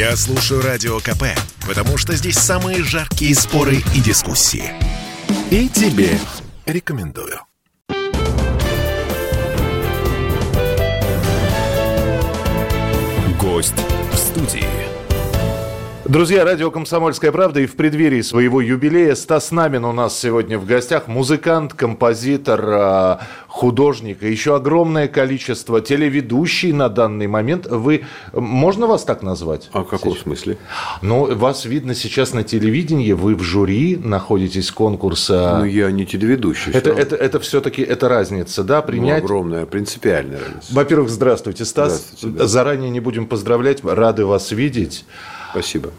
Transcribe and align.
Я 0.00 0.16
слушаю 0.16 0.62
Радио 0.62 0.98
КП, 0.98 1.24
потому 1.68 1.98
что 1.98 2.14
здесь 2.14 2.38
самые 2.38 2.82
жаркие 2.82 3.34
споры 3.34 3.82
и 3.94 4.00
дискуссии. 4.00 4.72
И 5.50 5.68
тебе 5.68 6.18
рекомендую. 6.64 7.38
Гость 13.38 13.74
в 14.10 14.16
студии. 14.16 14.89
Друзья, 16.10 16.44
радио 16.44 16.72
«Комсомольская 16.72 17.30
правда» 17.30 17.60
и 17.60 17.66
в 17.66 17.76
преддверии 17.76 18.20
своего 18.22 18.60
юбилея 18.60 19.14
Стас 19.14 19.52
Намин 19.52 19.84
у 19.84 19.92
нас 19.92 20.18
сегодня 20.18 20.58
в 20.58 20.66
гостях. 20.66 21.06
Музыкант, 21.06 21.72
композитор, 21.72 22.64
а, 22.66 23.20
художник 23.46 24.24
и 24.24 24.28
еще 24.28 24.56
огромное 24.56 25.06
количество 25.06 25.80
телеведущий 25.80 26.72
на 26.72 26.88
данный 26.88 27.28
момент. 27.28 27.68
Вы, 27.68 28.06
можно 28.32 28.88
вас 28.88 29.04
так 29.04 29.22
назвать? 29.22 29.70
А 29.72 29.82
в 29.82 29.84
каком 29.84 30.14
сейчас? 30.14 30.24
смысле? 30.24 30.58
Ну, 31.00 31.32
вас 31.32 31.64
видно 31.64 31.94
сейчас 31.94 32.32
на 32.32 32.42
телевидении, 32.42 33.12
вы 33.12 33.36
в 33.36 33.42
жюри 33.42 33.96
находитесь 33.96 34.72
конкурса. 34.72 35.58
Ну, 35.60 35.64
я 35.64 35.92
не 35.92 36.06
телеведущий. 36.06 36.72
Это, 36.72 36.90
это, 36.90 37.14
это 37.14 37.38
все-таки 37.38 37.82
это 37.82 38.08
разница, 38.08 38.64
да, 38.64 38.82
принять? 38.82 39.20
Ну, 39.20 39.26
огромная, 39.26 39.64
принципиальная 39.64 40.40
разница. 40.40 40.74
Во-первых, 40.74 41.08
здравствуйте, 41.08 41.64
Стас. 41.64 41.92
Здравствуйте, 41.92 42.36
да. 42.36 42.46
Заранее 42.48 42.90
не 42.90 42.98
будем 42.98 43.28
поздравлять, 43.28 43.84
рады 43.84 44.26
вас 44.26 44.50
видеть. 44.50 45.04
Спасибо. 45.50 45.90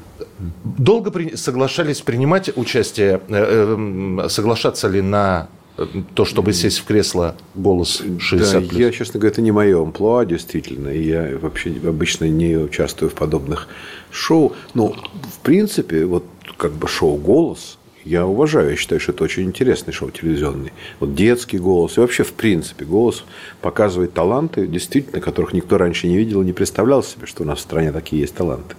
Долго 0.64 1.12
при... 1.12 1.36
соглашались 1.36 2.02
принимать 2.02 2.56
участие, 2.56 3.22
э, 3.28 3.76
э, 4.24 4.30
соглашаться 4.30 4.88
ли 4.88 5.02
на 5.02 5.50
э, 5.78 5.86
то, 6.14 6.26
чтобы 6.26 6.54
сесть 6.54 6.80
в 6.80 6.86
кресло 6.86 7.36
голос 7.56 8.02
60 8.20 8.68
Да, 8.68 8.78
я, 8.78 8.92
честно 8.92 9.20
говоря, 9.20 9.34
это 9.34 9.42
не 9.42 9.52
мое 9.52 9.82
амплуа, 9.82 10.26
действительно. 10.26 10.90
Я 10.90 11.38
вообще 11.42 11.74
обычно 11.86 12.26
не 12.26 12.58
участвую 12.58 13.10
в 13.10 13.14
подобных 13.14 13.68
шоу. 14.12 14.54
Но, 14.74 14.90
в 14.90 15.40
принципе, 15.44 16.06
вот 16.06 16.26
как 16.58 16.74
бы 16.74 16.88
шоу 16.88 17.18
«Голос» 17.18 17.78
я 18.04 18.26
уважаю. 18.26 18.72
Я 18.72 18.76
считаю, 18.76 19.00
что 19.00 19.12
это 19.12 19.24
очень 19.24 19.44
интересный 19.44 19.94
шоу 19.94 20.12
телевизионный. 20.12 20.72
Вот 21.00 21.16
детский 21.16 21.60
голос. 21.60 21.98
И 21.98 22.00
вообще, 22.00 22.24
в 22.24 22.34
принципе, 22.34 22.86
голос 22.86 23.24
показывает 23.62 24.14
таланты, 24.14 24.68
действительно, 24.68 25.22
которых 25.22 25.54
никто 25.54 25.78
раньше 25.78 26.08
не 26.08 26.18
видел 26.18 26.42
и 26.42 26.46
не 26.46 26.54
представлял 26.54 27.04
себе, 27.04 27.28
что 27.28 27.44
у 27.44 27.46
нас 27.46 27.60
в 27.60 27.62
стране 27.62 27.92
такие 27.92 28.22
есть 28.22 28.36
таланты. 28.36 28.76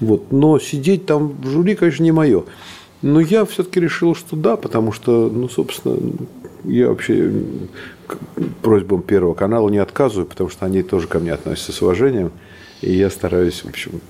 Вот. 0.00 0.32
Но 0.32 0.58
сидеть 0.58 1.06
там 1.06 1.32
в 1.40 1.48
жюри, 1.48 1.74
конечно, 1.74 2.02
не 2.02 2.12
мое. 2.12 2.44
Но 3.02 3.20
я 3.20 3.44
все-таки 3.44 3.80
решил, 3.80 4.14
что 4.14 4.34
да, 4.36 4.56
потому 4.56 4.92
что, 4.92 5.28
ну, 5.28 5.48
собственно, 5.48 5.98
я 6.64 6.88
вообще 6.88 7.32
просьбам 8.62 9.02
Первого 9.02 9.34
канала 9.34 9.68
не 9.68 9.78
отказываю, 9.78 10.26
потому 10.26 10.50
что 10.50 10.64
они 10.66 10.82
тоже 10.82 11.06
ко 11.06 11.18
мне 11.18 11.32
относятся 11.32 11.72
с 11.72 11.82
уважением. 11.82 12.32
И 12.80 12.92
я 12.92 13.10
стараюсь, 13.10 13.64
в 13.64 13.68
общем, 13.68 14.00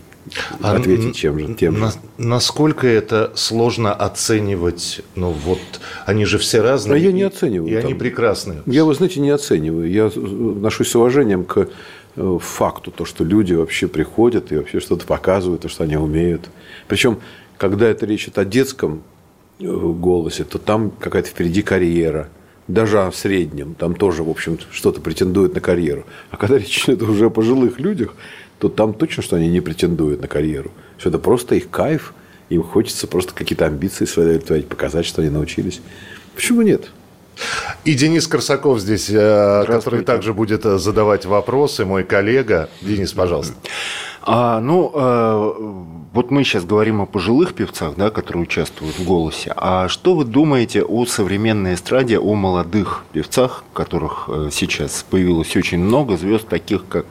а 0.60 0.76
ответить 0.76 1.16
чем 1.16 1.38
же, 1.38 1.54
тем 1.54 1.78
на, 1.78 1.90
же. 1.90 1.96
Насколько 2.16 2.86
это 2.86 3.32
сложно 3.34 3.92
оценивать? 3.92 5.02
Ну 5.14 5.30
вот, 5.30 5.58
они 6.06 6.24
же 6.24 6.38
все 6.38 6.62
разные. 6.62 6.94
А 6.94 6.98
я 6.98 7.12
не 7.12 7.22
оцениваю. 7.22 7.70
И 7.70 7.74
там. 7.74 7.86
они 7.86 7.94
прекрасные. 7.94 8.62
Я, 8.66 8.84
вы 8.84 8.94
знаете, 8.94 9.20
не 9.20 9.30
оцениваю. 9.30 9.90
Я 9.90 10.06
отношусь 10.06 10.88
с 10.88 10.96
уважением 10.96 11.44
к 11.44 11.68
факту, 12.16 12.90
то, 12.90 13.04
что 13.04 13.24
люди 13.24 13.54
вообще 13.54 13.88
приходят 13.88 14.52
и 14.52 14.56
вообще 14.56 14.80
что-то 14.80 15.06
показывают, 15.06 15.62
то, 15.62 15.68
что 15.68 15.84
они 15.84 15.96
умеют. 15.96 16.48
Причем, 16.86 17.18
когда 17.56 17.88
это 17.88 18.06
речь 18.06 18.24
идет 18.24 18.38
о 18.38 18.44
детском 18.44 19.02
э, 19.58 19.64
голосе, 19.64 20.44
то 20.44 20.58
там 20.58 20.90
какая-то 20.90 21.28
впереди 21.28 21.62
карьера. 21.62 22.28
Даже 22.66 23.02
о 23.02 23.12
среднем, 23.12 23.74
там 23.74 23.94
тоже, 23.94 24.22
в 24.22 24.30
общем, 24.30 24.58
что-то 24.70 25.00
претендует 25.00 25.54
на 25.54 25.60
карьеру. 25.60 26.06
А 26.30 26.36
когда 26.36 26.56
речь 26.56 26.84
идет 26.88 27.02
уже 27.02 27.26
о 27.26 27.30
пожилых 27.30 27.78
людях, 27.78 28.14
то 28.58 28.68
там 28.68 28.94
точно, 28.94 29.22
что 29.22 29.36
они 29.36 29.48
не 29.48 29.60
претендуют 29.60 30.22
на 30.22 30.28
карьеру. 30.28 30.70
Что 30.96 31.10
это 31.10 31.18
просто 31.18 31.56
их 31.56 31.68
кайф, 31.68 32.14
им 32.48 32.62
хочется 32.62 33.06
просто 33.06 33.34
какие-то 33.34 33.66
амбиции 33.66 34.06
свои 34.06 34.38
показать, 34.38 35.04
что 35.04 35.20
они 35.20 35.30
научились. 35.30 35.82
Почему 36.34 36.62
нет? 36.62 36.90
И 37.84 37.94
Денис 37.94 38.26
Корсаков 38.26 38.80
здесь, 38.80 39.08
э, 39.10 39.64
который 39.66 40.04
также 40.04 40.32
будет 40.32 40.64
э, 40.64 40.78
задавать 40.78 41.26
вопросы, 41.26 41.84
мой 41.84 42.04
коллега. 42.04 42.68
Денис, 42.80 43.12
пожалуйста. 43.12 43.54
А, 44.26 44.58
ну, 44.60 44.90
э, 44.94 45.52
вот 46.14 46.30
мы 46.30 46.44
сейчас 46.44 46.64
говорим 46.64 47.02
о 47.02 47.06
пожилых 47.06 47.52
певцах, 47.52 47.94
да, 47.96 48.10
которые 48.10 48.44
участвуют 48.44 48.98
в 48.98 49.04
«Голосе». 49.04 49.52
А 49.54 49.88
что 49.88 50.14
вы 50.14 50.24
думаете 50.24 50.82
о 50.82 51.04
современной 51.04 51.74
эстраде, 51.74 52.18
о 52.18 52.34
молодых 52.34 53.04
певцах, 53.12 53.64
которых 53.74 54.24
э, 54.28 54.48
сейчас 54.50 55.04
появилось 55.10 55.54
очень 55.56 55.78
много, 55.78 56.16
звезд 56.16 56.48
таких, 56.48 56.86
как, 56.88 57.04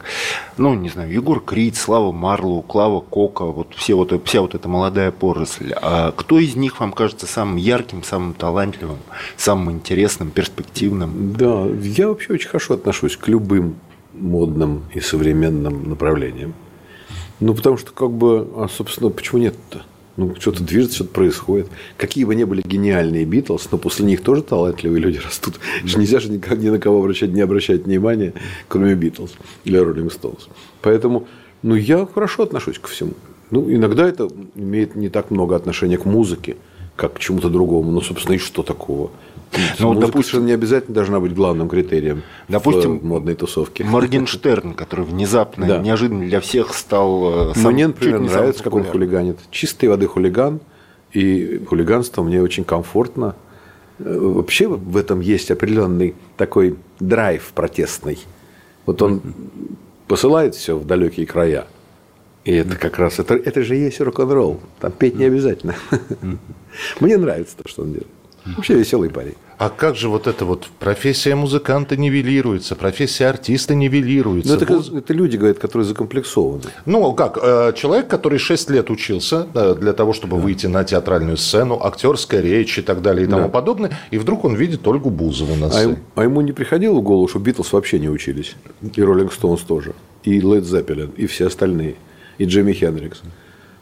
ну, 0.57 0.73
не 0.73 0.89
знаю, 0.89 1.11
Егор 1.11 1.39
Крид, 1.39 1.75
Слава 1.75 2.11
Марлоу, 2.11 2.63
Клава 2.63 3.01
Кока, 3.01 3.45
вот, 3.45 3.75
все 3.75 3.93
вот 3.93 4.11
вся 4.25 4.41
вот 4.41 4.55
эта 4.55 4.67
молодая 4.67 5.11
поросль. 5.11 5.71
А 5.75 6.13
кто 6.13 6.39
из 6.39 6.55
них 6.55 6.79
вам 6.79 6.93
кажется 6.93 7.27
самым 7.27 7.57
ярким, 7.57 8.01
самым 8.01 8.33
талантливым, 8.33 8.97
самым 9.37 9.71
интересным, 9.71 10.31
перспективным? 10.31 11.33
Да, 11.33 11.67
я 11.83 12.07
вообще 12.07 12.33
очень 12.33 12.47
хорошо 12.47 12.73
отношусь 12.73 13.17
к 13.17 13.27
любым 13.27 13.75
модным 14.13 14.85
и 14.95 14.99
современным 14.99 15.89
направлениям. 15.89 16.55
Ну, 17.39 17.53
потому 17.53 17.77
что, 17.77 17.91
как 17.91 18.11
бы, 18.11 18.47
а, 18.55 18.67
собственно, 18.69 19.09
почему 19.09 19.41
нет-то? 19.41 19.83
Ну, 20.15 20.35
что-то 20.39 20.63
движется, 20.63 20.97
что-то 20.97 21.11
происходит. 21.11 21.67
Какие 21.97 22.25
бы 22.25 22.35
ни 22.35 22.43
были 22.43 22.61
гениальные 22.63 23.25
Битлз, 23.25 23.69
но 23.71 23.79
после 23.79 24.05
них 24.05 24.21
тоже 24.21 24.43
талантливые 24.43 25.01
люди 25.01 25.17
растут. 25.17 25.55
Да. 25.83 25.99
Нельзя 25.99 26.19
же 26.19 26.29
никак 26.29 26.59
ни 26.59 26.69
на 26.69 26.77
кого 26.77 26.99
обращать, 26.99 27.31
не 27.31 27.41
обращать 27.41 27.85
внимания, 27.85 28.33
кроме 28.67 28.93
Битлз 28.93 29.31
или 29.63 29.77
Роллинг 29.77 30.13
Стоунс. 30.13 30.47
Поэтому, 30.81 31.27
ну, 31.63 31.73
я 31.73 32.05
хорошо 32.05 32.43
отношусь 32.43 32.77
ко 32.77 32.89
всему. 32.89 33.13
Ну, 33.49 33.71
иногда 33.71 34.07
это 34.07 34.29
имеет 34.55 34.95
не 34.95 35.09
так 35.09 35.31
много 35.31 35.55
отношения 35.55 35.97
к 35.97 36.05
музыке, 36.05 36.57
как 36.95 37.13
к 37.13 37.19
чему-то 37.19 37.49
другому. 37.49 37.91
Ну, 37.91 38.01
собственно, 38.01 38.35
и 38.35 38.37
что 38.37 38.63
такого? 38.63 39.11
Ну, 39.79 39.93
Музыка 39.93 40.07
допустим, 40.07 40.45
не 40.45 40.51
обязательно 40.51 40.95
должна 40.95 41.19
быть 41.19 41.33
главным 41.35 41.69
критерием 41.69 42.23
допустим, 42.47 42.99
в 42.99 43.03
модной 43.03 43.35
тусовке. 43.35 43.83
Моргенштерн, 43.83 44.73
который 44.73 45.05
внезапно, 45.05 45.67
да. 45.67 45.77
неожиданно 45.77 46.25
для 46.25 46.39
всех 46.39 46.73
стал... 46.73 47.51
Э, 47.51 47.53
сам, 47.55 47.73
мне, 47.73 47.87
например, 47.87 48.19
нравится, 48.19 48.63
как 48.63 48.73
он 48.73 48.83
хулиганит. 48.83 49.37
Чистой 49.51 49.89
воды 49.89 50.07
хулиган, 50.07 50.59
и 51.11 51.61
хулиганство 51.67 52.23
мне 52.23 52.41
очень 52.41 52.63
комфортно. 52.63 53.35
Э, 53.99 54.17
вообще 54.17 54.67
в 54.67 54.97
этом 54.97 55.19
есть 55.19 55.51
определенный 55.51 56.15
такой 56.35 56.75
драйв 56.99 57.51
протестный. 57.53 58.17
Вот 58.85 59.01
он 59.01 59.21
посылает 60.07 60.55
все 60.55 60.77
в 60.77 60.85
далекие 60.85 61.25
края. 61.25 61.67
И 62.45 62.51
это 62.53 62.75
как 62.75 62.99
раз, 62.99 63.19
это, 63.19 63.35
это 63.35 63.63
же 63.63 63.75
есть 63.75 64.01
рок-н-ролл. 64.01 64.59
Там 64.79 64.91
петь 64.91 65.15
не 65.15 65.25
обязательно. 65.25 65.75
Мне 66.99 67.17
нравится 67.17 67.55
то, 67.57 67.69
что 67.69 67.83
он 67.83 67.93
делает. 67.93 68.07
Вообще 68.45 68.75
веселый 68.75 69.09
парень. 69.09 69.35
А 69.57 69.69
как 69.69 69.95
же 69.95 70.09
вот 70.09 70.27
эта 70.27 70.43
вот 70.43 70.67
профессия 70.79 71.35
музыканта 71.35 71.95
нивелируется, 71.95 72.75
профессия 72.75 73.27
артиста 73.27 73.75
нивелируется? 73.75 74.57
Ну, 74.57 74.61
это, 74.61 74.97
это 74.97 75.13
люди, 75.13 75.37
говорят, 75.37 75.59
которые 75.59 75.87
закомплексованы. 75.87 76.63
Ну, 76.85 77.13
как? 77.13 77.39
Э, 77.41 77.71
человек, 77.73 78.07
который 78.09 78.39
6 78.39 78.69
лет 78.71 78.89
учился 78.89 79.47
для 79.79 79.93
того, 79.93 80.11
чтобы 80.11 80.35
да. 80.35 80.43
выйти 80.43 80.67
на 80.67 80.83
театральную 80.83 81.37
сцену, 81.37 81.79
актерская 81.81 82.41
речь 82.41 82.77
и 82.77 82.81
так 82.81 83.01
далее 83.01 83.25
и 83.25 83.29
тому 83.29 83.43
да. 83.43 83.49
подобное, 83.49 83.97
и 84.11 84.17
вдруг 84.17 84.43
он 84.43 84.55
видит 84.55 84.85
Ольгу 84.85 85.09
Бузову 85.09 85.55
на 85.55 85.69
сцене. 85.69 85.99
А, 86.15 86.21
а 86.21 86.23
ему 86.23 86.41
не 86.41 86.51
приходило 86.51 86.95
в 86.95 87.01
голову, 87.01 87.29
что 87.29 87.39
Битлз 87.39 87.71
вообще 87.71 87.99
не 87.99 88.09
учились? 88.09 88.55
И 88.81 89.01
Роллинг 89.01 89.31
Стоунс 89.31 89.61
тоже. 89.61 89.93
И 90.23 90.41
Лед 90.41 90.65
Зеппелин, 90.65 91.11
и 91.15 91.25
все 91.27 91.47
остальные. 91.47 91.95
И 92.37 92.45
Джимми 92.45 92.73
Хендрикс. 92.73 93.21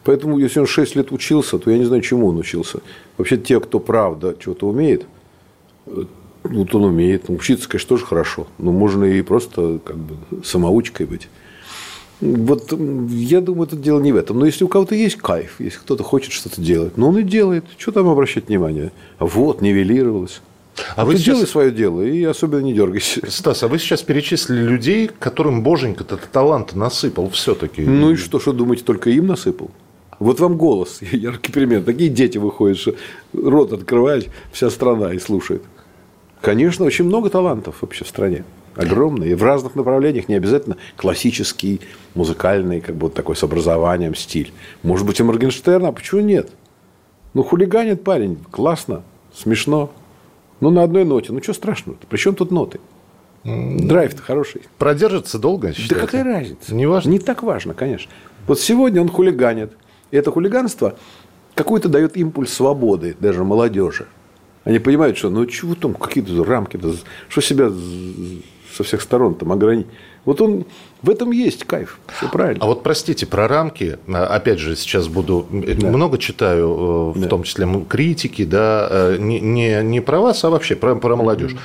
Поэтому, 0.04 0.40
если 0.40 0.60
он 0.60 0.68
6 0.68 0.96
лет 0.96 1.12
учился, 1.12 1.60
то 1.60 1.70
я 1.70 1.78
не 1.78 1.86
знаю, 1.86 2.02
чему 2.02 2.28
он 2.28 2.38
учился. 2.38 2.80
Вообще, 3.18 3.38
те, 3.38 3.60
кто 3.60 3.80
правда 3.80 4.36
что-то 4.40 4.68
умеет, 4.68 5.06
э, 5.86 6.06
вот 6.44 6.76
он 6.76 6.86
умеет. 6.86 7.30
Учиться, 7.30 7.70
конечно, 7.70 7.90
тоже 7.90 8.06
хорошо. 8.06 8.48
Но 8.58 8.72
можно 8.72 9.06
и 9.06 9.22
просто 9.22 9.80
как 9.84 9.98
бы 9.98 10.16
самоучкой 10.44 11.06
быть. 11.06 11.30
Вот 12.20 12.72
я 13.10 13.42
думаю, 13.42 13.68
это 13.68 13.76
дело 13.76 14.00
не 14.00 14.12
в 14.12 14.16
этом. 14.16 14.40
Но 14.40 14.46
если 14.46 14.64
у 14.64 14.68
кого-то 14.68 14.94
есть 14.96 15.18
кайф, 15.18 15.56
если 15.60 15.80
кто-то 15.80 16.04
хочет 16.04 16.32
что-то 16.32 16.62
делать, 16.62 16.98
ну 16.98 17.10
он 17.10 17.18
и 17.18 17.24
делает. 17.24 17.66
Что 17.78 17.92
там 17.92 18.08
обращать 18.08 18.48
внимание? 18.48 18.92
А 19.18 19.26
вот, 19.26 19.62
нивелировалось. 19.62 20.42
А 20.96 21.06
вы 21.06 21.16
сейчас... 21.16 21.36
делай 21.36 21.48
свое 21.48 21.72
дело 21.72 22.02
и 22.02 22.24
особенно 22.24 22.62
не 22.62 22.74
дергайся. 22.74 23.22
Стас, 23.30 23.64
а 23.64 23.68
вы 23.68 23.78
сейчас 23.80 24.02
перечислили 24.04 24.62
людей, 24.62 25.10
которым 25.20 25.64
боженька 25.64 26.04
этот 26.04 26.30
талант 26.32 26.76
насыпал 26.76 27.30
все-таки. 27.30 27.82
Ну 27.82 28.12
и 28.12 28.16
что, 28.16 28.40
что 28.40 28.54
думаете, 28.54 28.84
только 28.84 29.10
им 29.10 29.28
насыпал? 29.28 29.72
Вот 30.20 30.40
вам 30.40 30.58
голос, 30.58 31.02
яркий 31.12 31.52
пример. 31.52 31.84
Такие 31.84 32.10
дети 32.10 32.38
выходят, 32.38 32.78
что 32.78 32.96
рот 33.34 33.74
открывает 33.74 34.30
вся 34.52 34.70
страна 34.70 35.14
и 35.14 35.20
слушает. 35.20 35.64
Конечно, 36.42 36.86
очень 36.86 37.06
много 37.06 37.30
талантов 37.30 37.78
вообще 37.82 38.04
в 38.04 38.08
стране. 38.08 38.44
Огромные. 38.76 39.32
И 39.32 39.36
в 39.36 39.44
разных 39.44 39.76
направлениях. 39.76 40.30
Не 40.30 40.36
обязательно 40.36 40.78
классический, 40.96 41.82
музыкальный, 42.16 42.82
как 42.82 42.96
бы 42.96 43.08
вот 43.08 43.14
такой 43.14 43.36
с 43.36 43.44
образованием 43.44 44.16
стиль. 44.16 44.52
Может 44.82 45.06
быть, 45.06 45.20
и 45.20 45.24
Моргенштерн, 45.24 45.86
а 45.86 45.92
почему 45.92 46.22
нет? 46.22 46.52
Ну, 47.34 47.44
хулиганит 47.44 48.04
парень. 48.04 48.38
Классно, 48.50 49.04
смешно. 49.34 49.92
Ну, 50.62 50.70
на 50.70 50.84
одной 50.84 51.04
ноте. 51.04 51.34
Ну, 51.34 51.42
что 51.44 51.54
страшного? 51.54 51.98
При 52.10 52.18
чем 52.18 52.36
тут 52.36 52.52
ноты? 52.52 52.80
Драйв-то 53.44 54.22
хороший. 54.22 54.62
Продержится 54.78 55.40
долго, 55.40 55.74
считаете? 55.74 55.96
Да 55.96 56.02
какая 56.02 56.24
разница? 56.24 56.76
Не 56.76 56.86
важно? 56.86 57.10
Не 57.10 57.20
так 57.20 57.42
важно, 57.44 57.74
конечно. 57.74 58.12
Вот 58.48 58.60
сегодня 58.60 59.02
он 59.02 59.10
хулиганит. 59.10 59.74
И 60.12 60.18
это 60.18 60.32
хулиганство 60.32 60.96
какой-то 61.56 61.90
дает 61.90 62.16
импульс 62.18 62.54
свободы 62.54 63.16
даже 63.20 63.44
молодежи. 63.44 64.06
Они 64.64 64.78
понимают, 64.78 65.18
что 65.18 65.30
ну 65.30 65.46
чего 65.48 65.74
там, 65.74 65.96
какие-то 65.96 66.44
рамки, 66.44 66.80
что 67.30 67.42
себя 67.42 67.72
со 68.72 68.84
всех 68.84 69.02
сторон 69.02 69.36
там 69.36 69.52
ограничить. 69.52 69.90
Вот 70.24 70.40
он 70.40 70.66
в 71.02 71.10
этом 71.10 71.32
есть 71.32 71.64
кайф, 71.64 72.00
все 72.16 72.30
правильно. 72.30 72.64
А 72.64 72.68
вот 72.68 72.84
простите, 72.84 73.26
про 73.26 73.48
рамки, 73.48 73.98
а, 74.08 74.26
опять 74.26 74.60
же, 74.60 74.76
сейчас 74.76 75.08
буду, 75.08 75.48
э, 75.52 75.74
да. 75.74 75.88
много 75.88 76.20
читаю, 76.20 76.68
э, 76.68 77.18
в 77.18 77.22
да. 77.22 77.28
том 77.28 77.44
числе 77.44 77.68
критики, 77.90 78.46
да, 78.46 78.88
э, 78.90 79.18
не, 79.20 79.40
не, 79.40 79.82
не 79.84 80.00
про 80.00 80.20
вас, 80.20 80.44
а 80.44 80.52
вообще 80.52 80.76
про, 80.76 80.96
про 80.96 81.16
молодежь. 81.16 81.56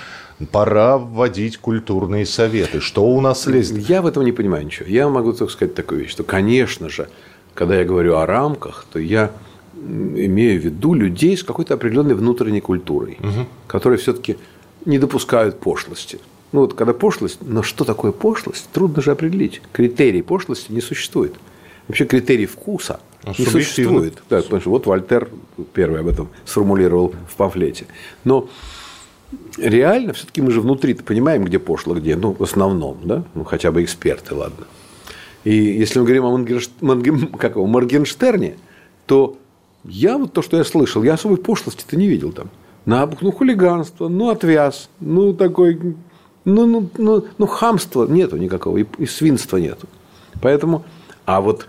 Пора 0.52 0.98
вводить 0.98 1.58
культурные 1.58 2.26
советы. 2.26 2.80
Что 2.80 3.04
у 3.04 3.20
нас 3.20 3.46
лезет? 3.46 3.78
Я 3.88 4.02
в 4.02 4.06
этом 4.06 4.24
не 4.24 4.32
понимаю 4.32 4.66
ничего. 4.66 4.86
Я 4.88 5.08
могу 5.08 5.32
только 5.32 5.52
сказать 5.52 5.74
такую 5.74 6.02
вещь, 6.02 6.10
что, 6.10 6.24
конечно 6.24 6.88
же, 6.88 7.08
когда 7.54 7.76
я 7.76 7.84
говорю 7.84 8.16
о 8.16 8.26
рамках, 8.26 8.86
то 8.92 8.98
я 8.98 9.32
имею 9.74 10.60
в 10.60 10.64
виду 10.64 10.94
людей 10.94 11.36
с 11.36 11.42
какой-то 11.42 11.74
определенной 11.74 12.14
внутренней 12.14 12.60
культурой, 12.60 13.18
угу. 13.20 13.46
которые 13.66 13.98
все-таки 13.98 14.36
не 14.84 14.98
допускают 14.98 15.60
пошлости. 15.60 16.18
Ну 16.52 16.60
вот 16.60 16.74
когда 16.74 16.92
пошлость, 16.92 17.38
но 17.42 17.62
что 17.62 17.84
такое 17.84 18.12
пошлость, 18.12 18.68
трудно 18.72 19.02
же 19.02 19.10
определить. 19.10 19.60
Критерий 19.72 20.22
пошлости 20.22 20.72
не 20.72 20.80
существует. 20.80 21.34
Вообще 21.88 22.04
критерий 22.04 22.46
вкуса 22.46 23.00
а 23.24 23.32
не 23.38 23.44
существует. 23.44 24.22
Да, 24.30 24.42
потому 24.42 24.60
что 24.60 24.70
вот 24.70 24.86
Вольтер 24.86 25.28
первый 25.72 26.00
об 26.00 26.08
этом 26.08 26.28
сформулировал 26.44 27.14
в 27.28 27.34
памфлете. 27.36 27.86
Но 28.24 28.48
реально 29.56 30.12
все-таки 30.12 30.40
мы 30.40 30.50
же 30.50 30.60
внутри 30.60 30.94
понимаем, 30.94 31.44
где 31.44 31.58
пошло, 31.58 31.94
где, 31.94 32.16
ну, 32.16 32.34
в 32.38 32.42
основном, 32.42 32.98
да, 33.04 33.24
ну, 33.34 33.44
хотя 33.44 33.72
бы 33.72 33.82
эксперты, 33.82 34.34
ладно. 34.34 34.66
И 35.44 35.54
если 35.54 35.98
мы 35.98 36.04
говорим 36.04 36.24
о 36.24 36.32
Мангенш... 36.32 36.70
Манген... 36.80 37.28
как 37.28 37.56
его, 37.56 37.66
Моргенштерне, 37.66 38.56
то 39.06 39.36
я 39.84 40.18
вот 40.18 40.32
то, 40.32 40.42
что 40.42 40.56
я 40.56 40.64
слышал, 40.64 41.02
я 41.02 41.14
особой 41.14 41.38
пошлости-то 41.38 41.96
не 41.96 42.08
видел 42.08 42.32
там. 42.32 42.50
На, 42.84 43.08
ну, 43.20 43.32
хулиганство, 43.32 44.08
ну, 44.08 44.30
отвяз, 44.30 44.88
ну, 45.00 45.32
такой, 45.34 45.96
ну, 46.46 46.64
ну, 46.64 46.88
ну, 46.96 47.24
ну 47.36 47.46
хамства 47.46 48.06
нету 48.06 48.36
никакого, 48.36 48.78
и, 48.78 48.86
и 48.98 49.06
свинства 49.06 49.58
нету. 49.58 49.88
Поэтому, 50.40 50.84
а 51.26 51.40
вот 51.40 51.66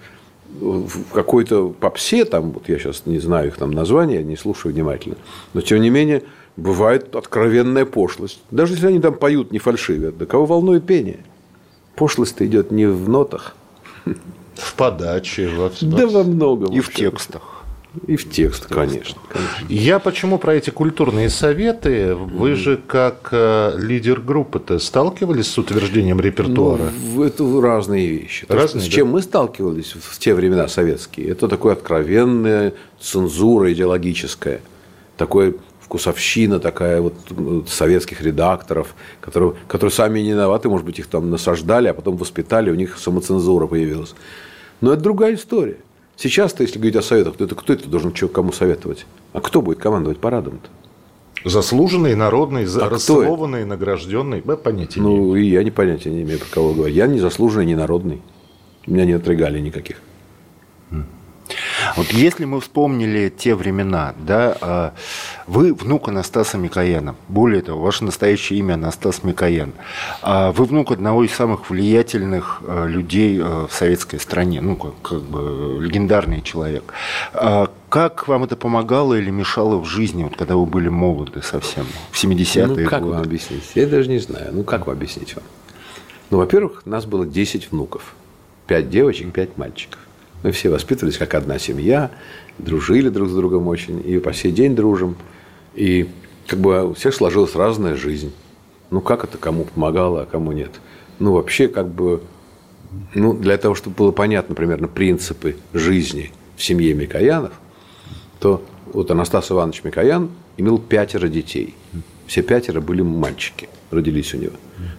в 0.62 1.12
какой-то 1.12 1.70
попсе, 1.70 2.26
там, 2.26 2.52
вот 2.52 2.70
я 2.70 2.78
сейчас 2.78 3.06
не 3.06 3.20
знаю 3.20 3.48
их 3.48 3.58
там 3.58 3.72
названия, 3.72 4.24
не 4.24 4.38
слушаю 4.38 4.74
внимательно, 4.74 5.18
но 5.54 5.62
тем 5.62 5.82
не 5.82 5.90
менее, 5.90 6.24
бывает 6.56 7.16
откровенная 7.16 7.86
пошлость. 7.86 8.40
Даже 8.52 8.74
если 8.74 8.88
они 8.88 9.00
там 9.00 9.16
поют 9.16 9.52
не 9.52 9.60
фальшивят, 9.60 10.18
да 10.18 10.26
кого 10.26 10.46
волнует 10.46 10.86
пение? 10.86 11.20
Пошлость-то 11.96 12.46
идет 12.46 12.72
не 12.72 12.86
в 12.86 13.10
нотах. 13.10 13.56
В 14.54 14.74
подаче, 14.76 15.50
во, 15.50 15.72
да 15.82 16.08
во 16.08 16.24
многом. 16.24 16.74
И 16.74 16.80
в 16.80 16.94
текстах. 16.94 17.57
И 18.06 18.16
в 18.16 18.30
текст, 18.30 18.68
конечно, 18.68 19.20
конечно. 19.30 19.66
Я 19.70 20.00
почему 20.00 20.38
про 20.38 20.56
эти 20.56 20.70
культурные 20.70 21.30
советы? 21.30 22.16
Вы 22.16 22.56
же 22.56 22.78
как 22.78 23.30
э, 23.32 23.74
лидер 23.78 24.22
группы-то 24.22 24.80
сталкивались 24.80 25.48
с 25.48 25.58
утверждением 25.58 26.20
репертуара? 26.20 26.92
Ну, 27.16 27.24
это 27.24 27.62
разные 27.62 28.08
вещи. 28.08 28.46
разные, 28.50 28.84
с 28.84 28.88
чем 28.88 29.10
мы 29.10 29.22
сталкивались 29.22 29.94
в 30.00 30.20
те 30.20 30.34
времена 30.34 30.68
советские, 30.68 31.30
это 31.30 31.48
такое 31.48 31.74
откровенная 31.74 32.74
цензура 33.00 33.72
идеологическая, 33.72 34.62
такой 35.18 35.58
вкусовщина 35.88 36.60
такая 36.60 37.00
вот 37.00 37.14
советских 37.68 38.22
редакторов, 38.22 38.94
которые, 39.22 39.54
которые 39.68 39.92
сами 39.92 40.20
не 40.20 40.32
виноваты, 40.32 40.68
может 40.68 40.86
быть, 40.86 41.00
их 41.00 41.08
там 41.08 41.30
насаждали, 41.30 41.88
а 41.88 41.94
потом 41.94 42.18
воспитали, 42.18 42.70
у 42.70 42.76
них 42.76 42.98
самоцензура 42.98 43.68
появилась. 43.68 44.14
Но 44.82 44.92
это 44.92 45.02
другая 45.02 45.36
история. 45.36 45.78
Сейчас-то, 46.18 46.64
если 46.64 46.80
говорить 46.80 46.96
о 46.96 47.04
советах, 47.04 47.38
то 47.38 47.46
это 47.46 47.54
кто 47.54 47.74
это 47.74 47.88
должен 47.88 48.14
что, 48.16 48.28
кому 48.28 48.52
советовать? 48.52 49.06
А 49.34 49.40
кто 49.40 49.62
будет 49.62 49.78
командовать 49.78 50.18
парадом-то? 50.18 50.68
Заслуженный, 51.48 52.16
народный, 52.16 52.66
а 52.66 52.90
расцелованный, 52.90 53.64
награжденный. 53.64 54.42
Я 54.46 54.56
понятия 54.58 55.00
ну, 55.00 55.10
не 55.10 55.18
имею. 55.18 55.36
и 55.36 55.50
я 55.50 55.64
не 55.64 55.70
понятия 55.70 56.10
не 56.10 56.24
имею, 56.24 56.40
про 56.40 56.48
кого 56.50 56.74
говорить. 56.74 56.98
Я 56.98 57.06
не 57.06 57.20
заслуженный, 57.20 57.68
не 57.68 57.76
народный. 57.76 58.22
У 58.88 58.92
меня 58.92 59.06
нет 59.06 59.28
регалий 59.28 59.62
никаких. 59.62 60.02
Вот 61.98 62.12
если 62.12 62.46
мы 62.46 62.62
вспомнили 62.62 63.34
те 63.36 63.56
времена, 63.56 64.14
да, 64.20 64.56
а, 64.62 64.94
вы 65.48 65.74
внук 65.74 66.10
Анастаса 66.10 66.60
Микояна. 66.60 67.16
Более 67.28 67.64
того, 67.64 67.82
ваше 67.82 68.04
настоящее 68.04 68.60
имя 68.60 68.76
Анастас 68.76 69.24
Микоян. 69.24 69.74
А 70.22 70.52
вы 70.52 70.66
внук 70.66 70.92
одного 70.92 71.24
из 71.24 71.34
самых 71.34 71.72
влиятельных 71.72 72.62
а, 72.68 72.86
людей 72.86 73.40
в 73.40 73.70
советской 73.72 74.20
стране, 74.20 74.62
ну, 74.62 74.76
как, 74.76 74.94
как 75.02 75.24
бы 75.24 75.80
легендарный 75.82 76.44
человек. 76.44 76.94
Как 77.90 78.28
вам 78.28 78.44
это 78.44 78.56
помогало 78.56 79.16
или 79.16 79.32
мешало 79.32 79.78
в 79.78 79.86
жизни, 79.86 80.24
вот, 80.24 80.36
когда 80.36 80.56
вы 80.56 80.68
были 80.68 80.90
молоды 80.90 81.42
совсем, 81.42 81.88
в 82.12 82.24
70-е 82.24 82.68
ну, 82.68 82.90
как 82.90 83.02
годы? 83.02 83.14
вам 83.16 83.24
объяснить? 83.24 83.64
Я 83.74 83.88
даже 83.88 84.10
не 84.10 84.20
знаю. 84.20 84.52
Ну, 84.52 84.64
как 84.64 84.86
вам 84.86 84.98
объяснить 84.98 85.36
вам? 85.36 85.46
Ну, 86.30 86.38
во-первых, 86.38 86.86
нас 86.86 87.06
было 87.06 87.26
10 87.26 87.72
внуков. 87.72 88.14
5 88.68 88.90
девочек, 88.90 89.32
5 89.34 89.58
мальчиков. 89.58 90.00
Мы 90.44 90.52
все 90.52 90.70
воспитывались 90.70 91.18
как 91.18 91.34
одна 91.34 91.58
семья, 91.60 92.12
дружили 92.58 93.10
друг 93.10 93.30
с 93.30 93.34
другом 93.34 93.68
очень, 93.68 94.02
и 94.06 94.20
по 94.20 94.34
сей 94.34 94.52
день 94.52 94.76
дружим. 94.76 95.16
И 95.74 96.10
как 96.48 96.60
бы 96.60 96.90
у 96.90 96.94
всех 96.94 97.14
сложилась 97.14 97.56
разная 97.56 97.96
жизнь. 97.96 98.34
Ну, 98.90 99.02
как 99.02 99.24
это 99.24 99.38
кому 99.38 99.66
помогало, 99.66 100.22
а 100.22 100.26
кому 100.26 100.52
нет. 100.52 100.72
Ну, 101.20 101.34
вообще, 101.34 101.68
как 101.68 101.90
бы, 101.90 102.22
ну, 103.14 103.34
для 103.34 103.58
того, 103.58 103.76
чтобы 103.76 103.96
было 103.96 104.12
понятно 104.12 104.56
примерно 104.56 104.88
принципы 104.88 105.58
жизни 105.74 106.32
в 106.56 106.64
семье 106.64 106.94
Микоянов, 106.94 107.54
то 108.40 108.64
вот 108.94 109.12
Анастас 109.12 109.52
Иванович 109.52 109.84
Микоян 109.84 110.30
имел 110.58 110.78
пятеро 110.78 111.28
детей. 111.28 111.76
Все 112.28 112.42
пятеро 112.42 112.80
были 112.80 113.02
мальчики, 113.02 113.68
родились 113.92 114.34
у 114.34 114.38
него. 114.38 114.54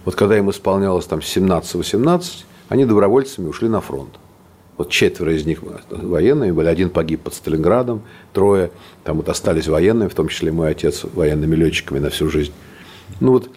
Вот 0.05 0.15
когда 0.15 0.37
им 0.37 0.49
исполнялось 0.49 1.05
там 1.05 1.19
17-18, 1.19 2.45
они 2.69 2.85
добровольцами 2.85 3.47
ушли 3.47 3.69
на 3.69 3.81
фронт. 3.81 4.11
Вот 4.79 4.89
четверо 4.91 5.33
из 5.33 5.45
них 5.45 5.59
военные 5.89 6.53
были. 6.53 6.67
Один 6.67 6.89
погиб 6.89 7.23
под 7.23 7.33
Сталинградом, 7.33 8.01
трое 8.31 8.71
там 9.03 9.17
вот 9.17 9.27
остались 9.27 9.67
военными, 9.67 10.07
в 10.07 10.15
том 10.15 10.29
числе 10.29 10.53
мой 10.53 10.69
отец 10.71 11.03
военными 11.03 11.53
летчиками 11.53 11.99
на 11.99 12.09
всю 12.09 12.29
жизнь. 12.29 12.53
Ну 13.19 13.33
вот 13.33 13.49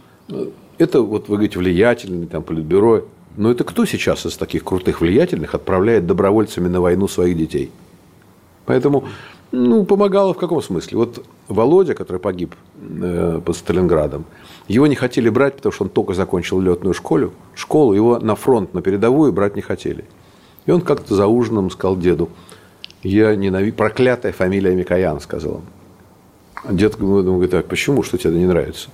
это 0.79 1.01
вот 1.01 1.29
вы 1.29 1.37
говорите 1.37 1.61
влиятельный 1.61 2.27
там 2.27 2.43
политбюро. 2.43 3.05
Но 3.37 3.53
это 3.53 3.63
кто 3.63 3.85
сейчас 3.85 4.27
из 4.27 4.37
таких 4.37 4.65
крутых 4.65 5.01
влиятельных 5.01 5.55
отправляет 5.55 6.09
добровольцами 6.09 6.67
на 6.67 6.81
войну 6.81 7.07
своих 7.07 7.37
детей? 7.37 7.71
Поэтому 8.67 9.05
ну, 9.53 9.85
помогало 9.85 10.35
в 10.35 10.39
каком 10.39 10.61
смысле? 10.61 10.99
Вот 10.99 11.25
Володя, 11.47 11.95
который 11.95 12.19
погиб 12.19 12.57
э, 12.81 13.41
под 13.45 13.57
Сталинградом, 13.57 14.25
его 14.67 14.89
не 14.89 14.97
хотели 14.97 15.29
брать, 15.29 15.55
потому 15.55 15.73
что 15.73 15.85
он 15.85 15.91
только 15.91 16.15
закончил 16.15 16.61
летную 16.61 16.95
школу. 16.95 17.31
Школу 17.55 17.93
его 17.93 18.19
на 18.19 18.35
фронт, 18.35 18.75
на 18.75 18.83
передовую 18.83 19.33
брать 19.33 19.55
не 19.55 19.63
хотели. 19.63 20.05
И 20.67 20.71
он 20.71 20.81
как-то 20.81 21.15
за 21.15 21.27
ужином 21.27 21.71
сказал 21.71 21.97
деду, 21.97 22.31
я 23.03 23.35
ненавижу, 23.35 23.75
проклятая 23.75 24.33
фамилия 24.33 24.75
Микоян, 24.75 25.21
сказал 25.21 25.63
он. 26.65 26.77
Дед 26.77 26.97
говорит, 26.97 27.51
так, 27.51 27.67
почему, 27.67 28.03
что 28.03 28.19
тебе 28.19 28.39
не 28.39 28.47
нравится? 28.47 28.91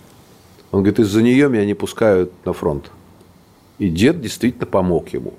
Он 0.70 0.82
говорит, 0.82 1.00
из-за 1.00 1.22
нее 1.22 1.48
меня 1.48 1.66
не 1.66 1.75
пускают 1.75 2.32
на 2.44 2.52
фронт. 2.52 2.90
И 3.78 3.88
дед 3.88 4.20
действительно 4.20 4.66
помог 4.66 5.10
ему. 5.10 5.34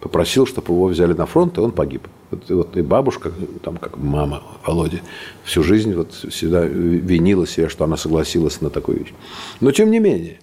Попросил, 0.00 0.46
чтобы 0.46 0.72
его 0.72 0.86
взяли 0.86 1.14
на 1.14 1.26
фронт, 1.26 1.56
и 1.56 1.60
он 1.60 1.72
погиб. 1.72 2.06
Вот, 2.30 2.50
вот 2.50 2.76
и 2.76 2.82
бабушка, 2.82 3.32
там 3.62 3.76
как 3.76 3.96
мама 3.96 4.42
Володя, 4.66 5.00
всю 5.44 5.62
жизнь 5.62 5.94
вот 5.94 6.12
всегда 6.12 6.64
винила 6.64 7.46
себя, 7.46 7.68
что 7.68 7.84
она 7.84 7.96
согласилась 7.96 8.60
на 8.60 8.68
такую 8.68 9.00
вещь. 9.00 9.14
Но 9.60 9.72
тем 9.72 9.90
не 9.90 10.00
менее, 10.00 10.38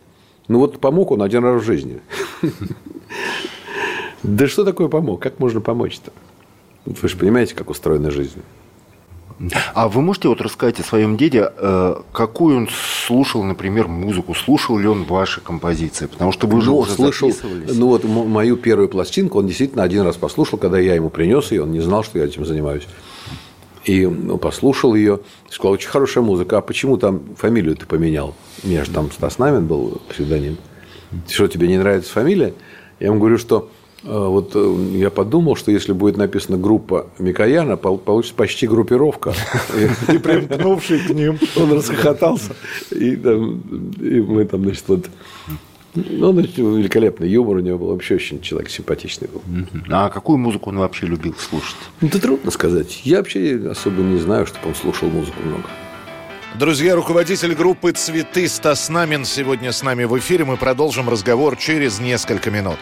ну 0.48 0.60
вот 0.60 0.80
помог 0.80 1.12
он 1.12 1.22
один 1.22 1.44
раз 1.44 1.62
в 1.62 1.66
жизни. 1.66 2.00
Да 4.24 4.48
что 4.48 4.64
такое 4.64 4.88
помог? 4.88 5.22
Как 5.22 5.40
можно 5.40 5.62
помочь-то? 5.62 6.12
Вы 6.86 7.08
же 7.08 7.18
понимаете, 7.18 7.56
как 7.56 7.70
устроена 7.70 8.12
жизнь. 8.12 8.42
А 9.74 9.88
вы 9.90 10.02
можете 10.02 10.28
вот 10.28 10.42
рассказать 10.42 10.80
о 10.80 10.84
своем 10.84 11.18
деде, 11.18 11.52
э, 11.58 11.96
какую 12.12 12.58
он 12.58 12.70
слушал, 13.06 13.44
например, 13.44 13.88
музыку? 13.88 14.34
Слушал 14.36 14.78
ли 14.78 14.88
он 14.88 15.04
ваши 15.04 15.42
композиции? 15.42 16.06
Потому 16.06 16.32
что 16.32 16.48
вы 16.48 16.62
же 16.62 16.70
ну, 16.70 16.78
уже 16.78 16.92
слышал, 16.92 17.32
записывались. 17.32 17.76
Ну 17.76 17.88
вот 17.88 18.04
мою 18.06 18.58
первую 18.58 18.90
пластинку 18.90 19.40
он 19.40 19.48
действительно 19.48 19.84
один 19.84 20.04
раз 20.04 20.16
послушал, 20.16 20.60
когда 20.60 20.80
я 20.80 20.96
ему 20.96 21.10
принес 21.10 21.52
ее, 21.52 21.64
он 21.64 21.72
не 21.72 21.82
знал, 21.82 22.04
что 22.04 22.20
я 22.20 22.26
этим 22.26 22.46
занимаюсь. 22.46 22.88
И 23.86 24.06
ну, 24.06 24.38
послушал 24.38 24.96
ее, 24.96 25.20
сказал, 25.50 25.74
очень 25.74 25.90
хорошая 25.90 26.24
музыка, 26.24 26.60
а 26.60 26.62
почему 26.62 26.98
там 26.98 27.22
фамилию 27.36 27.76
ты 27.76 27.86
поменял? 27.86 28.34
У 28.64 28.68
меня 28.68 28.86
же 28.86 28.92
там 28.92 29.12
Стас 29.12 29.40
Намин 29.40 29.66
был 29.66 30.02
псевдоним. 30.10 30.58
Что, 31.28 31.48
тебе 31.48 31.68
не 31.68 31.78
нравится 31.78 32.12
фамилия? 32.12 32.54
Я 33.00 33.08
ему 33.08 33.20
говорю, 33.20 33.38
что 33.38 33.70
вот 34.04 34.52
э, 34.56 34.76
я 34.98 35.10
подумал, 35.10 35.56
что 35.56 35.72
если 35.72 35.94
будет 35.94 36.18
написана 36.18 36.58
группа 36.58 37.08
Микояна, 37.20 37.78
получится 37.78 38.36
почти 38.36 38.68
группировка. 38.68 39.34
И 40.12 40.18
примкнувший 40.18 41.00
к 41.00 41.10
ним. 41.10 41.40
Он 41.56 41.74
расхохотался. 41.74 42.56
И, 42.92 43.16
мы 43.16 44.46
там, 44.46 44.64
значит, 44.64 44.84
вот 44.88 45.06
Ну, 45.96 46.32
великолепный 46.34 47.30
юмор 47.30 47.58
у 47.58 47.60
него 47.60 47.78
был. 47.78 47.88
Вообще 47.88 48.16
очень 48.16 48.42
человек 48.42 48.70
симпатичный 48.70 49.28
был. 49.28 49.42
А 49.90 50.10
какую 50.10 50.38
музыку 50.38 50.70
он 50.70 50.80
вообще 50.80 51.06
любил 51.06 51.36
слушать? 51.38 51.78
Ну, 52.02 52.08
это 52.08 52.20
трудно 52.20 52.52
сказать. 52.52 53.02
Я 53.04 53.18
вообще 53.18 53.62
особо 53.70 54.02
не 54.02 54.18
знаю, 54.18 54.48
чтобы 54.48 54.70
он 54.70 54.76
слушал 54.76 55.10
музыку 55.10 55.38
много. 55.46 55.66
Друзья, 56.60 56.96
руководитель 56.96 57.56
группы 57.56 57.92
«Цветы» 57.94 58.48
Стас 58.48 58.90
Намин 58.90 59.26
сегодня 59.26 59.72
с 59.72 59.82
нами 59.82 60.04
в 60.04 60.18
эфире. 60.20 60.46
Мы 60.46 60.58
продолжим 60.58 61.10
разговор 61.10 61.56
через 61.56 62.00
несколько 62.00 62.52
минут. 62.52 62.78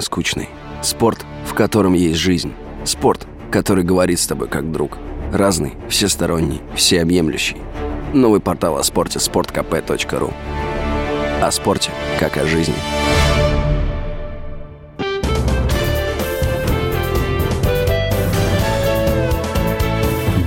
Не 0.00 0.02
скучный. 0.02 0.48
Спорт, 0.82 1.26
в 1.44 1.54
котором 1.54 1.92
есть 1.92 2.18
жизнь. 2.18 2.52
Спорт, 2.84 3.26
который 3.50 3.84
говорит 3.84 4.18
с 4.18 4.26
тобой 4.26 4.48
как 4.48 4.72
друг. 4.72 4.96
Разный, 5.32 5.74
всесторонний, 5.88 6.62
всеобъемлющий. 6.74 7.58
Новый 8.14 8.40
портал 8.40 8.78
о 8.78 8.82
спорте– 8.82 9.18
sportkp.ru 9.20 10.32
О 11.42 11.50
спорте, 11.50 11.90
как 12.18 12.38
о 12.38 12.46
жизни. 12.46 12.74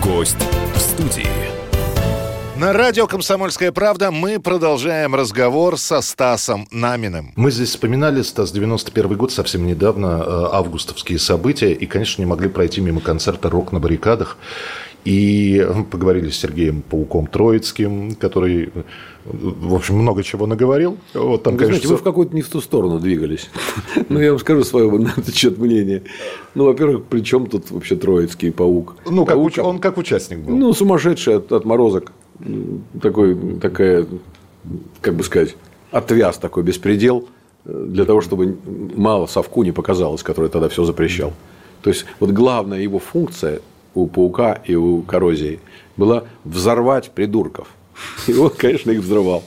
Гость 0.04 0.38
в 0.76 0.80
студии. 0.80 1.43
На 2.64 2.72
радио 2.72 3.08
«Комсомольская 3.08 3.74
правда» 3.74 4.10
мы 4.10 4.40
продолжаем 4.40 5.16
разговор 5.16 5.78
со 5.78 6.00
Стасом 6.00 6.66
Наминым. 6.72 7.34
Мы 7.36 7.52
здесь 7.52 7.72
вспоминали, 7.72 8.22
Стас, 8.22 8.54
91 8.54 9.18
год, 9.18 9.34
совсем 9.34 9.68
недавно, 9.68 10.24
э, 10.26 10.48
августовские 10.54 11.20
события, 11.20 11.74
и, 11.74 11.86
конечно, 11.86 12.22
не 12.22 12.26
могли 12.26 12.48
пройти 12.48 12.80
мимо 12.80 13.02
концерта 13.02 13.50
«Рок 13.50 13.74
на 13.74 13.82
баррикадах». 13.82 14.38
И 15.04 15.58
э, 15.58 15.84
поговорили 15.92 16.30
с 16.30 16.38
Сергеем 16.38 16.84
Пауком 16.84 17.28
Троицким, 17.28 18.16
который, 18.16 18.72
э, 18.74 18.84
в 19.26 19.76
общем, 19.76 19.98
много 19.98 20.24
чего 20.24 20.48
наговорил. 20.48 20.98
Вот 21.14 21.44
там, 21.44 21.56
Вы 21.56 21.66
знаете, 21.66 21.82
конечно, 21.82 21.90
вы 21.90 21.98
в 21.98 22.04
какую-то 22.04 22.34
не 22.34 22.44
в 22.44 22.48
ту 22.48 22.62
сторону 22.62 22.98
двигались. 22.98 23.50
Ну, 24.08 24.22
я 24.22 24.32
вам 24.32 24.40
скажу 24.40 24.64
свое 24.64 24.90
на 25.00 25.10
этот 25.10 25.36
счет 25.36 25.58
мнение. 25.58 26.04
Ну, 26.56 26.64
во-первых, 26.64 27.08
при 27.08 27.20
чем 27.20 27.48
тут 27.48 27.72
вообще 27.72 27.98
Троицкий 27.98 28.54
паук? 28.54 28.96
ну, 29.06 29.26
как 29.26 29.38
он 29.38 29.80
как 29.80 29.98
участник 29.98 30.40
был. 30.40 30.56
Ну, 30.56 30.74
сумасшедший 30.74 31.36
от, 31.36 31.52
отморозок. 31.52 32.14
Такой, 33.02 33.60
такая, 33.60 34.06
как 35.02 35.16
бы 35.16 35.24
сказать, 35.24 35.56
отвяз 35.92 36.38
такой 36.38 36.64
беспредел 36.64 37.28
э, 37.66 37.86
для 37.90 38.06
того, 38.06 38.22
чтобы 38.22 38.58
мало 38.96 39.28
совку 39.28 39.64
не 39.64 39.72
показалось, 39.72 40.24
который 40.24 40.50
тогда 40.50 40.70
все 40.70 40.84
запрещал. 40.84 41.34
То 41.82 41.90
есть, 41.90 42.06
вот 42.20 42.32
главная 42.32 42.80
его 42.80 43.00
функция 43.00 43.60
у 43.94 44.08
паука 44.08 44.62
и 44.66 44.76
у 44.76 45.02
коррозии 45.02 45.60
была 45.98 46.24
взорвать 46.44 47.12
придурков. 47.12 47.68
И 48.28 48.34
он, 48.34 48.50
конечно, 48.50 48.90
их 48.92 49.02
взрывал. 49.02 49.44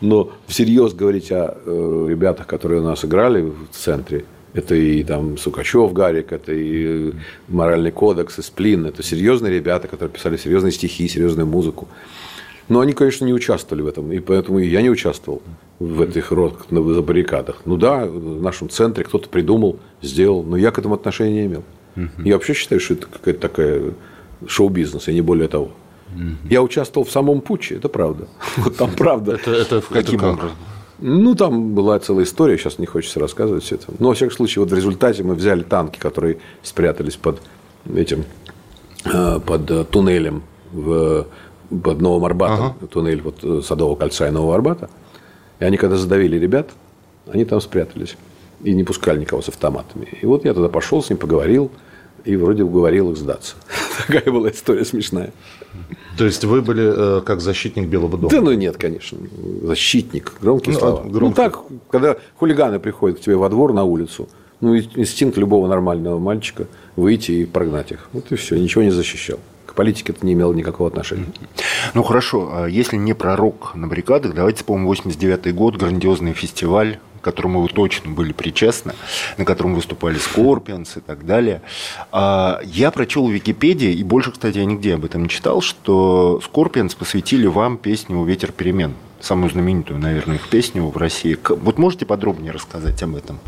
Но 0.00 0.32
всерьез 0.46 0.92
говорить 0.92 1.30
о 1.30 1.56
э, 1.64 2.06
ребятах, 2.08 2.46
которые 2.46 2.80
у 2.80 2.84
нас 2.84 3.04
играли 3.04 3.42
в 3.42 3.68
центре, 3.70 4.24
это 4.56 4.74
и 4.74 5.04
там 5.04 5.36
Сукачев 5.36 5.92
Гарик, 5.92 6.32
это 6.32 6.52
и 6.52 7.10
э, 7.10 7.12
моральный 7.48 7.90
кодекс, 7.90 8.38
и 8.38 8.42
сплин. 8.42 8.86
Это 8.86 9.02
серьезные 9.02 9.52
ребята, 9.52 9.86
которые 9.86 10.12
писали 10.12 10.36
серьезные 10.36 10.72
стихи, 10.72 11.06
серьезную 11.08 11.46
музыку. 11.46 11.88
Но 12.68 12.80
они, 12.80 12.94
конечно, 12.94 13.26
не 13.26 13.34
участвовали 13.34 13.82
в 13.82 13.86
этом. 13.86 14.10
И 14.12 14.18
поэтому 14.18 14.58
и 14.58 14.66
я 14.66 14.80
не 14.80 14.90
участвовал 14.90 15.42
в 15.78 16.00
этих 16.00 16.32
рок 16.32 16.70
на 16.70 16.80
баррикадах. 16.80 17.62
Ну 17.66 17.76
да, 17.76 18.06
в 18.06 18.42
нашем 18.42 18.70
центре 18.70 19.04
кто-то 19.04 19.28
придумал, 19.28 19.78
сделал, 20.00 20.42
но 20.42 20.56
я 20.56 20.70
к 20.70 20.78
этому 20.78 20.94
отношения 20.94 21.42
не 21.42 21.46
имел. 21.46 21.64
Я 22.24 22.34
вообще 22.34 22.54
считаю, 22.54 22.80
что 22.80 22.94
это 22.94 23.06
какая-то 23.06 23.40
такая 23.40 23.82
шоу-бизнес, 24.46 25.08
и 25.08 25.14
не 25.14 25.22
более 25.22 25.48
того. 25.48 25.70
Я 26.48 26.62
участвовал 26.62 27.06
в 27.06 27.10
самом 27.10 27.40
путче, 27.40 27.76
это 27.76 27.88
правда. 27.88 28.28
Вот 28.56 28.76
там 28.76 28.90
правда. 28.92 29.38
это 29.44 29.82
Каким 29.82 30.24
образом? 30.24 30.56
Ну, 30.98 31.34
там 31.34 31.74
была 31.74 31.98
целая 31.98 32.24
история, 32.24 32.56
сейчас 32.56 32.78
не 32.78 32.86
хочется 32.86 33.20
рассказывать 33.20 33.64
все 33.64 33.74
это. 33.74 33.86
Но, 33.98 34.08
во 34.08 34.14
всяком 34.14 34.34
случае, 34.34 34.62
вот 34.62 34.72
в 34.72 34.74
результате 34.74 35.22
мы 35.22 35.34
взяли 35.34 35.62
танки, 35.62 35.98
которые 35.98 36.38
спрятались 36.62 37.16
под 37.16 37.40
этим, 37.94 38.24
э, 39.04 39.40
под 39.40 39.70
э, 39.70 39.84
туннелем 39.84 40.42
в, 40.72 41.26
под 41.70 42.00
Новым 42.00 42.24
Арбатом, 42.24 42.74
туннель 42.88 43.20
вот 43.20 43.36
э, 43.42 43.60
Садового 43.62 43.96
кольца 43.96 44.26
и 44.28 44.30
Нового 44.30 44.54
Арбата. 44.54 44.88
И 45.60 45.64
они, 45.64 45.76
когда 45.76 45.96
задавили 45.96 46.38
ребят, 46.38 46.70
они 47.26 47.44
там 47.44 47.60
спрятались 47.60 48.16
и 48.62 48.72
не 48.74 48.84
пускали 48.84 49.20
никого 49.20 49.42
с 49.42 49.48
автоматами. 49.48 50.08
И 50.20 50.24
вот 50.24 50.44
я 50.44 50.54
тогда 50.54 50.68
пошел 50.68 51.02
с 51.02 51.10
ним, 51.10 51.18
поговорил, 51.18 51.70
и 52.26 52.36
вроде 52.36 52.62
уговорил 52.64 53.12
их 53.12 53.16
сдаться. 53.16 53.54
Такая 54.06 54.30
была 54.32 54.50
история 54.50 54.84
смешная. 54.84 55.32
То 56.18 56.24
есть 56.24 56.44
вы 56.44 56.62
были 56.62 57.18
э, 57.18 57.20
как 57.22 57.40
защитник 57.40 57.86
Белого 57.88 58.16
дома? 58.18 58.30
Да 58.30 58.40
ну 58.40 58.52
нет, 58.52 58.76
конечно. 58.76 59.18
Защитник. 59.62 60.32
Громкие 60.40 60.74
Ну, 60.74 60.80
слова. 60.80 61.00
а, 61.00 61.04
Ну 61.04 61.10
громкие. 61.10 61.36
так, 61.36 61.58
когда 61.90 62.16
хулиганы 62.36 62.78
приходят 62.78 63.18
к 63.18 63.20
тебе 63.22 63.36
во 63.36 63.48
двор 63.48 63.72
на 63.72 63.84
улицу, 63.84 64.28
ну 64.60 64.76
инстинкт 64.76 65.36
любого 65.38 65.66
нормального 65.68 66.18
мальчика 66.18 66.66
выйти 66.96 67.32
и 67.32 67.44
прогнать 67.44 67.92
их. 67.92 68.08
Вот 68.12 68.32
и 68.32 68.36
все, 68.36 68.56
ничего 68.56 68.82
не 68.82 68.90
защищал. 68.90 69.38
К 69.66 69.74
политике 69.74 70.12
это 70.12 70.24
не 70.24 70.32
имело 70.32 70.54
никакого 70.54 70.88
отношения. 70.88 71.26
Ну 71.92 72.02
хорошо, 72.02 72.48
а 72.52 72.66
если 72.66 72.96
не 72.96 73.12
про 73.14 73.36
рок 73.36 73.72
на 73.74 73.86
баррикадах, 73.86 74.34
давайте 74.34 74.58
вспомним 74.58 74.86
89 74.86 75.54
год, 75.54 75.76
грандиозный 75.76 76.32
фестиваль, 76.32 76.98
которому 77.26 77.60
вы 77.60 77.68
точно 77.68 78.12
были 78.12 78.32
причастны, 78.32 78.94
на 79.36 79.44
котором 79.44 79.74
выступали 79.74 80.16
Скорпионс 80.16 80.96
и 80.96 81.00
так 81.00 81.26
далее. 81.26 81.60
А 82.12 82.60
Я 82.64 82.92
прочел 82.92 83.26
в 83.26 83.30
Википедии, 83.32 83.92
и 83.92 84.04
больше, 84.04 84.30
кстати, 84.30 84.58
я 84.58 84.64
нигде 84.64 84.94
об 84.94 85.04
этом 85.04 85.24
не 85.24 85.28
читал, 85.28 85.60
что 85.60 86.40
Скорпионс 86.44 86.94
посвятили 86.94 87.46
вам 87.48 87.78
песню 87.78 88.22
«Ветер 88.24 88.52
перемен». 88.52 88.94
Самую 89.18 89.50
знаменитую, 89.50 89.98
наверное, 89.98 90.36
их 90.36 90.48
песню 90.48 90.86
в 90.86 90.96
России. 90.96 91.36
Вот 91.48 91.78
можете 91.78 92.06
подробнее 92.06 92.52
рассказать 92.52 93.02
об 93.02 93.16
этом? 93.16 93.40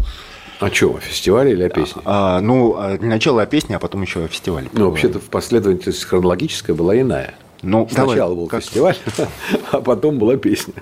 О 0.58 0.70
чем? 0.70 0.96
О 0.96 0.98
фестивале 0.98 1.52
или 1.52 1.62
о 1.62 1.68
песне? 1.68 2.02
А, 2.04 2.40
ну, 2.40 2.74
а 2.76 2.98
для 2.98 3.08
начала 3.08 3.42
о 3.42 3.46
песне, 3.46 3.76
а 3.76 3.78
потом 3.78 4.02
еще 4.02 4.24
о 4.24 4.28
фестивале. 4.28 4.68
Ну, 4.72 4.90
вообще-то 4.90 5.20
последовательность 5.20 6.04
хронологическая 6.04 6.74
была 6.74 7.00
иная. 7.00 7.34
Ну, 7.62 7.86
Сначала 7.90 8.16
давай, 8.16 8.34
был 8.36 8.46
как- 8.46 8.62
фестиваль, 8.62 8.96
а 9.72 9.80
потом 9.80 10.18
была 10.18 10.36
песня. 10.36 10.74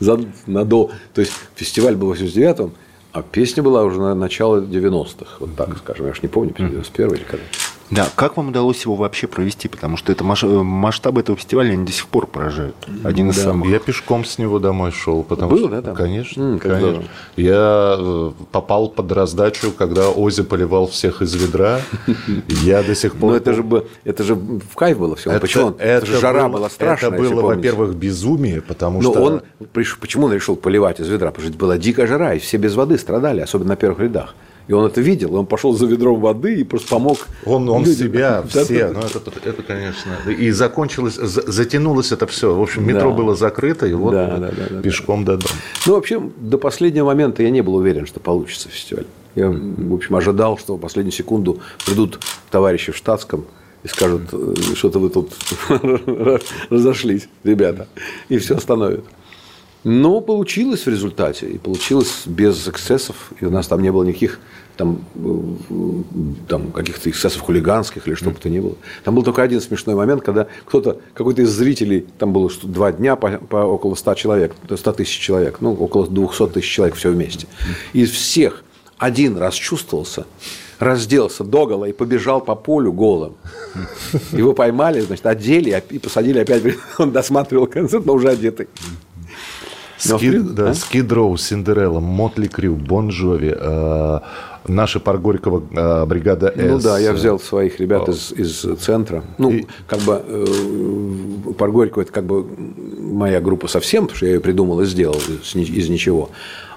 За, 0.00 0.20
на 0.46 0.64
до. 0.64 0.90
То 1.14 1.20
есть 1.20 1.32
фестиваль 1.54 1.96
был 1.96 2.14
в 2.14 2.20
89-м, 2.20 2.72
а 3.12 3.22
песня 3.22 3.62
была 3.62 3.82
уже 3.84 4.00
на 4.00 4.14
начало 4.14 4.60
90-х. 4.60 5.36
Вот 5.40 5.56
так 5.56 5.76
скажем. 5.78 6.06
Я 6.06 6.12
уж 6.12 6.22
не 6.22 6.28
помню, 6.28 6.54
91 6.56 7.14
или 7.14 7.24
когда. 7.24 7.44
Да, 7.92 8.08
как 8.16 8.38
вам 8.38 8.48
удалось 8.48 8.82
его 8.84 8.94
вообще 8.96 9.26
провести? 9.26 9.68
Потому 9.68 9.98
что 9.98 10.12
это 10.12 10.24
маш- 10.24 10.42
масштабы 10.44 11.20
этого 11.20 11.36
фестиваля 11.36 11.72
они 11.72 11.84
до 11.84 11.92
сих 11.92 12.06
пор 12.06 12.26
поражают. 12.26 12.74
Один 13.04 13.28
из 13.30 13.36
самых. 13.40 13.68
Я 13.70 13.78
пешком 13.80 14.24
с 14.24 14.38
него 14.38 14.58
домой 14.58 14.92
шел, 14.92 15.22
потому 15.22 15.50
Было, 15.50 15.68
что, 15.68 15.68
да, 15.68 15.82
там? 15.82 15.94
конечно, 15.94 16.52
как 16.58 16.62
конечно. 16.72 16.88
здорово. 16.88 17.04
Я 17.36 17.96
э, 17.98 18.32
попал 18.50 18.88
под 18.88 19.12
раздачу, 19.12 19.72
когда 19.72 20.08
Ози 20.08 20.42
поливал 20.42 20.86
всех 20.86 21.20
из 21.20 21.34
ведра. 21.34 21.80
Я 22.48 22.82
до 22.82 22.94
сих 22.94 23.14
пор. 23.14 23.30
Но 23.32 23.36
это 23.36 23.52
же, 23.52 23.64
это 24.04 24.24
же 24.24 24.36
в 24.36 24.74
кайф 24.74 24.98
было 24.98 25.14
все. 25.14 25.38
Почему? 25.38 25.66
он- 25.66 25.76
Это, 25.78 26.06
же 26.06 26.18
жара 26.18 26.48
была 26.48 26.70
страшная. 26.70 27.10
Это 27.10 27.18
было, 27.22 27.42
во-первых, 27.42 27.94
безумие, 27.94 28.62
потому 28.62 29.02
Но 29.02 29.10
что 29.12 29.22
он, 29.22 29.42
приш- 29.74 29.98
почему 30.00 30.26
он 30.26 30.32
решил 30.32 30.56
поливать 30.56 30.98
из 30.98 31.08
ведра? 31.08 31.30
Потому 31.30 31.50
что 31.50 31.58
была 31.58 31.76
дикая 31.76 32.06
жара, 32.06 32.32
и 32.34 32.38
все 32.38 32.56
без 32.56 32.74
воды 32.74 32.96
страдали, 32.96 33.40
особенно 33.40 33.70
на 33.70 33.76
первых 33.76 33.98
рядах. 34.00 34.34
И 34.68 34.72
он 34.72 34.86
это 34.86 35.00
видел, 35.00 35.34
он 35.34 35.46
пошел 35.46 35.72
за 35.74 35.86
ведром 35.86 36.20
воды 36.20 36.54
и 36.60 36.64
просто 36.64 36.88
помог. 36.88 37.18
Он, 37.44 37.68
он 37.68 37.84
людям. 37.84 37.94
себя, 38.06 38.44
Да, 38.54 38.64
все, 38.64 38.88
да. 38.92 39.00
ну 39.00 39.06
это, 39.06 39.48
это, 39.48 39.62
конечно. 39.62 40.12
И 40.30 40.50
закончилось, 40.52 41.14
за- 41.16 41.50
затянулось 41.50 42.12
это 42.12 42.26
все. 42.26 42.54
В 42.54 42.62
общем, 42.62 42.86
метро 42.86 43.10
Да. 43.10 43.16
было 43.16 43.34
закрыто, 43.34 43.86
и 43.86 43.92
вот 43.92 44.12
Да, 44.12 44.36
да, 44.38 44.50
да, 44.50 44.64
да, 44.70 44.80
пешком 44.82 45.24
до 45.24 45.36
дома. 45.36 45.54
Ну, 45.86 45.94
вообще, 45.94 46.20
до 46.36 46.58
последнего 46.58 47.06
момента 47.06 47.42
я 47.42 47.50
не 47.50 47.60
был 47.60 47.74
уверен, 47.74 48.06
что 48.06 48.20
получится 48.20 48.68
фестиваль. 48.68 49.06
Я, 49.34 49.48
в 49.50 49.94
общем, 49.94 50.14
ожидал, 50.16 50.58
что 50.58 50.76
в 50.76 50.78
последнюю 50.78 51.12
секунду 51.12 51.58
придут 51.86 52.20
товарищи 52.50 52.92
в 52.92 52.96
штатском 52.96 53.44
и 53.82 53.88
скажут, 53.88 54.22
«Э, 54.32 54.54
что-то 54.76 54.98
вы 55.00 55.08
тут 55.10 55.32
разошлись, 56.70 57.28
ребята, 57.44 57.88
и 58.28 58.38
все 58.38 58.56
остановят. 58.56 59.04
Но 59.84 60.20
получилось 60.20 60.86
в 60.86 60.88
результате, 60.88 61.46
и 61.48 61.58
получилось 61.58 62.22
без 62.26 62.68
эксцессов, 62.68 63.32
и 63.40 63.44
у 63.44 63.50
нас 63.50 63.66
там 63.66 63.82
не 63.82 63.90
было 63.90 64.04
никаких 64.04 64.38
там, 64.76 65.04
э, 65.16 66.32
там 66.48 66.72
каких-то 66.72 67.10
эксцессов 67.10 67.40
хулиганских 67.42 68.06
или 68.06 68.14
что 68.14 68.30
бы 68.30 68.36
то 68.36 68.48
ни 68.48 68.60
было. 68.60 68.76
Там 69.04 69.14
был 69.14 69.22
только 69.22 69.42
один 69.42 69.60
смешной 69.60 69.94
момент, 69.94 70.22
когда 70.22 70.46
кто-то, 70.64 70.98
какой-то 71.14 71.42
из 71.42 71.50
зрителей, 71.50 72.06
там 72.18 72.32
было 72.32 72.50
два 72.62 72.92
дня 72.92 73.16
по, 73.16 73.30
по 73.38 73.56
около 73.56 73.94
100 73.94 74.14
человек, 74.14 74.54
то 74.66 74.74
есть 74.74 74.82
100 74.82 74.92
тысяч 74.92 75.18
человек, 75.18 75.58
ну, 75.60 75.74
около 75.74 76.06
200 76.06 76.48
тысяч 76.48 76.70
человек 76.70 76.94
все 76.94 77.10
вместе. 77.10 77.46
Из 77.92 78.10
всех 78.10 78.64
один 78.98 79.36
расчувствовался, 79.36 80.26
разделся 80.78 81.44
догола 81.44 81.86
и 81.86 81.92
побежал 81.92 82.40
по 82.40 82.54
полю 82.54 82.92
голым. 82.92 83.34
Его 84.32 84.52
поймали, 84.52 85.00
значит, 85.00 85.26
одели 85.26 85.82
и 85.90 85.98
посадили 85.98 86.38
опять. 86.38 86.62
Он 86.98 87.10
досматривал 87.10 87.66
концерт, 87.66 88.06
но 88.06 88.14
уже 88.14 88.28
одетый. 88.28 88.68
Скид, 90.02 90.30
принципе, 90.32 90.54
да? 90.54 90.74
Skid 90.74 91.12
Row, 91.12 91.36
Cinderella, 91.36 92.00
Mötley 92.00 92.48
Crüe, 92.48 92.74
Bon 92.74 93.08
Jovi, 93.08 93.54
э, 93.56 94.20
наша 94.68 95.00
Парк 95.00 95.21
Горького 95.21 95.62
э, 95.70 96.06
бригада 96.06 96.52
Ну 96.56 96.78
С. 96.78 96.84
да, 96.84 96.98
я 96.98 97.12
взял 97.12 97.38
своих 97.38 97.78
ребят 97.80 98.08
из, 98.08 98.32
из 98.32 98.66
центра. 98.80 99.22
Ну, 99.38 99.50
И- 99.50 99.66
как 99.86 100.00
бы 100.00 100.22
э, 100.26 100.44
это 102.02 102.12
как 102.12 102.24
бы 102.24 102.46
моя 102.98 103.40
группа 103.40 103.68
совсем, 103.68 104.04
потому 104.04 104.16
что 104.16 104.26
я 104.26 104.34
ее 104.34 104.40
придумал 104.40 104.80
и 104.80 104.86
сделал 104.86 105.16
из, 105.16 105.54
из 105.54 105.88
ничего. 105.88 106.30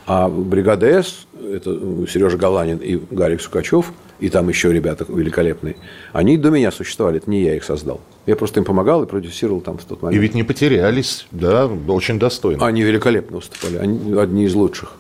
А 0.08 0.30
бригада 0.30 0.86
С, 0.86 1.26
это 1.42 1.72
Сережа 2.08 2.38
Галанин 2.38 2.78
и 2.78 2.98
Гарик 3.12 3.42
Сукачев, 3.42 3.92
и 4.20 4.30
там 4.30 4.48
еще 4.50 4.72
ребята 4.72 5.06
великолепные, 5.08 5.76
они 6.14 6.38
до 6.38 6.50
меня 6.50 6.72
существовали, 6.72 7.18
это 7.18 7.30
не 7.30 7.42
я 7.44 7.56
их 7.56 7.64
создал. 7.64 8.00
Я 8.26 8.36
просто 8.36 8.60
им 8.60 8.66
помогал 8.66 9.04
и 9.04 9.08
продюсировал 9.08 9.62
там 9.62 9.78
в 9.78 9.84
тот 9.86 10.02
И 10.02 10.06
момент. 10.06 10.22
ведь 10.22 10.34
не 10.36 10.44
потерялись, 10.44 11.28
да, 11.32 11.68
очень 11.68 12.18
достойно. 12.20 12.66
Они 12.66 12.82
великолепно 12.84 13.38
выступали, 13.38 13.78
они 13.78 14.14
одни 14.20 14.46
из 14.46 14.54
лучших. 14.56 14.94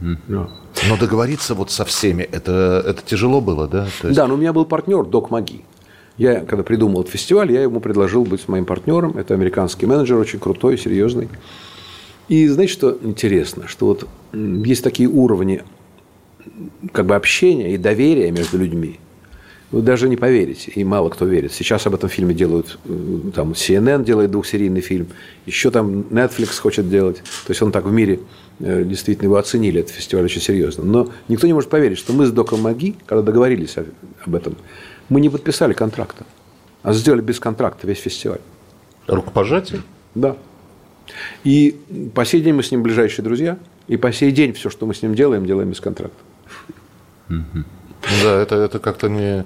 Да. 0.00 0.48
Но 0.88 0.96
договориться 0.98 1.54
вот 1.54 1.70
со 1.70 1.84
всеми, 1.84 2.22
это, 2.22 2.82
это 2.86 3.02
тяжело 3.04 3.40
было, 3.40 3.66
да? 3.68 3.86
То 4.00 4.08
есть- 4.08 4.16
Да, 4.18 4.26
но 4.26 4.34
у 4.34 4.36
меня 4.36 4.52
был 4.52 4.64
партнер 4.64 5.04
Док 5.04 5.30
Маги. 5.30 5.64
Я, 6.18 6.40
когда 6.40 6.62
придумал 6.62 7.00
этот 7.00 7.12
фестиваль, 7.12 7.50
я 7.52 7.62
ему 7.62 7.80
предложил 7.80 8.24
быть 8.24 8.46
моим 8.48 8.64
партнером. 8.64 9.16
Это 9.16 9.34
американский 9.34 9.86
менеджер, 9.86 10.16
очень 10.18 10.38
крутой, 10.38 10.78
серьезный. 10.78 11.28
И 12.28 12.46
знаете, 12.48 12.72
что 12.72 12.96
интересно? 13.02 13.66
Что 13.68 13.86
вот 13.86 14.06
есть 14.32 14.82
такие 14.84 15.08
уровни 15.08 15.62
как 16.92 17.06
бы 17.06 17.14
общения 17.14 17.74
и 17.74 17.78
доверия 17.78 18.30
между 18.30 18.58
людьми. 18.58 18.98
Вы 19.70 19.82
даже 19.82 20.08
не 20.08 20.16
поверите, 20.16 20.70
и 20.70 20.84
мало 20.84 21.08
кто 21.08 21.24
верит. 21.24 21.52
Сейчас 21.52 21.84
об 21.86 21.94
этом 21.94 22.08
фильме 22.08 22.32
делают, 22.32 22.78
э, 22.84 23.30
там 23.34 23.52
CNN 23.52 24.04
делает 24.04 24.30
двухсерийный 24.30 24.80
фильм, 24.80 25.08
еще 25.46 25.72
там 25.72 26.02
Netflix 26.10 26.60
хочет 26.60 26.88
делать. 26.88 27.16
То 27.16 27.50
есть 27.50 27.60
он 27.60 27.72
так 27.72 27.84
в 27.84 27.90
мире 27.90 28.20
э, 28.60 28.84
действительно 28.84 29.26
его 29.26 29.36
оценили, 29.36 29.80
этот 29.80 29.92
фестиваль 29.92 30.26
очень 30.26 30.40
серьезно. 30.40 30.84
Но 30.84 31.08
никто 31.26 31.48
не 31.48 31.54
может 31.54 31.70
поверить, 31.70 31.98
что 31.98 32.12
мы 32.12 32.26
с 32.26 32.30
Доком 32.30 32.60
Маги, 32.60 32.94
когда 33.06 33.22
договорились 33.22 33.74
об 34.24 34.34
этом, 34.36 34.56
мы 35.08 35.20
не 35.20 35.28
подписали 35.28 35.72
контракта, 35.72 36.24
а 36.84 36.92
сделали 36.92 37.22
без 37.22 37.40
контракта 37.40 37.86
весь 37.86 37.98
фестиваль. 37.98 38.40
Рукопожатие? 39.08 39.82
Да. 40.14 40.36
И 41.42 41.76
по 42.14 42.24
сей 42.24 42.40
день 42.42 42.54
мы 42.54 42.62
с 42.62 42.70
ним 42.70 42.82
ближайшие 42.82 43.24
друзья, 43.24 43.58
и 43.88 43.96
по 43.96 44.12
сей 44.12 44.30
день 44.30 44.52
все, 44.52 44.70
что 44.70 44.86
мы 44.86 44.94
с 44.94 45.02
ним 45.02 45.14
делаем, 45.14 45.46
делаем 45.46 45.70
без 45.70 45.80
контракта. 45.80 46.16
Да, 48.22 48.38
это, 48.42 48.56
это 48.56 48.78
как-то 48.80 49.08
не, 49.08 49.44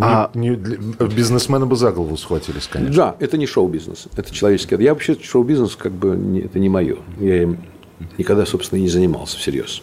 А- 0.00 0.30
не- 0.34 0.48
не 0.50 0.56
для- 0.56 0.78
бизнесмены 1.06 1.64
бы 1.66 1.76
за 1.76 1.92
голову 1.92 2.16
схватились, 2.16 2.66
конечно. 2.66 2.94
Да, 2.96 3.16
это 3.20 3.36
не 3.38 3.46
шоу-бизнес, 3.46 4.08
это 4.16 4.34
человеческий. 4.34 4.76
Я 4.82 4.94
вообще 4.94 5.16
шоу-бизнес 5.20 5.76
как 5.76 5.92
бы 5.92 6.16
не- 6.16 6.40
это 6.40 6.58
не 6.58 6.68
мое. 6.68 6.96
Я 7.20 7.42
им 7.42 7.58
никогда, 8.18 8.46
собственно, 8.46 8.80
и 8.80 8.82
не 8.82 8.88
занимался 8.88 9.38
всерьез. 9.38 9.80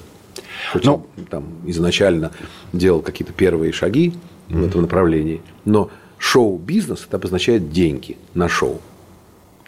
Хоть 0.74 0.84
Ну- 0.84 1.06
там 1.30 1.46
изначально 1.68 2.32
делал 2.74 3.02
какие-то 3.02 3.32
первые 3.34 3.72
шаги 3.72 4.14
в 4.50 4.66
этом 4.66 4.82
направлении, 4.82 5.42
но 5.64 5.90
шоу-бизнес 6.18 7.06
это 7.08 7.16
обозначает 7.16 7.72
деньги 7.72 8.18
на 8.34 8.50
шоу, 8.50 8.82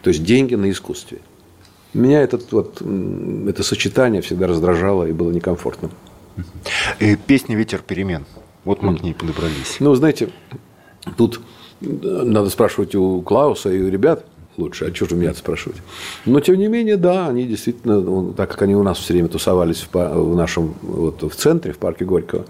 то 0.02 0.08
есть 0.10 0.22
деньги 0.22 0.54
на 0.54 0.70
искусстве. 0.70 1.18
Меня 1.94 2.20
этот, 2.20 2.52
вот, 2.52 2.82
это 2.82 3.62
сочетание 3.62 4.20
всегда 4.20 4.46
раздражало 4.48 5.04
и 5.04 5.12
было 5.12 5.30
некомфортным. 5.30 5.90
И 7.00 7.16
песня 7.16 7.56
«Ветер 7.56 7.82
перемен». 7.86 8.24
Вот 8.64 8.82
мы 8.82 8.96
к 8.96 9.02
ней 9.02 9.14
подобрались. 9.14 9.76
Ну, 9.80 9.94
знаете, 9.94 10.30
тут 11.16 11.40
э, 11.80 11.86
надо 11.86 12.48
спрашивать 12.50 12.94
у 12.94 13.20
Клауса 13.20 13.70
и 13.70 13.80
у 13.80 13.88
ребят 13.88 14.24
лучше, 14.56 14.86
а 14.86 14.94
что 14.94 15.08
же 15.08 15.16
меня 15.16 15.34
спрашивать? 15.34 15.78
Но, 16.24 16.40
тем 16.40 16.56
не 16.56 16.68
менее, 16.68 16.96
да, 16.96 17.28
они 17.28 17.44
действительно, 17.44 18.32
так 18.32 18.50
как 18.50 18.62
они 18.62 18.74
у 18.74 18.82
нас 18.82 18.98
все 18.98 19.12
время 19.12 19.28
тусовались 19.28 19.86
в 19.92 20.34
нашем, 20.36 20.74
вот, 20.82 21.22
в 21.22 21.34
центре, 21.34 21.72
в 21.72 21.78
парке 21.78 22.04
Горького, 22.04 22.46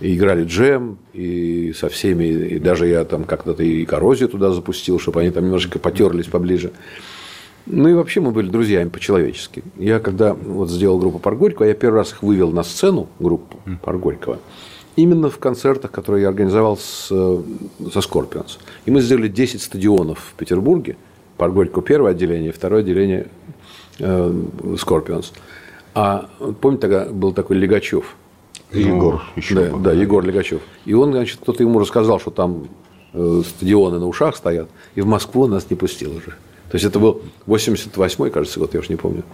и 0.00 0.16
играли 0.16 0.44
джем, 0.44 0.98
и 1.12 1.72
со 1.78 1.88
всеми, 1.88 2.24
и 2.24 2.58
даже 2.58 2.86
я 2.88 3.04
там 3.04 3.24
как-то 3.24 3.52
и 3.62 3.84
коррозию 3.84 4.28
туда 4.28 4.50
запустил, 4.50 4.98
чтобы 4.98 5.20
они 5.20 5.30
там 5.30 5.44
немножечко 5.44 5.78
потерлись 5.78 6.26
поближе. 6.26 6.72
Ну 7.66 7.88
и 7.88 7.94
вообще 7.94 8.20
мы 8.20 8.32
были 8.32 8.48
друзьями 8.48 8.88
по-человечески. 8.88 9.62
Я 9.76 10.00
когда 10.00 10.34
вот 10.34 10.70
сделал 10.70 10.98
группу 10.98 11.18
Парк 11.18 11.38
Горького, 11.38 11.66
я 11.66 11.74
первый 11.74 11.96
раз 11.96 12.12
их 12.12 12.22
вывел 12.22 12.50
на 12.50 12.62
сцену, 12.62 13.08
группу 13.20 13.58
Парк 13.82 14.00
Горького, 14.00 14.38
именно 14.96 15.30
в 15.30 15.38
концертах, 15.38 15.90
которые 15.90 16.22
я 16.22 16.28
организовал 16.28 16.76
с, 16.76 17.08
э, 17.10 17.42
со 17.92 18.00
Scorpions. 18.00 18.58
И 18.84 18.90
мы 18.90 19.00
сделали 19.00 19.28
10 19.28 19.62
стадионов 19.62 20.18
в 20.18 20.34
Петербурге. 20.34 20.96
Парк 21.36 21.54
Горького 21.54 21.82
первое 21.82 22.12
отделение, 22.12 22.52
второе 22.52 22.80
отделение 22.80 23.28
э, 23.98 24.32
Scorpions. 24.74 25.32
А 25.94 26.28
помните, 26.60 26.82
тогда 26.82 27.04
был 27.06 27.32
такой 27.32 27.56
Легачев, 27.56 28.16
Егор. 28.72 29.22
еще 29.36 29.54
да, 29.54 29.76
да, 29.78 29.92
Егор 29.92 30.24
Легачев. 30.24 30.62
И 30.84 30.94
он, 30.94 31.12
значит, 31.12 31.38
кто-то 31.42 31.62
ему 31.62 31.78
рассказал, 31.78 32.18
что 32.18 32.30
там 32.30 32.68
э, 33.12 33.42
стадионы 33.46 33.98
на 33.98 34.06
ушах 34.08 34.36
стоят, 34.36 34.68
и 34.94 35.00
в 35.00 35.06
Москву 35.06 35.46
нас 35.46 35.68
не 35.70 35.76
пустил 35.76 36.16
уже. 36.16 36.34
То 36.72 36.76
есть 36.76 36.86
это 36.86 36.98
был 36.98 37.20
88-й, 37.48 38.30
кажется, 38.30 38.58
год, 38.58 38.72
я 38.72 38.80
уж 38.80 38.88
не 38.88 38.96
помню. 38.96 39.24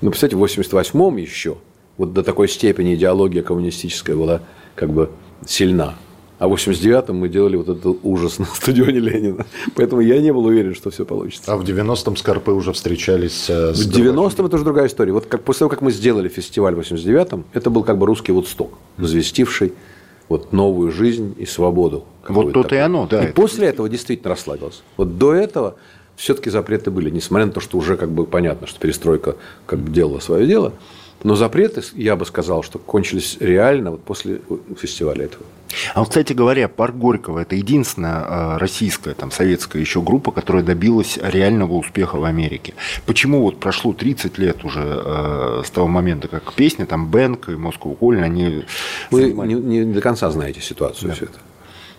Но, 0.00 0.08
представьте, 0.08 0.34
в 0.34 0.42
88-м 0.42 1.16
еще 1.18 1.58
вот 1.98 2.14
до 2.14 2.22
такой 2.22 2.48
степени 2.48 2.94
идеология 2.94 3.42
коммунистическая 3.42 4.16
была 4.16 4.40
как 4.74 4.88
бы 4.88 5.10
сильна. 5.46 5.96
А 6.38 6.48
в 6.48 6.54
89-м 6.54 7.14
мы 7.14 7.28
делали 7.28 7.56
вот 7.56 7.68
этот 7.68 7.98
ужас 8.02 8.38
на 8.38 8.46
стадионе 8.46 9.00
Ленина. 9.00 9.44
Поэтому 9.74 10.00
я 10.00 10.22
не 10.22 10.32
был 10.32 10.46
уверен, 10.46 10.74
что 10.74 10.88
все 10.88 11.04
получится. 11.04 11.52
А 11.52 11.58
в 11.58 11.64
90-м 11.64 12.16
Скорпы 12.16 12.52
уже 12.52 12.72
встречались 12.72 13.44
э, 13.50 13.74
с 13.74 13.84
В 13.84 13.90
90-м 13.90 14.46
это 14.46 14.56
уже 14.56 14.64
другая 14.64 14.86
история. 14.86 15.12
Вот 15.12 15.26
как, 15.26 15.42
после 15.42 15.58
того, 15.60 15.68
как 15.68 15.82
мы 15.82 15.92
сделали 15.92 16.30
фестиваль 16.30 16.74
в 16.74 16.78
89-м, 16.78 17.44
это 17.52 17.68
был 17.68 17.84
как 17.84 17.98
бы 17.98 18.06
русский 18.06 18.32
Вудсток, 18.32 18.70
возвестивший 18.96 19.74
вот 20.30 20.54
новую 20.54 20.92
жизнь 20.92 21.34
и 21.36 21.44
свободу. 21.44 21.98
Вот 21.98 22.06
какую-то 22.22 22.62
то-то 22.62 22.74
и 22.74 22.78
оно, 22.78 23.06
да, 23.06 23.22
И 23.22 23.24
это 23.26 23.34
после 23.34 23.68
этого 23.68 23.86
действительно 23.88 24.30
расслабился. 24.30 24.80
Вот 24.96 25.18
до 25.18 25.34
этого 25.34 25.76
все-таки 26.16 26.50
запреты 26.50 26.90
были, 26.90 27.10
несмотря 27.10 27.46
на 27.46 27.52
то, 27.52 27.60
что 27.60 27.78
уже 27.78 27.96
как 27.96 28.10
бы 28.10 28.24
понятно, 28.26 28.66
что 28.66 28.80
перестройка 28.80 29.36
как 29.66 29.78
бы 29.78 29.90
делала 29.90 30.18
свое 30.18 30.46
дело. 30.46 30.72
Но 31.22 31.34
запреты, 31.34 31.82
я 31.94 32.14
бы 32.14 32.26
сказал, 32.26 32.62
что 32.62 32.78
кончились 32.78 33.38
реально 33.40 33.92
вот 33.92 34.02
после 34.02 34.40
фестиваля 34.78 35.24
этого. 35.24 35.44
А 35.94 36.00
вот, 36.00 36.10
кстати 36.10 36.32
говоря, 36.32 36.68
парк 36.68 36.94
Горького– 36.94 37.38
это 37.40 37.56
единственная 37.56 38.22
э, 38.22 38.56
российская, 38.58 39.14
там, 39.14 39.30
советская 39.30 39.80
еще 39.80 40.00
группа, 40.00 40.30
которая 40.30 40.62
добилась 40.62 41.18
реального 41.20 41.72
успеха 41.72 42.16
в 42.16 42.24
Америке. 42.24 42.74
Почему 43.06 43.42
вот 43.42 43.58
прошло 43.58 43.92
30 43.92 44.38
лет 44.38 44.64
уже 44.64 44.82
э, 44.84 45.62
с 45.64 45.70
того 45.70 45.88
момента, 45.88 46.28
как 46.28 46.52
песня, 46.52 46.86
там, 46.86 47.08
Бэнк 47.08 47.48
и 47.48 47.52
Moscow 47.52 47.98
Calling, 47.98 48.22
они 48.22 48.64
Вы 49.10 49.22
занимали- 49.22 49.54
не, 49.54 49.84
не 49.84 49.94
до 49.94 50.00
конца 50.00 50.30
знаете 50.30 50.60
ситуацию 50.60 51.12
все 51.12 51.24
это. 51.24 51.38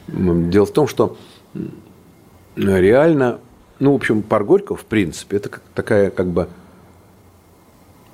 Дело 0.08 0.66
в 0.66 0.72
том, 0.72 0.88
что 0.88 1.18
реально, 2.56 3.40
ну, 3.80 3.92
в 3.92 3.96
общем, 3.96 4.22
пар 4.22 4.44
Горького, 4.44 4.78
в 4.78 4.86
принципе, 4.86 5.38
это 5.38 5.50
такая 5.74 6.10
как 6.10 6.28
бы 6.28 6.48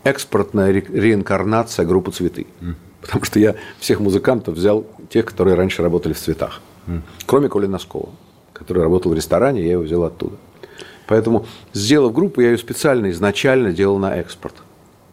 экспортная 0.03 0.71
ре- 0.71 0.85
реинкарнация 0.91 1.85
группы 1.85 2.11
«Цветы». 2.11 2.45
Потому 3.01 3.25
что 3.25 3.39
я 3.39 3.55
всех 3.79 3.99
музыкантов 3.99 4.55
взял 4.55 4.85
тех, 5.09 5.25
которые 5.25 5.55
раньше 5.55 5.81
работали 5.83 6.13
в 6.13 6.19
«Цветах». 6.19 6.61
Кроме 7.25 7.49
Коли 7.49 7.67
Носкова, 7.67 8.09
который 8.53 8.83
работал 8.83 9.11
в 9.11 9.15
ресторане, 9.15 9.61
я 9.63 9.73
его 9.73 9.83
взял 9.83 10.03
оттуда. 10.03 10.35
Поэтому, 11.07 11.45
сделав 11.73 12.13
группу, 12.13 12.41
я 12.41 12.51
ее 12.51 12.57
специально 12.57 13.09
изначально 13.11 13.73
делал 13.73 13.97
на 13.97 14.15
экспорт. 14.15 14.55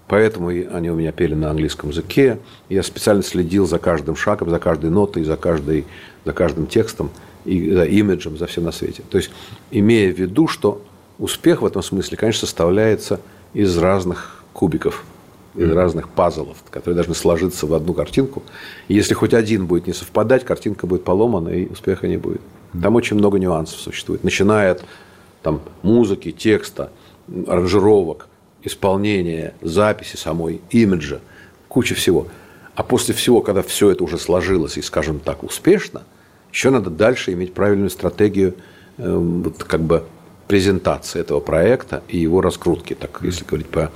Поэтому 0.07 0.49
они 0.49 0.91
у 0.91 0.97
меня 0.97 1.13
пели 1.13 1.35
на 1.35 1.51
английском 1.51 1.91
языке. 1.91 2.39
Я 2.69 2.83
специально 2.83 3.23
следил 3.23 3.67
за 3.67 3.79
каждым 3.79 4.17
шагом, 4.17 4.51
за 4.51 4.59
каждой 4.59 4.91
нотой, 4.91 5.23
за, 5.23 5.37
каждой, 5.37 5.85
за 6.25 6.33
каждым 6.33 6.67
текстом, 6.67 7.11
и 7.45 7.71
за 7.73 7.85
имиджем, 7.85 8.37
за 8.37 8.47
всем 8.47 8.65
на 8.65 8.73
свете. 8.73 9.03
То 9.11 9.19
есть, 9.19 9.31
имея 9.71 10.13
в 10.13 10.19
виду, 10.19 10.47
что 10.47 10.83
успех 11.19 11.63
в 11.63 11.67
этом 11.67 11.83
смысле, 11.83 12.17
конечно, 12.17 12.47
составляется 12.47 13.21
из 13.55 13.77
разных 13.79 14.45
кубиков, 14.53 15.05
из 15.55 15.71
разных 15.71 16.09
пазлов, 16.09 16.59
которые 16.71 16.97
должны 16.97 17.15
сложиться 17.15 17.67
в 17.67 17.75
одну 17.75 17.93
картинку. 17.95 18.43
И 18.89 18.95
если 18.95 19.15
хоть 19.15 19.35
один 19.35 19.67
будет 19.67 19.87
не 19.87 19.93
совпадать, 19.93 20.45
картинка 20.45 20.87
будет 20.87 21.05
поломана, 21.05 21.49
и 21.49 21.67
успеха 21.67 22.07
не 22.09 22.17
будет. 22.17 22.41
Там 22.81 22.95
очень 22.95 23.17
много 23.17 23.39
нюансов 23.39 23.81
существует. 23.81 24.23
Начиная 24.23 24.73
от 24.73 24.85
там, 25.43 25.61
музыки, 25.83 26.31
текста, 26.31 26.93
аранжировок, 27.47 28.29
исполнения, 28.63 29.55
записи 29.61 30.17
самой, 30.17 30.61
имиджа, 30.71 31.21
куча 31.69 31.95
всего. 31.95 32.29
А 32.75 32.83
после 32.83 33.15
всего, 33.15 33.41
когда 33.41 33.63
все 33.63 33.91
это 33.91 34.05
уже 34.05 34.19
сложилось 34.19 34.77
и, 34.77 34.83
скажем 34.83 35.19
так, 35.19 35.43
успешно, 35.43 36.03
еще 36.53 36.71
надо 36.71 36.91
дальше 36.91 37.33
иметь 37.33 37.55
правильную 37.55 37.91
стратегию 37.91 38.55
э, 38.99 39.15
вот, 39.15 39.63
как 39.65 39.83
бы 39.83 40.05
презентации 40.49 41.21
этого 41.21 41.41
проекта 41.41 42.03
и 42.09 42.19
его 42.19 42.41
раскрутки, 42.41 42.95
так 42.95 43.21
если 43.23 43.45
говорить 43.45 43.69
по, 43.69 43.91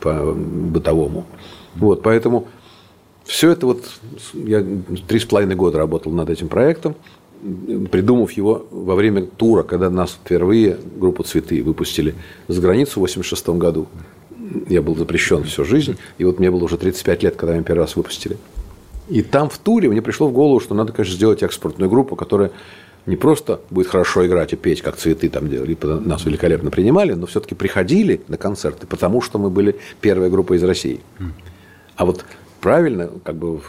по 0.00 0.32
бытовому. 0.32 1.26
Вот, 1.76 2.02
поэтому 2.02 2.48
все 3.24 3.50
это 3.50 3.66
вот 3.66 3.84
я 4.34 4.66
три 5.06 5.20
с 5.20 5.24
половиной 5.24 5.54
года 5.54 5.78
работал 5.78 6.10
над 6.12 6.28
этим 6.28 6.48
проектом, 6.48 6.96
придумав 7.90 8.32
его 8.32 8.66
во 8.70 8.94
время 8.94 9.22
тура, 9.22 9.62
когда 9.62 9.90
нас 9.90 10.12
впервые 10.12 10.76
группу 10.96 11.22
«Цветы» 11.22 11.62
выпустили 11.62 12.14
за 12.48 12.60
границу 12.60 12.94
в 12.94 13.02
86 13.02 13.48
году. 13.50 13.86
Я 14.68 14.82
был 14.82 14.96
запрещен 14.96 15.44
всю 15.44 15.64
жизнь, 15.64 15.96
и 16.18 16.24
вот 16.24 16.38
мне 16.38 16.50
было 16.50 16.64
уже 16.64 16.76
35 16.76 17.22
лет, 17.22 17.36
когда 17.36 17.54
меня 17.54 17.62
первый 17.62 17.80
раз 17.80 17.96
выпустили. 17.96 18.36
И 19.12 19.20
там 19.20 19.50
в 19.50 19.58
туре 19.58 19.90
мне 19.90 20.00
пришло 20.00 20.26
в 20.26 20.32
голову, 20.32 20.58
что 20.58 20.74
надо, 20.74 20.94
конечно, 20.94 21.14
сделать 21.14 21.42
экспортную 21.42 21.90
группу, 21.90 22.16
которая 22.16 22.50
не 23.04 23.16
просто 23.16 23.60
будет 23.68 23.88
хорошо 23.88 24.26
играть 24.26 24.54
и 24.54 24.56
петь, 24.56 24.80
как 24.80 24.96
цветы 24.96 25.28
там 25.28 25.50
делали, 25.50 25.76
нас 25.82 26.24
великолепно 26.24 26.70
принимали, 26.70 27.12
но 27.12 27.26
все-таки 27.26 27.54
приходили 27.54 28.22
на 28.28 28.38
концерты, 28.38 28.86
потому 28.86 29.20
что 29.20 29.38
мы 29.38 29.50
были 29.50 29.76
первая 30.00 30.30
группа 30.30 30.54
из 30.54 30.64
России. 30.64 31.00
А 31.96 32.06
вот 32.06 32.24
правильно, 32.62 33.10
как 33.22 33.36
бы, 33.36 33.60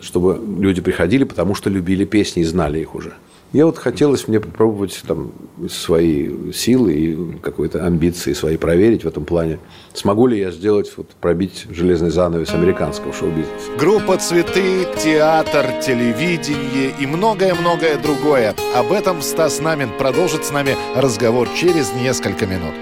чтобы 0.00 0.40
люди 0.58 0.80
приходили, 0.80 1.22
потому 1.22 1.54
что 1.54 1.70
любили 1.70 2.04
песни 2.04 2.42
и 2.42 2.44
знали 2.44 2.80
их 2.80 2.96
уже. 2.96 3.12
Я 3.52 3.64
вот 3.64 3.78
хотелось 3.78 4.28
мне 4.28 4.40
попробовать 4.40 5.02
там 5.06 5.32
свои 5.70 6.52
силы 6.52 6.92
и 6.92 7.38
какой-то 7.40 7.84
амбиции 7.84 8.34
свои 8.34 8.58
проверить 8.58 9.04
в 9.04 9.08
этом 9.08 9.24
плане. 9.24 9.58
Смогу 9.94 10.26
ли 10.26 10.38
я 10.38 10.50
сделать, 10.50 10.92
вот, 10.98 11.08
пробить 11.20 11.66
железный 11.70 12.10
занавес 12.10 12.50
американского 12.52 13.12
шоу-бизнеса? 13.12 13.70
Группа 13.78 14.18
«Цветы», 14.18 14.86
театр, 15.02 15.66
телевидение 15.82 16.92
и 17.00 17.06
многое-многое 17.06 17.96
другое. 17.96 18.54
Об 18.76 18.92
этом 18.92 19.22
Стас 19.22 19.60
Намин 19.60 19.88
продолжит 19.98 20.44
с 20.44 20.50
нами 20.50 20.76
разговор 20.94 21.48
через 21.56 21.92
несколько 21.94 22.46
минут. 22.46 22.74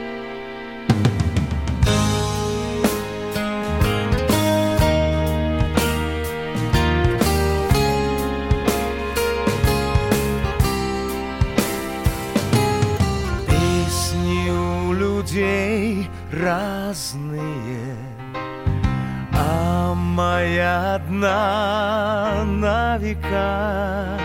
Одна 21.16 22.44
на 22.44 22.98
века. 22.98 24.18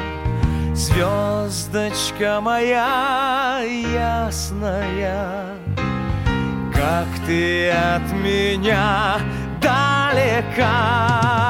Звездочка 0.74 2.40
моя 2.42 3.62
ясная, 3.94 5.58
как 6.74 7.08
ты 7.26 7.70
от 7.70 8.12
меня 8.12 9.20
далека. 9.62 11.41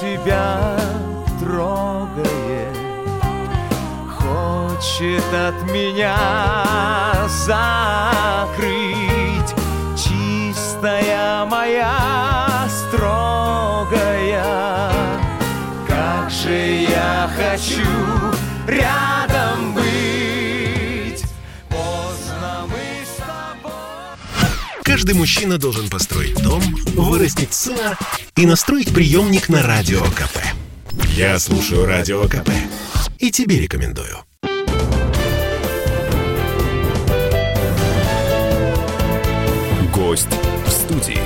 Тебя 0.00 0.76
трогает, 1.40 2.76
хочет 4.08 5.24
от 5.34 5.70
меня 5.72 6.16
закрыть 7.46 8.74
чистая 9.96 11.44
моя 11.46 12.68
строгая. 12.68 14.44
Как 15.88 16.30
же 16.30 16.52
я 16.52 17.28
хочу 17.36 17.82
рядом 18.68 19.37
Каждый 24.88 25.14
мужчина 25.14 25.58
должен 25.58 25.90
построить 25.90 26.42
дом, 26.42 26.62
вырастить 26.96 27.52
сына 27.52 27.98
и 28.36 28.46
настроить 28.46 28.94
приемник 28.94 29.50
на 29.50 29.62
Радио 29.62 30.00
КП. 30.00 30.38
Я 31.14 31.38
слушаю 31.38 31.84
Радио 31.84 32.22
КП 32.22 32.48
и 33.18 33.30
тебе 33.30 33.60
рекомендую. 33.60 34.16
Гость 39.94 40.28
в 40.64 40.70
студии. 40.70 41.20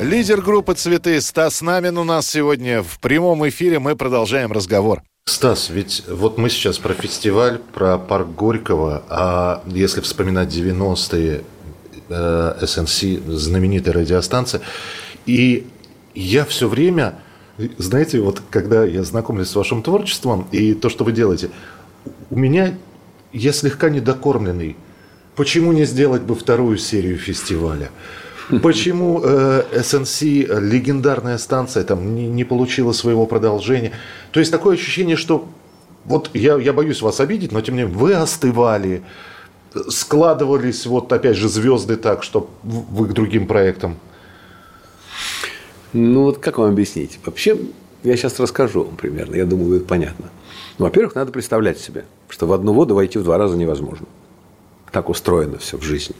Лидер 0.00 0.40
группы 0.40 0.72
«Цветы» 0.72 1.20
Стас 1.20 1.60
Намин 1.60 1.98
у 1.98 2.04
нас 2.04 2.26
сегодня 2.26 2.82
в 2.82 3.00
прямом 3.00 3.46
эфире. 3.50 3.80
Мы 3.80 3.96
продолжаем 3.96 4.50
разговор. 4.50 5.02
Стас, 5.26 5.68
ведь 5.68 6.04
вот 6.08 6.38
мы 6.38 6.48
сейчас 6.48 6.78
про 6.78 6.94
фестиваль, 6.94 7.58
про 7.58 7.98
парк 7.98 8.28
Горького, 8.28 9.04
а 9.10 9.62
если 9.66 10.00
вспоминать 10.00 10.48
90-е, 10.48 11.42
э, 12.10 12.66
СНС, 12.66 13.00
знаменитая 13.26 13.94
радиостанция, 13.94 14.60
и 15.26 15.66
я 16.14 16.44
все 16.44 16.68
время, 16.68 17.14
знаете, 17.78 18.20
вот 18.20 18.42
когда 18.50 18.84
я 18.84 19.02
знакомлюсь 19.02 19.48
с 19.48 19.54
вашим 19.54 19.82
творчеством 19.82 20.46
и 20.50 20.74
то, 20.74 20.88
что 20.88 21.04
вы 21.04 21.12
делаете, 21.12 21.50
у 22.30 22.36
меня, 22.36 22.74
я 23.32 23.52
слегка 23.52 23.90
недокормленный. 23.90 24.76
Почему 25.36 25.72
не 25.72 25.84
сделать 25.84 26.22
бы 26.22 26.34
вторую 26.34 26.78
серию 26.78 27.16
фестиваля? 27.16 27.90
Почему 28.62 29.20
э, 29.22 29.64
SNC, 29.72 30.60
легендарная 30.60 31.38
станция, 31.38 31.84
там 31.84 32.16
не, 32.16 32.26
не 32.26 32.42
получила 32.42 32.92
своего 32.92 33.26
продолжения? 33.26 33.92
То 34.32 34.40
есть 34.40 34.50
такое 34.50 34.74
ощущение, 34.74 35.16
что 35.16 35.48
вот 36.04 36.30
я, 36.34 36.56
я 36.56 36.72
боюсь 36.72 37.00
вас 37.00 37.20
обидеть, 37.20 37.52
но 37.52 37.60
тем 37.60 37.76
не 37.76 37.82
менее 37.82 37.96
вы 37.96 38.14
остывали, 38.14 39.02
складывались 39.88 40.86
вот 40.86 41.12
опять 41.12 41.36
же 41.36 41.48
звезды 41.48 41.96
так, 41.96 42.22
что 42.22 42.50
вы 42.62 43.06
к 43.06 43.12
другим 43.12 43.46
проектам. 43.46 43.96
Ну, 45.92 46.24
вот 46.24 46.38
как 46.38 46.58
вам 46.58 46.70
объяснить? 46.70 47.18
Вообще, 47.24 47.58
я 48.02 48.16
сейчас 48.16 48.38
расскажу 48.38 48.84
вам 48.84 48.96
примерно, 48.96 49.34
я 49.34 49.44
думаю, 49.44 49.68
будет 49.68 49.86
понятно. 49.86 50.30
Ну, 50.78 50.84
во-первых, 50.86 51.14
надо 51.14 51.32
представлять 51.32 51.78
себе, 51.78 52.04
что 52.28 52.46
в 52.46 52.52
одну 52.52 52.72
воду 52.72 52.94
войти 52.94 53.18
в 53.18 53.24
два 53.24 53.38
раза 53.38 53.56
невозможно. 53.56 54.06
Так 54.92 55.08
устроено 55.08 55.58
все 55.58 55.76
в 55.76 55.82
жизни. 55.82 56.16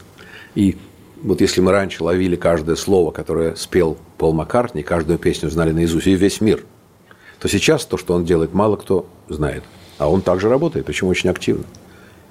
И 0.55 0.77
вот 1.23 1.41
если 1.41 1.61
мы 1.61 1.71
раньше 1.71 2.03
ловили 2.03 2.35
каждое 2.35 2.75
слово, 2.75 3.11
которое 3.11 3.55
спел 3.55 3.97
Пол 4.17 4.33
Маккартни, 4.33 4.83
каждую 4.83 5.19
песню 5.19 5.49
знали 5.49 5.71
наизусть, 5.71 6.07
и 6.07 6.15
весь 6.15 6.41
мир, 6.41 6.63
то 7.39 7.47
сейчас 7.47 7.85
то, 7.85 7.97
что 7.97 8.13
он 8.13 8.25
делает, 8.25 8.53
мало 8.53 8.75
кто 8.75 9.07
знает. 9.29 9.63
А 9.97 10.09
он 10.09 10.21
также 10.21 10.49
работает, 10.49 10.85
причем 10.85 11.07
очень 11.07 11.29
активно. 11.29 11.63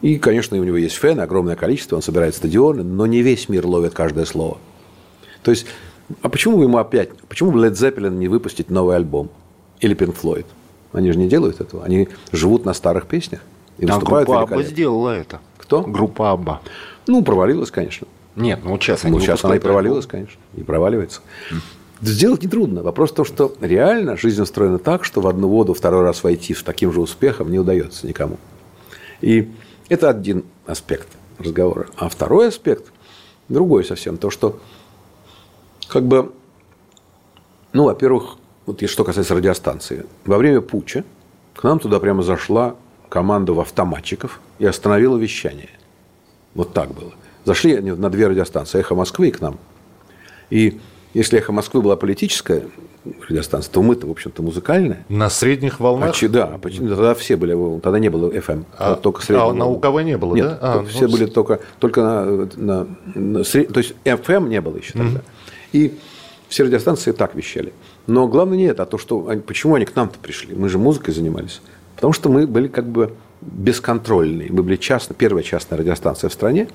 И, 0.03 0.19
конечно, 0.19 0.59
у 0.59 0.65
него 0.65 0.77
есть 0.77 0.97
фэны, 0.97 1.21
огромное 1.21 1.57
количество, 1.57 1.97
он 1.97 2.03
собирает 2.03 2.35
стадионы, 2.35 2.83
но 2.83 3.07
не 3.07 3.23
весь 3.23 3.49
мир 3.49 3.67
ловит 3.67 3.93
каждое 3.93 4.25
слово. 4.25 4.59
То 5.43 5.51
есть, 5.51 5.67
а 6.23 6.29
почему 6.29 6.57
бы 6.57 6.65
ему 6.65 6.79
опять, 6.79 7.11
почему 7.29 7.51
бы 7.51 7.61
Led 7.61 7.73
Zeppelin 7.73 8.17
не 8.17 8.29
выпустить 8.29 8.71
новый 8.71 8.97
альбом? 8.97 9.31
Или 9.81 9.97
Pink 9.97 10.17
Floyd? 10.21 10.47
Они 10.93 11.13
же 11.13 11.19
не 11.19 11.29
делают 11.29 11.61
этого. 11.61 11.85
Они 11.85 12.09
живут 12.33 12.65
на 12.65 12.75
старых 12.75 13.07
песнях. 13.07 13.41
И 13.79 13.87
а 13.87 13.99
группа 13.99 14.43
Абба 14.43 14.63
сделала 14.63 15.11
это. 15.11 15.41
Кто? 15.59 15.83
Группа 15.83 16.33
Абба. 16.33 16.61
Ну, 17.07 17.23
провалилась, 17.23 17.71
конечно. 17.71 18.07
Нет, 18.37 18.61
ну 18.65 18.79
сейчас 18.79 19.03
ну, 19.05 19.19
сейчас 19.21 19.45
она 19.45 19.57
и 19.57 19.59
провалилась, 19.59 20.07
конечно, 20.07 20.41
и 20.57 20.63
проваливается. 20.63 21.21
Сделать 22.01 22.43
нетрудно. 22.43 22.83
Вопрос 22.83 23.11
в 23.11 23.15
том, 23.15 23.25
что 23.25 23.55
реально 23.61 24.17
жизнь 24.17 24.41
устроена 24.41 24.79
так, 24.79 25.05
что 25.05 25.21
в 25.21 25.27
одну 25.27 25.49
воду 25.49 25.75
второй 25.75 26.03
раз 26.03 26.23
войти 26.23 26.55
с 26.55 26.63
таким 26.63 26.93
же 26.93 27.01
успехом 27.01 27.51
не 27.51 27.59
удается 27.59 28.07
никому. 28.07 28.39
И 29.21 29.51
это 29.91 30.09
один 30.09 30.45
аспект 30.67 31.09
разговора. 31.39 31.89
А 31.97 32.09
второй 32.09 32.49
аспект, 32.49 32.91
другой 33.49 33.85
совсем, 33.85 34.17
то, 34.17 34.31
что 34.31 34.59
как 35.89 36.05
бы, 36.07 36.33
ну, 37.73 37.85
во-первых, 37.85 38.37
вот 38.67 38.89
что 38.89 39.05
касается 39.05 39.35
радиостанции. 39.35 40.07
Во 40.25 40.39
время 40.39 40.61
путча 40.61 41.05
к 41.55 41.65
нам 41.65 41.79
туда 41.81 41.99
прямо 41.99 42.23
зашла 42.23 42.77
команда 43.09 43.53
в 43.53 43.61
автоматчиков 43.61 44.41
и 44.61 44.65
остановила 44.65 45.17
вещание. 45.17 45.71
Вот 46.55 46.73
так 46.73 46.93
было. 46.95 47.13
Зашли 47.45 47.75
они 47.75 47.91
на 47.91 48.11
две 48.11 48.29
радиостанции, 48.29 48.79
«Эхо 48.79 48.95
Москвы» 48.95 49.29
и 49.29 49.33
к 49.33 49.41
нам. 49.41 49.59
И 50.51 50.81
если 51.15 51.39
«Эхо 51.39 51.53
Москвы» 51.53 51.83
была 51.83 51.97
политическая 51.97 52.65
радиостанция, 53.29 53.73
то 53.73 53.83
мы-то, 53.83 54.07
в 54.07 54.11
общем-то, 54.11 54.43
музыкальная. 54.43 55.05
На 55.09 55.31
средних 55.31 55.81
волнах? 55.81 56.15
А, 56.23 56.29
да, 56.29 56.59
тогда 56.63 57.15
все 57.15 57.37
были, 57.37 57.81
тогда 57.81 57.99
не 57.99 58.09
было 58.09 58.31
FM, 58.31 58.65
а, 58.79 58.95
только 58.97 59.23
средних 59.23 59.45
А 59.45 59.53
на 59.53 59.67
УКВ 59.67 60.03
не 60.03 60.17
было, 60.19 60.35
Нет, 60.35 60.47
да? 60.47 60.59
А, 60.61 60.85
все 60.85 61.07
ну, 61.07 61.13
были 61.13 61.27
только, 61.27 61.61
только 61.79 62.03
на, 62.03 62.25
на, 62.57 62.87
на, 63.15 63.45
то 63.45 63.81
есть 63.81 63.95
FM 64.05 64.49
не 64.49 64.61
было 64.61 64.77
еще 64.77 64.93
тогда. 64.93 65.19
Mm-hmm. 65.19 65.23
И 65.73 65.99
все 66.49 66.65
радиостанции 66.65 67.13
так 67.13 67.35
вещали. 67.35 67.73
Но 68.07 68.27
главное 68.29 68.59
не 68.59 68.65
это, 68.65 68.83
а 68.83 68.87
то, 68.87 68.99
что 68.99 69.21
почему 69.47 69.77
они 69.77 69.87
к 69.87 69.95
нам-то 69.95 70.19
пришли. 70.19 70.55
Мы 70.55 70.69
же 70.69 70.79
музыкой 70.79 71.15
занимались. 71.15 71.63
Потому 71.95 72.13
что 72.13 72.29
мы 72.29 72.47
были 72.47 72.67
как 72.67 72.89
бы 72.89 73.15
бесконтрольные. 73.41 74.51
Мы 74.51 74.63
были 74.63 74.77
частно, 74.77 75.15
первая 75.15 75.45
частная 75.45 75.79
радиостанция 75.79 76.29
в 76.29 76.33
стране. 76.33 76.69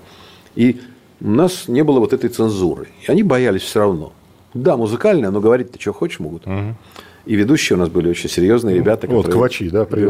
И 0.55 0.81
у 1.19 1.29
нас 1.29 1.67
не 1.67 1.83
было 1.83 1.99
вот 1.99 2.13
этой 2.13 2.29
цензуры. 2.29 2.87
И 3.05 3.11
они 3.11 3.23
боялись 3.23 3.63
все 3.63 3.79
равно. 3.79 4.13
Да, 4.55 4.77
музыкальная, 4.77 5.29
но 5.29 5.41
говорить-то 5.41 5.79
что 5.79 5.93
хочешь 5.93 6.19
могут. 6.19 6.47
Угу. 6.47 6.75
И 7.25 7.35
ведущие 7.35 7.75
у 7.75 7.79
нас 7.79 7.89
были 7.89 8.09
очень 8.09 8.29
серьезные 8.29 8.75
ребята. 8.75 9.07
Вот, 9.07 9.27
квачи, 9.27 9.69
да, 9.69 9.85
при, 9.85 10.05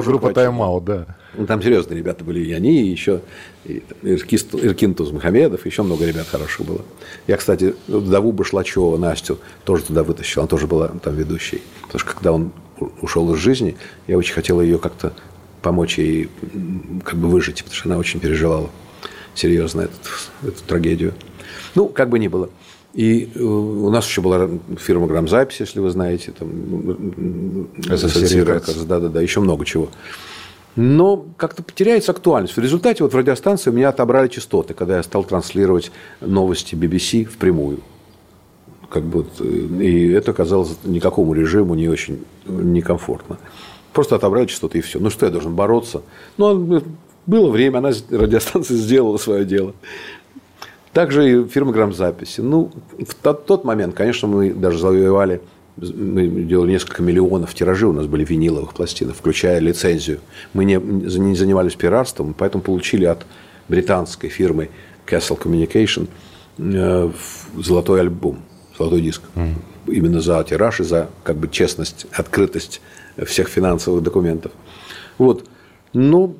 группа 0.00 0.32
Тайм-аут, 0.32 0.84
да. 0.84 1.06
Ну, 1.36 1.46
там 1.46 1.60
серьезные 1.60 1.98
ребята 1.98 2.24
были 2.24 2.40
и 2.40 2.52
они, 2.52 2.82
и 2.82 2.86
еще 2.86 3.20
и, 3.64 3.82
Иркист, 4.02 4.54
Иркин 4.54 4.94
Тузмухамедов, 4.94 5.66
еще 5.66 5.82
много 5.82 6.06
ребят 6.06 6.26
хороших 6.28 6.64
было. 6.64 6.82
Я, 7.26 7.36
кстати, 7.36 7.74
Даву 7.88 8.32
Башлачева, 8.32 8.96
Настю, 8.96 9.38
тоже 9.64 9.82
туда 9.84 10.02
вытащил, 10.04 10.42
она 10.42 10.48
тоже 10.48 10.66
была 10.66 10.88
там 10.88 11.16
ведущей. 11.16 11.60
Потому 11.82 11.98
что 11.98 12.14
когда 12.14 12.32
он 12.32 12.52
ушел 13.02 13.34
из 13.34 13.38
жизни, 13.38 13.76
я 14.06 14.16
очень 14.16 14.34
хотел 14.34 14.60
ее 14.60 14.78
как-то 14.78 15.12
помочь 15.60 15.98
ей 15.98 16.28
как 17.04 17.18
бы 17.18 17.28
выжить, 17.28 17.64
потому 17.64 17.74
что 17.74 17.88
она 17.88 17.98
очень 17.98 18.20
переживала 18.20 18.70
серьезно 19.34 19.82
эту, 19.82 20.48
эту 20.48 20.62
трагедию. 20.64 21.14
Ну, 21.74 21.88
как 21.88 22.08
бы 22.08 22.18
ни 22.18 22.28
было. 22.28 22.48
И 22.94 23.28
э, 23.34 23.42
у 23.42 23.90
нас 23.90 24.06
еще 24.06 24.20
была 24.20 24.48
фирма 24.78 25.06
«Грамзапись», 25.08 25.60
если 25.60 25.80
вы 25.80 25.90
знаете. 25.90 26.32
Там, 26.32 27.68
да, 28.86 29.00
да, 29.00 29.08
да, 29.08 29.20
еще 29.20 29.40
много 29.40 29.64
чего. 29.64 29.88
Но 30.76 31.26
как-то 31.36 31.62
потеряется 31.62 32.12
актуальность. 32.12 32.56
В 32.56 32.60
результате 32.60 33.02
вот 33.02 33.12
в 33.12 33.16
радиостанции 33.16 33.70
у 33.70 33.72
меня 33.72 33.88
отобрали 33.88 34.28
частоты, 34.28 34.74
когда 34.74 34.96
я 34.96 35.02
стал 35.02 35.24
транслировать 35.24 35.90
новости 36.20 36.76
BBC 36.76 37.24
впрямую. 37.24 37.80
Как 38.90 39.02
бы, 39.02 39.26
э, 39.40 39.44
и 39.44 40.10
это 40.12 40.32
казалось 40.32 40.76
никакому 40.84 41.34
режиму 41.34 41.74
не 41.74 41.88
очень 41.88 42.24
некомфортно. 42.46 43.38
Просто 43.92 44.14
отобрали 44.14 44.46
частоты 44.46 44.78
и 44.78 44.80
все. 44.82 45.00
Ну 45.00 45.10
что 45.10 45.26
я 45.26 45.32
должен 45.32 45.54
бороться? 45.54 46.02
Ну, 46.36 46.82
было 47.26 47.50
время, 47.50 47.78
она 47.78 47.90
радиостанция 48.10 48.76
сделала 48.76 49.16
свое 49.16 49.44
дело. 49.44 49.74
Также 50.94 51.28
и 51.28 51.48
фирма 51.48 51.72
грамзаписи. 51.72 52.40
Ну, 52.40 52.70
в 52.98 53.14
тот, 53.14 53.46
тот 53.46 53.64
момент, 53.64 53.96
конечно, 53.96 54.28
мы 54.28 54.54
даже 54.54 54.78
завоевали, 54.78 55.40
мы 55.76 56.28
делали 56.28 56.70
несколько 56.70 57.02
миллионов 57.02 57.52
тиражей, 57.52 57.88
у 57.88 57.92
нас 57.92 58.06
были 58.06 58.24
виниловых 58.24 58.74
пластинок, 58.74 59.16
включая 59.16 59.58
лицензию. 59.58 60.20
Мы 60.52 60.64
не, 60.64 60.76
не 60.76 61.34
занимались 61.34 61.74
пиратством, 61.74 62.32
поэтому 62.32 62.62
получили 62.62 63.06
от 63.06 63.26
британской 63.68 64.30
фирмы 64.30 64.70
Castle 65.04 65.36
Communication 65.36 66.06
э, 66.58 67.10
золотой 67.58 68.00
альбом, 68.00 68.38
золотой 68.78 69.00
диск. 69.00 69.22
Mm. 69.34 69.54
Именно 69.88 70.20
за 70.20 70.44
тираж 70.44 70.78
и 70.78 70.84
за 70.84 71.08
как 71.24 71.36
бы, 71.36 71.48
честность, 71.48 72.06
открытость 72.12 72.80
всех 73.26 73.48
финансовых 73.48 74.00
документов. 74.02 74.52
Вот. 75.18 75.44
Но 75.92 76.34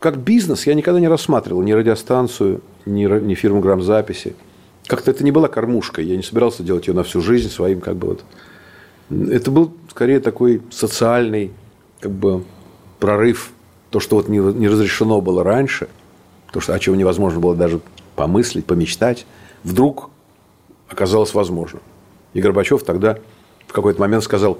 как 0.00 0.18
бизнес 0.18 0.66
я 0.66 0.74
никогда 0.74 1.00
не 1.00 1.08
рассматривал 1.08 1.62
ни 1.62 1.72
радиостанцию, 1.72 2.60
ни, 2.86 3.04
ни 3.04 3.34
фирму 3.34 3.60
грамзаписи. 3.60 4.34
Как-то 4.86 5.10
это 5.10 5.24
не 5.24 5.32
была 5.32 5.48
кормушка. 5.48 6.00
Я 6.00 6.16
не 6.16 6.22
собирался 6.22 6.62
делать 6.62 6.86
ее 6.86 6.94
на 6.94 7.02
всю 7.02 7.20
жизнь 7.20 7.50
своим 7.50 7.80
как 7.80 7.96
бы 7.96 8.08
вот. 8.08 8.24
Это 9.30 9.50
был 9.50 9.72
скорее 9.90 10.20
такой 10.20 10.62
социальный 10.70 11.52
как 12.00 12.12
бы 12.12 12.44
прорыв. 12.98 13.52
То, 13.90 14.00
что 14.00 14.16
вот 14.16 14.28
не, 14.28 14.38
не 14.38 14.68
разрешено 14.68 15.20
было 15.20 15.44
раньше, 15.44 15.88
то, 16.52 16.60
что, 16.60 16.74
о 16.74 16.78
чем 16.78 16.96
невозможно 16.96 17.40
было 17.40 17.54
даже 17.54 17.80
помыслить, 18.14 18.64
помечтать, 18.64 19.26
вдруг 19.62 20.10
оказалось 20.88 21.34
возможно. 21.34 21.80
И 22.34 22.40
Горбачев 22.40 22.82
тогда 22.82 23.18
в 23.66 23.72
какой-то 23.72 24.00
момент 24.00 24.24
сказал, 24.24 24.58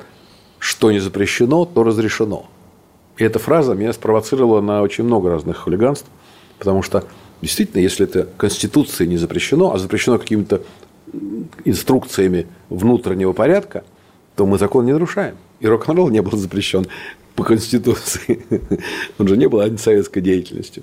что 0.58 0.90
не 0.90 0.98
запрещено, 0.98 1.64
то 1.64 1.82
разрешено. 1.84 2.46
И 3.18 3.24
эта 3.24 3.38
фраза 3.38 3.74
меня 3.74 3.92
спровоцировала 3.92 4.60
на 4.60 4.82
очень 4.82 5.04
много 5.04 5.30
разных 5.30 5.58
хулиганств, 5.58 6.08
потому 6.58 6.82
что 6.82 7.04
действительно, 7.42 7.80
если 7.80 8.06
это 8.06 8.28
Конституцией 8.36 9.08
не 9.08 9.16
запрещено, 9.16 9.72
а 9.72 9.78
запрещено 9.78 10.18
какими-то 10.18 10.62
инструкциями 11.64 12.46
внутреннего 12.68 13.32
порядка, 13.32 13.84
то 14.34 14.46
мы 14.46 14.58
закон 14.58 14.84
не 14.84 14.92
нарушаем. 14.92 15.36
И 15.60 15.66
рок-н-ролл 15.66 16.10
не 16.10 16.20
был 16.20 16.36
запрещен 16.36 16.86
по 17.34 17.44
Конституции. 17.44 18.44
Он 19.18 19.28
же 19.28 19.36
не 19.36 19.48
был 19.48 19.60
антисоветской 19.60 20.22
деятельностью. 20.22 20.82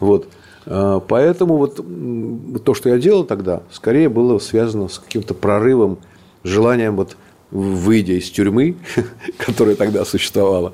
Вот. 0.00 0.28
А, 0.66 1.00
поэтому 1.00 1.56
вот 1.56 2.64
то, 2.64 2.74
что 2.74 2.88
я 2.88 2.98
делал 2.98 3.24
тогда, 3.24 3.62
скорее 3.70 4.08
было 4.08 4.38
связано 4.38 4.88
с 4.88 4.98
каким-то 4.98 5.34
прорывом, 5.34 5.98
желанием, 6.44 6.96
вот, 6.96 7.16
выйдя 7.50 8.14
из 8.14 8.30
тюрьмы, 8.30 8.76
которая 9.38 9.76
тогда 9.76 10.04
существовала, 10.04 10.72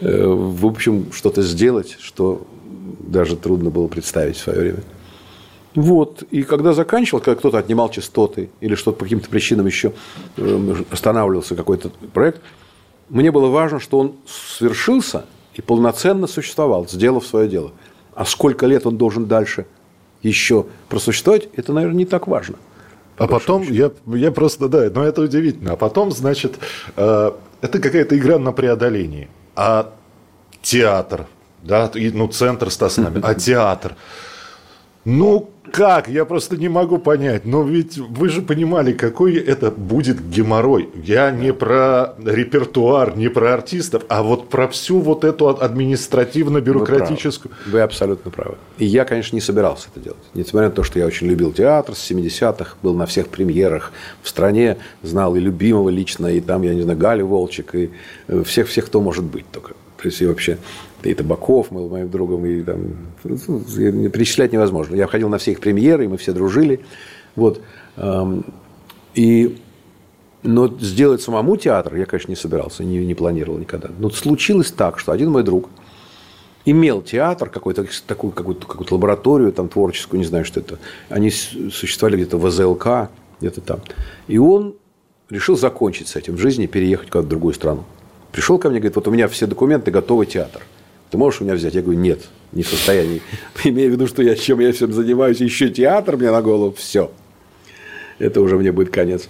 э, 0.00 0.24
в 0.26 0.66
общем, 0.66 1.12
что-то 1.12 1.42
сделать, 1.42 1.96
что 2.00 2.46
даже 3.00 3.36
трудно 3.36 3.70
было 3.70 3.88
представить 3.88 4.36
в 4.36 4.40
свое 4.40 4.60
время. 4.60 4.82
Вот. 5.74 6.24
И 6.30 6.42
когда 6.42 6.72
заканчивал, 6.72 7.20
когда 7.20 7.38
кто-то 7.38 7.58
отнимал 7.58 7.90
частоты 7.90 8.50
или 8.60 8.74
что-то 8.74 8.98
по 8.98 9.04
каким-то 9.04 9.28
причинам 9.28 9.66
еще 9.66 9.92
э, 10.36 10.74
останавливался 10.90 11.54
какой-то 11.54 11.90
проект, 12.12 12.40
мне 13.08 13.30
было 13.30 13.48
важно, 13.48 13.78
что 13.78 13.98
он 13.98 14.14
свершился 14.26 15.26
и 15.54 15.62
полноценно 15.62 16.26
существовал, 16.26 16.88
сделав 16.88 17.26
свое 17.26 17.48
дело. 17.48 17.72
А 18.14 18.24
сколько 18.24 18.66
лет 18.66 18.86
он 18.86 18.96
должен 18.96 19.26
дальше 19.26 19.66
еще 20.22 20.66
просуществовать, 20.88 21.48
это, 21.56 21.72
наверное, 21.72 21.98
не 21.98 22.04
так 22.04 22.26
важно. 22.26 22.56
А 23.16 23.26
потом, 23.26 23.62
я, 23.62 23.90
я 24.06 24.32
просто, 24.32 24.68
да, 24.68 24.90
но 24.94 25.04
это 25.04 25.20
удивительно. 25.20 25.72
А 25.72 25.76
потом, 25.76 26.10
значит, 26.10 26.58
э, 26.96 27.32
это 27.60 27.78
какая-то 27.78 28.16
игра 28.16 28.38
на 28.38 28.52
преодолении. 28.52 29.28
А 29.54 29.92
театр, 30.62 31.26
да, 31.62 31.90
ну, 31.94 32.28
центр 32.28 32.70
Стаснами, 32.70 33.20
а 33.22 33.34
театр. 33.34 33.96
Ну, 35.04 35.50
как? 35.72 36.08
Я 36.08 36.24
просто 36.24 36.56
не 36.56 36.68
могу 36.68 36.98
понять. 36.98 37.44
Но 37.44 37.62
ведь 37.62 37.96
вы 37.96 38.28
же 38.28 38.42
понимали, 38.42 38.92
какой 38.92 39.36
это 39.36 39.70
будет 39.70 40.20
геморрой. 40.28 40.88
Я 40.94 41.30
не 41.30 41.52
про 41.52 42.14
репертуар, 42.24 43.16
не 43.16 43.28
про 43.28 43.54
артистов, 43.54 44.04
а 44.08 44.22
вот 44.22 44.48
про 44.48 44.68
всю 44.68 45.00
вот 45.00 45.24
эту 45.24 45.48
административно-бюрократическую... 45.48 47.52
Вы, 47.66 47.72
вы 47.72 47.80
абсолютно 47.80 48.30
правы. 48.30 48.56
И 48.78 48.84
я, 48.84 49.04
конечно, 49.04 49.36
не 49.36 49.40
собирался 49.40 49.88
это 49.94 50.04
делать. 50.04 50.20
Несмотря 50.34 50.68
на 50.68 50.74
то, 50.74 50.82
что 50.82 50.98
я 50.98 51.06
очень 51.06 51.28
любил 51.28 51.52
театр 51.52 51.94
с 51.94 52.10
70-х, 52.10 52.76
был 52.82 52.94
на 52.94 53.06
всех 53.06 53.28
премьерах 53.28 53.92
в 54.22 54.28
стране, 54.28 54.78
знал 55.02 55.36
и 55.36 55.40
любимого 55.40 55.88
лично, 55.88 56.26
и 56.26 56.40
там, 56.40 56.62
я 56.62 56.74
не 56.74 56.82
знаю, 56.82 56.98
Галю 56.98 57.26
Волчек, 57.26 57.74
и 57.74 57.90
всех-всех, 58.44 58.86
кто 58.86 59.00
может 59.00 59.24
быть 59.24 59.46
только. 59.50 59.74
То 60.00 60.08
есть, 60.08 60.22
и 60.22 60.26
вообще 60.26 60.58
и 61.02 61.14
Табаков 61.14 61.70
был 61.70 61.88
моим 61.88 62.10
другом, 62.10 62.44
и 62.46 62.62
там, 62.62 62.96
ну, 63.24 63.60
перечислять 63.60 64.52
невозможно. 64.52 64.94
Я 64.96 65.06
ходил 65.06 65.28
на 65.28 65.38
все 65.38 65.52
их 65.52 65.60
премьеры, 65.60 66.04
и 66.04 66.08
мы 66.08 66.16
все 66.16 66.32
дружили. 66.32 66.80
Вот. 67.36 67.60
И 69.14 69.58
Но 70.42 70.68
сделать 70.68 71.20
самому 71.20 71.56
театр 71.56 71.96
я, 71.96 72.06
конечно, 72.06 72.30
не 72.30 72.36
собирался, 72.36 72.82
не, 72.82 73.04
не 73.04 73.14
планировал 73.14 73.58
никогда. 73.58 73.90
Но 73.98 74.08
случилось 74.10 74.72
так, 74.72 74.98
что 74.98 75.12
один 75.12 75.30
мой 75.30 75.42
друг 75.42 75.68
имел 76.64 77.02
театр, 77.02 77.50
какой-то, 77.50 77.86
такую 78.06 78.32
какую-то, 78.32 78.66
какую-то 78.66 78.94
лабораторию 78.94 79.52
там, 79.52 79.68
творческую, 79.68 80.20
не 80.20 80.26
знаю, 80.26 80.44
что 80.46 80.60
это. 80.60 80.78
Они 81.10 81.30
существовали 81.30 82.16
где-то 82.16 82.38
в 82.38 82.50
ЗЛК, 82.50 83.10
где-то 83.40 83.60
там. 83.60 83.80
И 84.28 84.38
он 84.38 84.76
решил 85.28 85.56
закончить 85.56 86.08
с 86.08 86.16
этим 86.16 86.36
в 86.36 86.38
жизни 86.38 86.66
переехать 86.66 87.10
куда-то 87.10 87.26
в 87.26 87.30
другую 87.30 87.52
страну. 87.52 87.84
Пришел 88.32 88.58
ко 88.58 88.70
мне, 88.70 88.78
говорит, 88.78 88.96
вот 88.96 89.08
у 89.08 89.10
меня 89.10 89.28
все 89.28 89.46
документы, 89.46 89.90
готовый 89.90 90.26
театр. 90.26 90.62
Ты 91.10 91.18
можешь 91.18 91.40
у 91.40 91.44
меня 91.44 91.54
взять? 91.54 91.74
Я 91.74 91.82
говорю, 91.82 91.98
нет, 91.98 92.20
не 92.52 92.62
в 92.62 92.68
состоянии. 92.68 93.22
Имея 93.64 93.88
в 93.88 93.92
виду, 93.92 94.06
что 94.06 94.22
я 94.22 94.36
чем 94.36 94.60
я 94.60 94.72
всем 94.72 94.92
занимаюсь, 94.92 95.40
еще 95.40 95.68
театр 95.68 96.16
мне 96.16 96.30
на 96.30 96.42
голову, 96.42 96.74
все. 96.76 97.10
Это 98.18 98.40
уже 98.40 98.56
мне 98.56 98.70
будет 98.70 98.90
конец. 98.90 99.28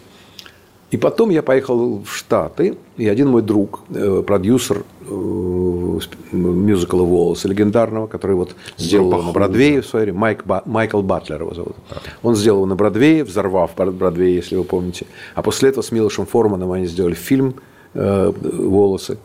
И 0.91 0.97
потом 0.97 1.31
я 1.31 1.43
поехал 1.43 2.03
в 2.03 2.13
Штаты, 2.13 2.77
и 2.97 3.07
один 3.09 3.29
мой 3.29 3.43
друг, 3.43 3.81
э, 3.91 4.25
продюсер 4.27 4.85
э, 5.03 5.99
мюзикла 6.33 7.03
«Волосы» 7.03 7.47
легендарного, 7.47 8.09
который 8.09 8.35
вот 8.35 8.57
сделал 8.77 9.13
его 9.13 9.23
на 9.23 9.33
Бродвее 9.33 9.83
в 9.83 9.87
свое 9.87 10.07
время, 10.07 10.19
Майк 10.19 10.45
Ба, 10.45 10.63
Майкл 10.67 11.01
Батлер 11.01 11.43
его 11.43 11.55
зовут. 11.55 11.77
Он 12.25 12.35
сделал 12.35 12.59
его 12.59 12.67
на 12.67 12.75
Бродвее, 12.75 13.23
взорвав 13.23 13.77
Бродвее, 13.77 14.35
если 14.35 14.57
вы 14.57 14.65
помните. 14.65 15.07
А 15.37 15.43
после 15.43 15.69
этого 15.69 15.83
с 15.83 15.93
Милошем 15.93 16.27
Форманом 16.27 16.73
они 16.73 16.87
сделали 16.87 17.15
фильм 17.15 17.55
э, 17.95 18.33
«Волосы». 18.43 19.19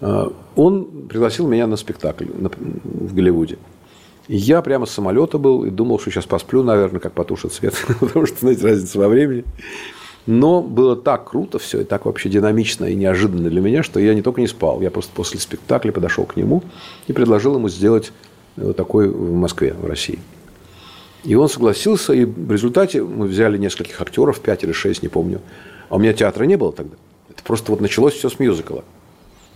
Он 0.00 0.84
пригласил 1.08 1.46
меня 1.48 1.66
на 1.66 1.76
спектакль 1.76 2.26
в 2.26 3.14
Голливуде. 3.14 3.58
Я 4.28 4.60
прямо 4.60 4.84
с 4.84 4.90
самолета 4.90 5.38
был 5.38 5.64
и 5.64 5.70
думал, 5.70 5.98
что 5.98 6.10
сейчас 6.10 6.26
посплю, 6.26 6.62
наверное, 6.62 7.00
как 7.00 7.14
потушит 7.14 7.52
свет, 7.54 7.74
потому 8.00 8.26
что, 8.26 8.38
знаете, 8.40 8.64
разница 8.64 8.98
во 8.98 9.08
времени. 9.08 9.44
Но 10.26 10.60
было 10.60 10.94
так 10.94 11.30
круто 11.30 11.58
все, 11.58 11.80
и 11.80 11.84
так 11.84 12.04
вообще 12.04 12.28
динамично 12.28 12.84
и 12.84 12.94
неожиданно 12.94 13.48
для 13.48 13.62
меня, 13.62 13.82
что 13.82 13.98
я 13.98 14.14
не 14.14 14.20
только 14.20 14.42
не 14.42 14.46
спал, 14.46 14.82
я 14.82 14.90
просто 14.90 15.10
после 15.14 15.40
спектакля 15.40 15.90
подошел 15.90 16.26
к 16.26 16.36
нему 16.36 16.62
и 17.06 17.14
предложил 17.14 17.54
ему 17.54 17.70
сделать 17.70 18.12
вот 18.56 18.76
такой 18.76 19.08
в 19.08 19.32
Москве, 19.32 19.72
в 19.72 19.86
России. 19.86 20.18
И 21.24 21.34
он 21.34 21.48
согласился, 21.48 22.12
и 22.12 22.26
в 22.26 22.52
результате 22.52 23.02
мы 23.02 23.26
взяли 23.26 23.56
нескольких 23.56 23.98
актеров, 24.02 24.40
пять 24.40 24.62
или 24.64 24.72
шесть, 24.72 25.02
не 25.02 25.08
помню. 25.08 25.40
А 25.88 25.96
у 25.96 25.98
меня 25.98 26.12
театра 26.12 26.44
не 26.44 26.56
было 26.56 26.72
тогда. 26.72 26.96
Это 27.30 27.42
просто 27.42 27.72
вот 27.72 27.80
началось 27.80 28.12
все 28.12 28.28
с 28.28 28.38
мюзикла. 28.38 28.84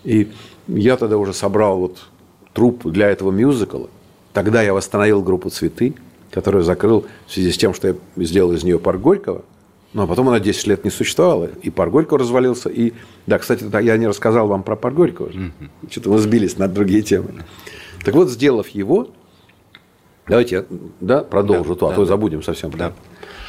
И 0.05 0.31
я 0.69 0.97
тогда 0.97 1.19
уже 1.19 1.33
собрал 1.33 1.79
вот 1.79 2.05
труп 2.53 2.87
для 2.87 3.09
этого 3.09 3.31
мюзикла. 3.31 3.89
Тогда 4.33 4.63
я 4.63 4.75
восстановил 4.75 5.23
группу 5.23 5.51
«Цветы», 5.51 5.95
которую 6.31 6.65
закрыл 6.65 7.07
в 7.27 7.33
связи 7.33 7.53
с 7.53 7.59
тем, 7.59 7.75
что 7.75 7.89
я 7.89 7.95
сделал 8.17 8.53
из 8.53 8.65
нее 8.65 8.79
парк 8.79 9.01
Горького. 9.01 9.45
Но 9.93 10.07
потом 10.07 10.29
она 10.29 10.41
10 10.41 10.67
лет 10.69 10.85
не 10.85 10.91
существовала. 10.91 11.51
И 11.63 11.69
парк 11.69 11.93
Горького 11.93 12.19
развалился. 12.19 12.71
И, 12.71 12.95
да, 13.27 13.39
кстати, 13.39 13.65
я 13.83 13.97
не 13.99 14.07
рассказал 14.07 14.49
вам 14.49 14.63
про 14.63 14.75
парк 14.75 14.95
Горького. 14.95 15.29
Mm-hmm. 15.29 15.91
Что-то 15.91 16.11
мы 16.11 16.19
сбились 16.19 16.57
на 16.57 16.67
другие 16.67 17.03
темы. 17.03 17.45
Так 18.03 18.15
вот, 18.15 18.31
сделав 18.31 18.69
его, 18.69 19.09
давайте 20.27 20.55
я 20.57 20.65
да, 21.01 21.23
продолжу, 21.23 21.75
да, 21.75 21.81
то, 21.81 21.87
а 21.87 21.91
да, 21.91 21.97
то 21.97 22.05
забудем 22.07 22.43
совсем. 22.43 22.71
Да. 22.71 22.93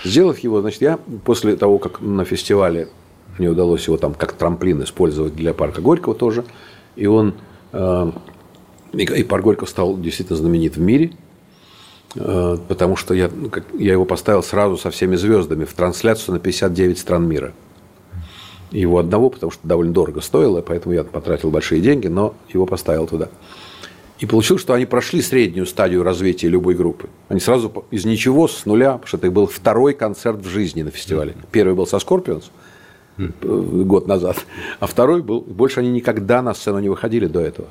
Сделав 0.03 0.37
его, 0.39 0.59
значит, 0.59 0.81
я 0.81 0.99
после 1.23 1.55
того, 1.55 1.79
как 1.79 2.01
на 2.01 2.25
фестивале 2.25 2.89
мне 3.37 3.49
удалось 3.49 3.85
его 3.87 3.97
там 3.97 4.13
как 4.13 4.33
трамплин 4.33 4.83
использовать 4.83 5.35
для 5.35 5.53
парка 5.53 5.81
Горького 5.81 6.15
тоже, 6.15 6.45
и 6.95 7.05
он 7.07 7.35
э, 7.71 8.11
и 8.93 9.23
парк 9.23 9.43
Горького 9.43 9.67
стал 9.67 9.97
действительно 9.97 10.37
знаменит 10.37 10.75
в 10.75 10.81
мире– 10.81 11.11
Э, 12.15 12.57
потому 12.67 12.95
что 12.95 13.13
я, 13.13 13.29
ну, 13.33 13.49
я 13.77 13.93
его 13.93 14.05
поставил 14.05 14.43
сразу 14.43 14.77
со 14.77 14.91
всеми 14.91 15.15
звездами 15.15 15.65
в 15.65 15.73
трансляцию 15.73 16.33
на 16.33 16.39
59 16.39 16.97
стран 16.97 17.27
мира. 17.27 17.53
Его 18.71 18.97
одного, 18.97 19.29
потому 19.29 19.51
что 19.51 19.67
довольно 19.67 19.93
дорого 19.93 20.21
стоило, 20.21 20.61
поэтому 20.61 20.95
я 20.95 21.03
потратил 21.03 21.51
большие 21.51 21.81
деньги, 21.81 22.07
но 22.07 22.33
его 22.49 22.65
поставил 22.65 23.07
туда. 23.07 23.29
И 24.19 24.25
получилось, 24.25 24.61
что 24.61 24.73
они 24.73 24.85
прошли 24.85 25.21
среднюю 25.21 25.65
стадию 25.65 26.03
развития 26.03 26.47
любой 26.47 26.75
группы. 26.75 27.09
Они 27.29 27.39
сразу 27.39 27.85
из 27.91 28.05
ничего, 28.05 28.47
с 28.47 28.65
нуля, 28.65 28.93
потому 28.93 29.07
что 29.07 29.17
это 29.17 29.29
был 29.31 29.47
второй 29.47 29.93
концерт 29.93 30.39
в 30.39 30.47
жизни 30.47 30.81
на 30.81 30.91
фестивале. 30.91 31.35
Первый 31.51 31.75
был 31.75 31.85
со 31.85 31.97
Scorpions 31.97 32.45
год 33.17 34.07
назад, 34.07 34.37
а 34.79 34.87
второй 34.87 35.21
был... 35.21 35.41
Больше 35.41 35.79
они 35.79 35.91
никогда 35.91 36.41
на 36.41 36.53
сцену 36.53 36.79
не 36.79 36.89
выходили 36.89 37.27
до 37.27 37.39
этого. 37.39 37.67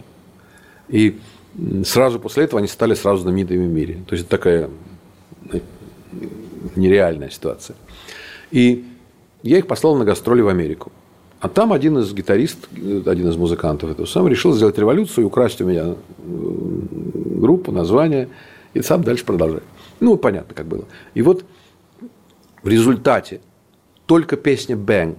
И 0.89 1.19
сразу 1.85 2.21
после 2.21 2.45
этого 2.45 2.61
они 2.61 2.69
стали 2.69 2.95
сразу 2.95 3.23
знаменитыми 3.23 3.67
в 3.67 3.71
мире. 3.71 3.99
То 4.07 4.15
есть 4.15 4.27
это 4.27 4.31
такая 4.31 4.71
э, 5.53 5.61
нереальная 6.77 7.31
ситуация. 7.31 7.77
И 8.51 8.85
я 9.43 9.59
их 9.59 9.67
послал 9.67 9.97
на 9.97 10.05
гастроли 10.05 10.43
в 10.43 10.49
Америку. 10.49 10.93
А 11.41 11.49
там 11.49 11.73
один 11.73 11.99
из 11.99 12.13
гитаристов, 12.15 12.71
один 13.07 13.29
из 13.29 13.37
музыкантов 13.37 13.91
этого 13.91 14.07
сам 14.07 14.29
решил 14.29 14.53
сделать 14.53 14.79
революцию 14.79 15.25
и 15.25 15.27
украсть 15.27 15.61
у 15.61 15.67
меня 15.67 15.87
э, 15.87 15.95
группу, 16.25 17.73
название, 17.73 18.29
и 18.75 18.83
сам 18.83 19.03
дальше 19.03 19.25
продолжать. 19.25 19.65
Ну, 19.99 20.17
понятно, 20.17 20.55
как 20.55 20.67
было. 20.67 20.85
И 21.15 21.23
вот 21.23 21.45
в 22.63 22.69
результате 22.69 23.41
только 24.07 24.37
песня 24.37 24.77
«Bang» 24.77 25.17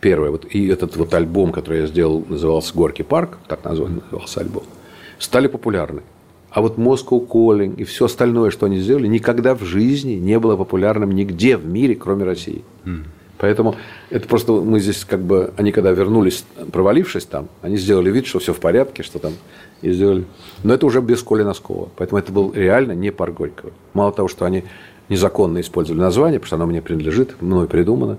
первая, 0.00 0.30
вот, 0.30 0.46
и 0.50 0.66
этот 0.68 0.96
вот 0.96 1.12
альбом, 1.14 1.52
который 1.52 1.82
я 1.82 1.86
сделал, 1.86 2.24
назывался 2.28 2.74
«Горький 2.74 3.02
парк», 3.02 3.38
так 3.46 3.64
назывался 3.64 4.40
альбом– 4.40 4.64
стали 5.20 5.46
популярны. 5.46 6.02
А 6.50 6.60
вот 6.62 6.78
Moscow 6.78 7.24
Calling 7.24 7.76
и 7.76 7.84
все 7.84 8.06
остальное, 8.06 8.50
что 8.50 8.66
они 8.66 8.80
сделали, 8.80 9.06
никогда 9.06 9.54
в 9.54 9.62
жизни 9.62 10.14
не 10.14 10.38
было 10.40 10.56
популярным 10.56 11.12
нигде 11.12 11.56
в 11.56 11.64
мире, 11.64 11.94
кроме 11.94 12.24
России. 12.24 12.64
Mm. 12.84 13.04
Поэтому 13.38 13.76
это 14.10 14.26
просто 14.26 14.52
мы 14.52 14.80
здесь 14.80 15.04
как 15.04 15.20
бы, 15.20 15.52
они 15.56 15.70
когда 15.70 15.92
вернулись, 15.92 16.44
провалившись 16.72 17.24
там, 17.24 17.48
они 17.62 17.76
сделали 17.76 18.10
вид, 18.10 18.26
что 18.26 18.40
все 18.40 18.52
в 18.52 18.58
порядке, 18.58 19.02
что 19.02 19.18
там 19.18 19.32
и 19.80 19.92
сделали. 19.92 20.24
Но 20.64 20.74
это 20.74 20.84
уже 20.86 21.00
без 21.00 21.22
Коли 21.22 21.44
Носкова. 21.44 21.88
Поэтому 21.96 22.18
это 22.18 22.32
был 22.32 22.52
реально 22.52 22.92
не 22.92 23.12
пар 23.12 23.30
Горького. 23.30 23.72
Мало 23.94 24.12
того, 24.12 24.28
что 24.28 24.44
они 24.44 24.64
незаконно 25.08 25.60
использовали 25.60 26.00
название, 26.00 26.40
потому 26.40 26.46
что 26.48 26.56
оно 26.56 26.66
мне 26.66 26.82
принадлежит, 26.82 27.40
мной 27.40 27.68
придумано. 27.68 28.18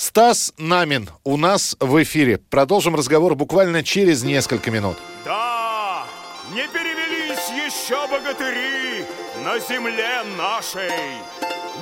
Стас 0.00 0.54
Намин 0.56 1.10
у 1.24 1.36
нас 1.36 1.76
в 1.78 2.02
эфире. 2.02 2.38
Продолжим 2.38 2.94
разговор 2.94 3.34
буквально 3.34 3.82
через 3.82 4.22
несколько 4.22 4.70
минут. 4.70 4.96
Да! 5.26 6.06
Не 6.54 6.66
перевелись 6.68 7.50
еще 7.50 8.08
богатыри 8.08 9.04
на 9.44 9.58
земле 9.58 10.22
нашей, 10.38 10.90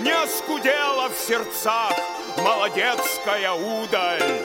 Не 0.03 0.11
оскудела 0.11 1.09
в 1.11 1.17
сердцах 1.17 1.93
молодецкая 2.39 3.53
удаль. 3.53 4.43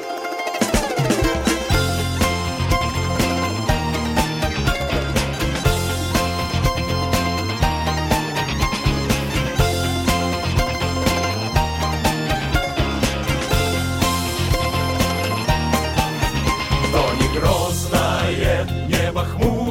Богатырская 19.13 19.62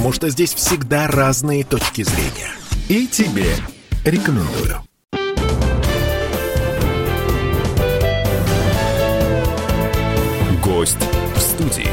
потому 0.00 0.14
что 0.14 0.30
здесь 0.30 0.54
всегда 0.54 1.08
разные 1.08 1.62
точки 1.62 2.00
зрения. 2.04 2.50
И 2.88 3.06
тебе 3.06 3.54
рекомендую. 4.06 4.80
Гость 10.64 10.96
в 11.34 11.38
студии. 11.38 11.86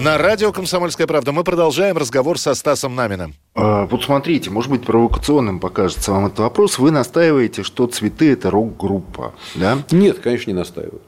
На 0.00 0.16
радио 0.16 0.50
«Комсомольская 0.52 1.06
правда» 1.06 1.32
мы 1.32 1.44
продолжаем 1.44 1.98
разговор 1.98 2.38
со 2.38 2.54
Стасом 2.54 2.94
Наминым. 2.94 3.34
А, 3.54 3.84
Вот 3.86 4.04
смотрите, 4.04 4.48
может 4.48 4.70
быть, 4.70 4.84
провокационным 4.84 5.60
покажется 5.60 6.12
вам 6.12 6.26
этот 6.26 6.38
вопрос. 6.38 6.78
Вы 6.78 6.90
настаиваете, 6.90 7.62
что 7.64 7.86
«Цветы»– 7.86 8.32
это 8.32 8.50
рок-группа, 8.50 9.34
да? 9.56 9.78
Нет, 9.90 10.20
конечно, 10.20 10.50
не 10.50 10.56
настаиваю. 10.56 11.02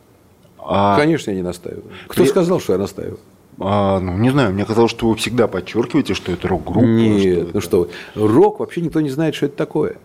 А, 0.59 0.97
Конечно, 0.99 1.31
я 1.31 1.37
не 1.37 1.43
настаиваю. 1.43 1.85
Кто 2.09 2.23
При- 2.25 2.29
сказал, 2.29 2.61
что 2.61 2.75
я 2.75 2.79
настаиваю? 2.79 3.19
А, 3.61 4.01
ну, 4.01 4.17
не 4.17 4.31
знаю, 4.31 4.53
мне 4.53 4.65
казалось, 4.65 4.91
что 4.91 5.09
вы 5.09 5.17
всегда 5.17 5.47
подчеркиваете, 5.47 6.15
что 6.15 6.33
это 6.33 6.49
рок-группа. 6.49 6.87
Нет, 6.87 7.49
что 7.49 7.55
ну 7.55 7.61
что 7.61 7.81
вы. 8.15 8.29
Рок 8.29 8.61
вообще 8.61 8.81
никто 8.81 9.01
не 9.01 9.11
знает, 9.11 9.35
что 9.35 9.47
это 9.47 9.57
такое. 9.57 9.97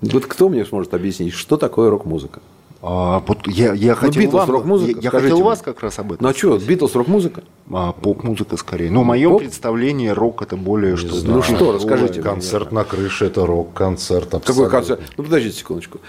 Вот 0.00 0.26
кто 0.26 0.48
мне 0.48 0.64
сможет 0.64 0.94
объяснить, 0.94 1.32
что 1.32 1.56
такое 1.56 1.90
рок-музыка? 1.90 2.40
А, 2.84 3.22
вот 3.28 3.46
я, 3.46 3.74
я 3.74 3.94
хотел 3.94 4.22
Битлз 4.22 4.40
вам, 4.40 4.50
рок-музыка, 4.50 4.90
я, 4.90 5.04
я 5.04 5.10
хотел 5.10 5.36
мне. 5.36 5.44
вас 5.44 5.62
как 5.62 5.80
раз 5.82 6.00
об 6.00 6.14
этом. 6.14 6.24
Ну 6.24 6.30
а 6.30 6.34
что. 6.34 6.58
Битлз 6.58 6.96
рок-музыка? 6.96 7.44
А, 7.70 7.92
поп-музыка 7.92 8.56
скорее. 8.56 8.90
Но 8.90 9.02
в 9.02 9.06
моем 9.06 9.30
Поп? 9.30 9.42
представлении 9.42 10.08
рок 10.08 10.42
это 10.42 10.56
более 10.56 10.96
что-то. 10.96 11.24
Ну 11.24 11.42
что, 11.42 11.70
расскажите 11.70 12.14
мне. 12.14 12.22
Концерт 12.22 12.72
на 12.72 12.82
крыше– 12.82 13.24
это 13.26 13.46
рок-концерт. 13.46 14.30
Какой 14.44 14.68
концерт? 14.68 15.00
Ну, 15.16 15.22
подождите 15.22 15.58
секундочку. 15.58 16.00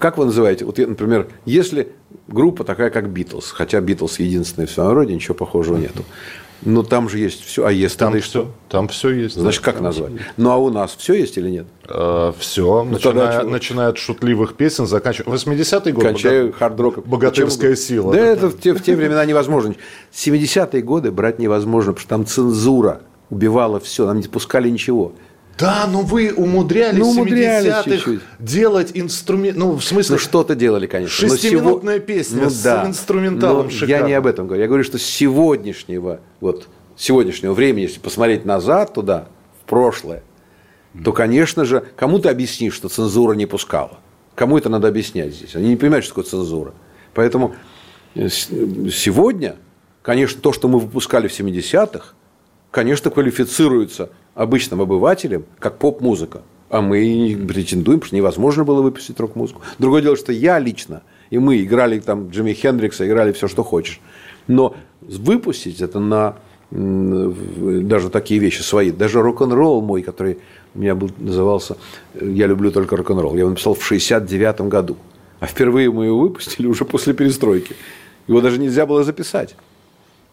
Как 0.00 0.18
вы 0.18 0.24
называете? 0.24 0.64
Вот, 0.64 0.80
я, 0.80 0.88
например, 0.88 1.28
если 1.44 1.92
группа 2.26 2.64
такая, 2.64 2.90
как 2.90 3.08
Битлз, 3.08 3.52
хотя 3.52 3.80
Битлз 3.80 4.18
единственная 4.18 4.66
в 4.66 4.70
своем 4.72 4.90
роде, 4.90 5.14
ничего 5.14 5.34
похожего 5.34 5.76
нету. 5.76 6.02
Но 6.62 6.82
там 6.82 7.08
же 7.08 7.18
есть 7.18 7.44
все. 7.44 7.64
А 7.64 7.72
есть 7.72 7.98
Там 7.98 8.14
и 8.16 8.20
все, 8.20 8.50
там 8.68 8.88
все 8.88 9.10
есть. 9.10 9.36
Значит, 9.36 9.62
как 9.62 9.80
назвать? 9.80 10.12
Ну, 10.36 10.50
а 10.50 10.56
у 10.56 10.70
нас 10.70 10.94
все 10.96 11.14
есть 11.14 11.38
или 11.38 11.48
нет? 11.48 11.66
все, 12.38 12.84
Ну, 12.84 12.98
начиная, 13.50 13.88
от 13.88 13.98
шутливых 13.98 14.54
песен, 14.54 14.86
заканчивая... 14.86 15.34
80-й 15.34 15.92
год. 15.92 16.04
Кончаю 16.04 16.52
хард-роком. 16.52 17.02
Богатырская 17.06 17.70
Почему? 17.70 17.86
сила. 17.86 18.12
Да, 18.12 18.20
это 18.20 18.48
в 18.48 18.60
те, 18.60 18.74
в 18.74 18.82
те 18.82 18.94
времена 18.94 19.24
невозможно. 19.24 19.74
70-е 20.12 20.82
годы 20.82 21.10
брать 21.10 21.38
невозможно, 21.38 21.92
потому 21.92 22.00
что 22.00 22.08
там 22.08 22.26
цензура 22.26 23.00
убивала 23.30 23.80
все, 23.80 24.06
нам 24.06 24.18
не 24.20 24.28
пускали 24.28 24.68
ничего. 24.68 25.12
Да, 25.60 25.86
но 25.86 26.02
вы 26.02 26.32
умудрялись, 26.34 26.98
Ну, 26.98 27.10
умудрялись 27.10 27.68
70-х 27.72 27.84
чуть-чуть. 27.84 28.20
делать 28.38 28.90
инструмент... 28.94 29.56
Ну, 29.56 29.72
в 29.76 29.84
смысле... 29.84 30.14
Ну, 30.14 30.18
что-то 30.18 30.54
делали, 30.54 30.86
конечно. 30.86 31.28
Но 31.28 31.34
Шестиминутная 31.34 31.96
сего- 31.96 32.06
песня 32.06 32.42
Ну, 32.44 32.50
с 32.50 32.62
да. 32.62 32.86
инструменталом 32.86 33.66
Но 33.66 33.70
Я 33.72 33.78
шикарным. 33.78 34.08
не 34.08 34.14
об 34.14 34.26
этом 34.26 34.46
говорю. 34.46 34.62
Я 34.62 34.68
говорю, 34.68 34.84
что 34.84 34.98
с 34.98 35.02
сегодняшнего, 35.02 36.20
вот, 36.40 36.68
сегодняшнего 36.96 37.52
времени, 37.52 37.82
если 37.82 38.00
посмотреть 38.00 38.44
назад 38.44 38.94
туда, 38.94 39.28
в 39.62 39.68
прошлое, 39.68 40.22
то, 41.04 41.12
конечно 41.12 41.64
же, 41.64 41.84
кому 41.96 42.18
ты 42.18 42.28
объяснишь, 42.28 42.74
что 42.74 42.88
цензура 42.88 43.34
не 43.34 43.46
пускала? 43.46 43.98
Кому 44.34 44.56
это 44.58 44.68
надо 44.68 44.88
объяснять 44.88 45.34
здесь? 45.34 45.54
Они 45.54 45.68
не 45.68 45.76
понимают, 45.76 46.04
что 46.04 46.14
такое 46.14 46.24
цензура. 46.30 46.72
Поэтому 47.14 47.54
э, 48.14 48.28
сегодня, 48.28 49.56
конечно, 50.02 50.40
то, 50.40 50.52
что 50.52 50.68
мы 50.68 50.78
выпускали 50.78 51.28
в 51.28 51.38
70-х, 51.38 52.14
конечно, 52.70 53.10
квалифицируется 53.10 54.10
обычным 54.34 54.80
обывателем 54.80 55.44
как 55.58 55.78
поп-музыка. 55.78 56.42
А 56.68 56.80
мы 56.80 57.36
претендуем, 57.48 58.00
что 58.02 58.14
невозможно 58.14 58.64
было 58.64 58.80
выпустить 58.80 59.18
рок-музыку. 59.18 59.60
Другое 59.78 60.02
дело, 60.02 60.16
что 60.16 60.32
я 60.32 60.58
лично, 60.60 61.02
и 61.30 61.38
мы 61.38 61.62
играли 61.62 61.98
там 61.98 62.30
Джимми 62.30 62.52
Хендрикса, 62.52 63.06
играли 63.06 63.32
все, 63.32 63.48
что 63.48 63.64
хочешь. 63.64 64.00
Но 64.46 64.76
выпустить 65.00 65.80
это 65.80 65.98
на 65.98 66.36
даже 66.70 68.10
такие 68.10 68.38
вещи 68.38 68.62
свои, 68.62 68.92
даже 68.92 69.20
рок-н-ролл 69.20 69.80
мой, 69.80 70.02
который 70.02 70.38
у 70.74 70.78
меня 70.78 70.94
был, 70.94 71.10
назывался 71.18 71.76
«Я 72.20 72.46
люблю 72.46 72.70
только 72.70 72.96
рок-н-ролл», 72.96 73.34
я 73.34 73.40
его 73.40 73.50
написал 73.50 73.74
в 73.74 73.84
69 73.84 74.60
году. 74.62 74.96
А 75.40 75.46
впервые 75.46 75.90
мы 75.90 76.06
его 76.06 76.20
выпустили 76.20 76.68
уже 76.68 76.84
после 76.84 77.12
перестройки. 77.12 77.74
Его 78.28 78.40
даже 78.40 78.58
нельзя 78.58 78.86
было 78.86 79.02
записать. 79.02 79.56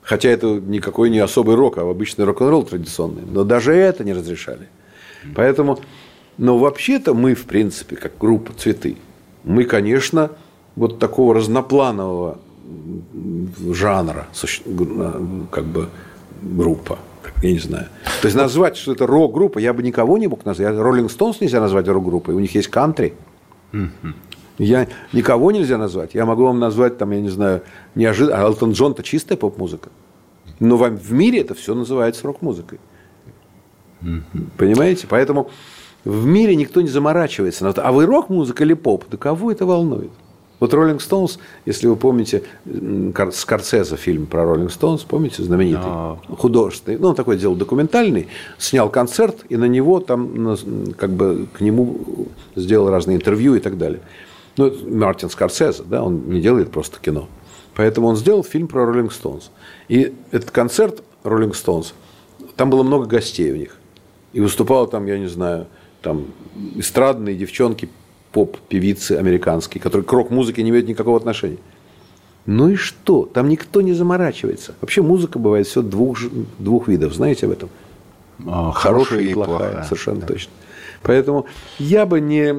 Хотя 0.08 0.30
это 0.30 0.48
никакой 0.48 1.10
не 1.10 1.20
особый 1.20 1.56
рок, 1.56 1.78
а 1.78 1.82
обычный 1.82 2.24
рок-н-ролл 2.24 2.64
традиционный. 2.64 3.24
Но 3.30 3.44
даже 3.44 3.74
это 3.74 4.06
не 4.06 4.14
разрешали. 4.14 4.70
Поэтому, 5.36 5.80
но 6.38 6.58
вообще-то 6.58 7.14
мы, 7.14 7.34
в 7.36 7.44
принципе, 7.44 7.98
как 7.98 8.14
группа 8.18 8.54
«Цветы», 8.54 8.96
мы, 9.44 9.66
конечно, 9.66 10.30
вот 10.78 11.00
такого 11.00 11.34
разнопланового 11.36 12.40
жанра, 13.74 14.28
г- 14.66 15.14
как 15.52 15.66
бы 15.66 15.90
группа, 16.42 17.00
я 17.44 17.52
не 17.52 17.60
знаю. 17.60 17.88
То 18.22 18.28
есть 18.28 18.38
назвать, 18.38 18.78
что 18.78 18.94
это 18.94 19.08
рок-группа, 19.08 19.60
я 19.60 19.74
бы 19.74 19.84
никого 19.84 20.18
не 20.18 20.28
мог 20.28 20.46
назвать. 20.46 20.78
Роллинг 20.78 21.12
Стоунс 21.12 21.42
нельзя 21.42 21.60
назвать 21.60 21.86
рок-группой, 21.90 22.34
у 22.34 22.40
них 22.40 22.56
есть 22.56 22.70
кантри. 22.70 23.14
Я 24.58 24.88
никого 25.14 25.52
нельзя 25.52 25.78
назвать. 25.78 26.14
Я 26.14 26.26
могу 26.26 26.44
вам 26.44 26.60
назвать, 26.60 26.98
там, 26.98 27.12
я 27.12 27.22
не 27.22 27.30
знаю, 27.30 27.62
неожиданно. 27.96 28.38
А 28.38 28.42
Элтон 28.44 28.72
Джон– 28.72 28.92
это 28.94 29.04
чистая 29.04 29.38
поп-музыка. 29.38 29.90
Но 30.60 30.78
вам 30.78 30.98
в 30.98 31.12
мире 31.12 31.42
это 31.42 31.54
все 31.54 31.76
называется 31.76 32.26
рок-музыкой. 32.26 32.80
Понимаете? 34.58 35.06
Поэтому 35.08 35.50
в 36.04 36.26
мире 36.26 36.56
никто 36.56 36.82
не 36.82 36.88
заморачивается. 36.88 37.70
А 37.70 37.92
вы 37.92 38.06
рок-музыка 38.06 38.64
или 38.64 38.74
поп? 38.74 39.06
Да 39.12 39.18
кого 39.18 39.52
это 39.52 39.66
волнует? 39.66 40.12
Вот 40.60 40.74
Роллинг 40.74 41.02
Стоунс, 41.02 41.38
если 41.68 41.86
вы 41.86 41.96
помните 41.96 42.42
Скорсезе 43.32 43.96
фильм 43.96 44.26
про 44.26 44.44
Роллинг 44.44 44.72
Стоунс, 44.72 45.04
помните, 45.04 45.44
знаменитый, 45.44 45.92
художественный, 46.36 46.98
ну, 46.98 47.10
он 47.10 47.16
такой 47.16 47.38
делал 47.38 47.56
документальный, 47.56 48.28
снял 48.58 48.90
концерт, 48.90 49.46
и 49.50 49.56
на 49.56 49.66
него 49.66 50.00
там, 50.00 50.56
как 50.98 51.12
бы, 51.12 51.48
к 51.54 51.62
нему 51.62 52.28
сделал 52.56 52.90
разные 52.90 53.18
интервью 53.18 53.54
и 53.54 53.60
так 53.60 53.78
далее. 53.78 54.02
Ну, 54.58 54.66
это 54.66 54.86
Мартин 54.88 55.30
Скорсезе, 55.30 55.84
да, 55.86 56.04
он 56.04 56.30
не 56.30 56.42
делает 56.42 56.72
просто 56.72 57.00
кино. 57.00 57.28
Поэтому 57.76 58.08
он 58.08 58.16
сделал 58.16 58.44
фильм 58.44 58.68
про 58.68 58.86
Роллинг 58.86 59.14
Стоунс. 59.14 59.52
И 59.88 60.16
этот 60.32 60.50
концерт 60.50 61.04
Роллинг 61.24 61.56
Стоунс, 61.56 61.94
там 62.56 62.72
было 62.72 62.82
много 62.82 63.06
гостей 63.06 63.52
у 63.52 63.56
них. 63.56 63.78
И 64.34 64.42
выступала 64.42 64.88
там, 64.88 65.06
я 65.06 65.20
не 65.20 65.28
знаю, 65.28 65.68
там 66.02 66.26
эстрадные 66.76 67.36
девчонки, 67.36 67.90
поп-певицы 68.32 69.14
американские, 69.14 69.82
которые 69.82 70.06
к 70.06 70.12
рок-музыке 70.12 70.64
не 70.64 70.72
имеют 70.72 70.88
никакого 70.88 71.18
отношения. 71.18 71.60
Ну 72.48 72.70
и 72.70 72.76
что? 72.76 73.26
Там 73.26 73.50
никто 73.50 73.82
не 73.82 73.94
заморачивается. 73.94 74.74
Вообще 74.82 75.02
музыка 75.02 75.38
бывает 75.38 75.68
все 75.68 75.82
двух, 75.82 76.18
двух 76.60 76.88
видов. 76.88 77.14
Знаете 77.14 77.46
об 77.46 77.52
этом? 77.52 77.70
А, 78.46 78.72
Хорошая 78.72 79.20
и 79.20 79.34
плохая. 79.34 79.84
Совершенно 79.84 80.22
точно. 80.22 80.52
Поэтому 81.04 81.46
я 81.80 82.06
бы 82.06 82.20
не 82.20 82.52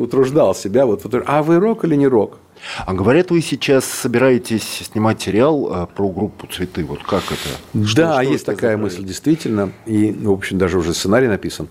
утруждал 0.00 0.54
себя. 0.54 0.86
Вот, 0.86 1.02
а 1.26 1.42
вы 1.42 1.58
рок 1.58 1.84
или 1.84 1.94
не 1.94 2.06
рок? 2.06 2.38
А 2.86 2.94
говорят, 2.94 3.30
вы 3.30 3.40
сейчас 3.42 3.84
собираетесь 3.84 4.88
снимать 4.92 5.20
сериал 5.20 5.68
а, 5.70 5.86
про 5.86 6.08
группу 6.08 6.46
«Цветы». 6.46 6.84
Вот 6.84 7.02
как 7.02 7.22
это? 7.24 7.84
Что- 7.86 7.96
да, 7.96 8.22
что 8.22 8.32
есть 8.32 8.46
такая 8.46 8.76
проект? 8.78 8.82
мысль, 8.82 9.04
действительно. 9.06 9.72
И, 9.86 10.12
в 10.12 10.30
общем, 10.30 10.58
даже 10.58 10.78
уже 10.78 10.94
сценарий 10.94 11.28
написан. 11.28 11.68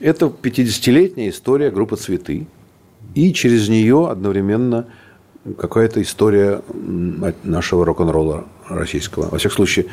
Это 0.00 0.26
50-летняя 0.26 1.30
история 1.30 1.70
группы 1.70 1.96
«Цветы». 1.96 2.46
И 3.14 3.32
через 3.32 3.68
нее 3.68 4.08
одновременно 4.10 4.86
какая-то 5.58 6.02
история 6.02 6.62
нашего 7.42 7.84
рок-н-ролла 7.84 8.44
российского. 8.68 9.28
Во 9.30 9.38
всяком 9.38 9.56
случае, 9.56 9.86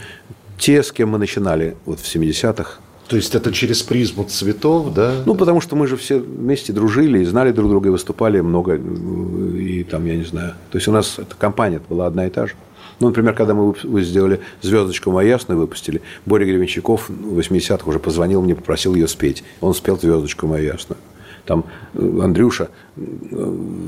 те, 0.58 0.82
с 0.84 0.92
кем 0.92 1.10
мы 1.10 1.18
начинали 1.18 1.76
вот 1.86 2.00
в 2.00 2.16
70-х. 2.16 2.80
То 3.12 3.18
есть 3.18 3.36
это 3.36 3.52
через 3.52 3.84
призму 3.84 4.24
цветов, 4.24 4.94
да? 4.94 5.16
Ну, 5.26 5.36
потому 5.36 5.60
что 5.60 5.76
мы 5.76 5.86
же 5.86 5.98
все 5.98 6.18
вместе 6.20 6.72
дружили 6.72 7.20
и 7.20 7.26
знали 7.26 7.52
друг 7.52 7.70
друга, 7.70 7.90
и 7.90 7.92
выступали 7.92 8.40
много, 8.40 8.76
и 8.76 9.84
там, 9.84 10.06
я 10.06 10.16
не 10.16 10.24
знаю. 10.24 10.54
То 10.72 10.78
есть 10.78 10.88
у 10.88 10.94
нас 10.94 11.20
эта 11.20 11.36
компания 11.36 11.82
была 11.90 12.08
одна 12.08 12.26
и 12.26 12.30
та 12.30 12.48
же. 12.48 12.54
Ну, 13.02 13.10
например, 13.10 13.34
когда 13.34 13.54
мы 13.54 14.02
сделали 14.02 14.40
«Звездочку 14.62 15.12
мою 15.12 15.28
ясную» 15.28 15.60
выпустили, 15.60 16.02
Боря 16.26 16.46
Гребенщиков 16.46 17.10
в 17.10 17.38
80-х 17.38 17.84
уже 17.86 18.00
позвонил 18.00 18.42
мне, 18.42 18.56
попросил 18.56 18.96
ее 18.96 19.10
спеть. 19.10 19.44
Он 19.60 19.74
спел 19.74 20.00
«Звездочку 20.00 20.48
мою 20.48 20.64
ясную». 20.64 20.98
Там 21.46 21.66
э, 21.94 22.20
Андрюша 22.24 22.70
э, 22.96 23.02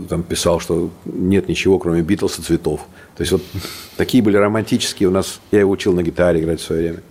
там 0.09 0.23
писал, 0.23 0.59
что 0.59 0.89
нет 1.05 1.47
ничего, 1.47 1.79
кроме 1.79 2.01
Битлз 2.01 2.39
и 2.39 2.41
цветов. 2.41 2.81
То 3.15 3.21
есть 3.21 3.31
вот 3.31 3.43
такие 3.95 4.21
были 4.21 4.35
романтические 4.35 5.07
у 5.07 5.13
нас. 5.13 5.39
Я 5.51 5.61
его 5.61 5.71
учил 5.71 5.93
на 5.93 6.03
гитаре 6.03 6.41
играть 6.41 6.59
в 6.59 6.65
свое 6.65 6.81
время. 6.81 7.03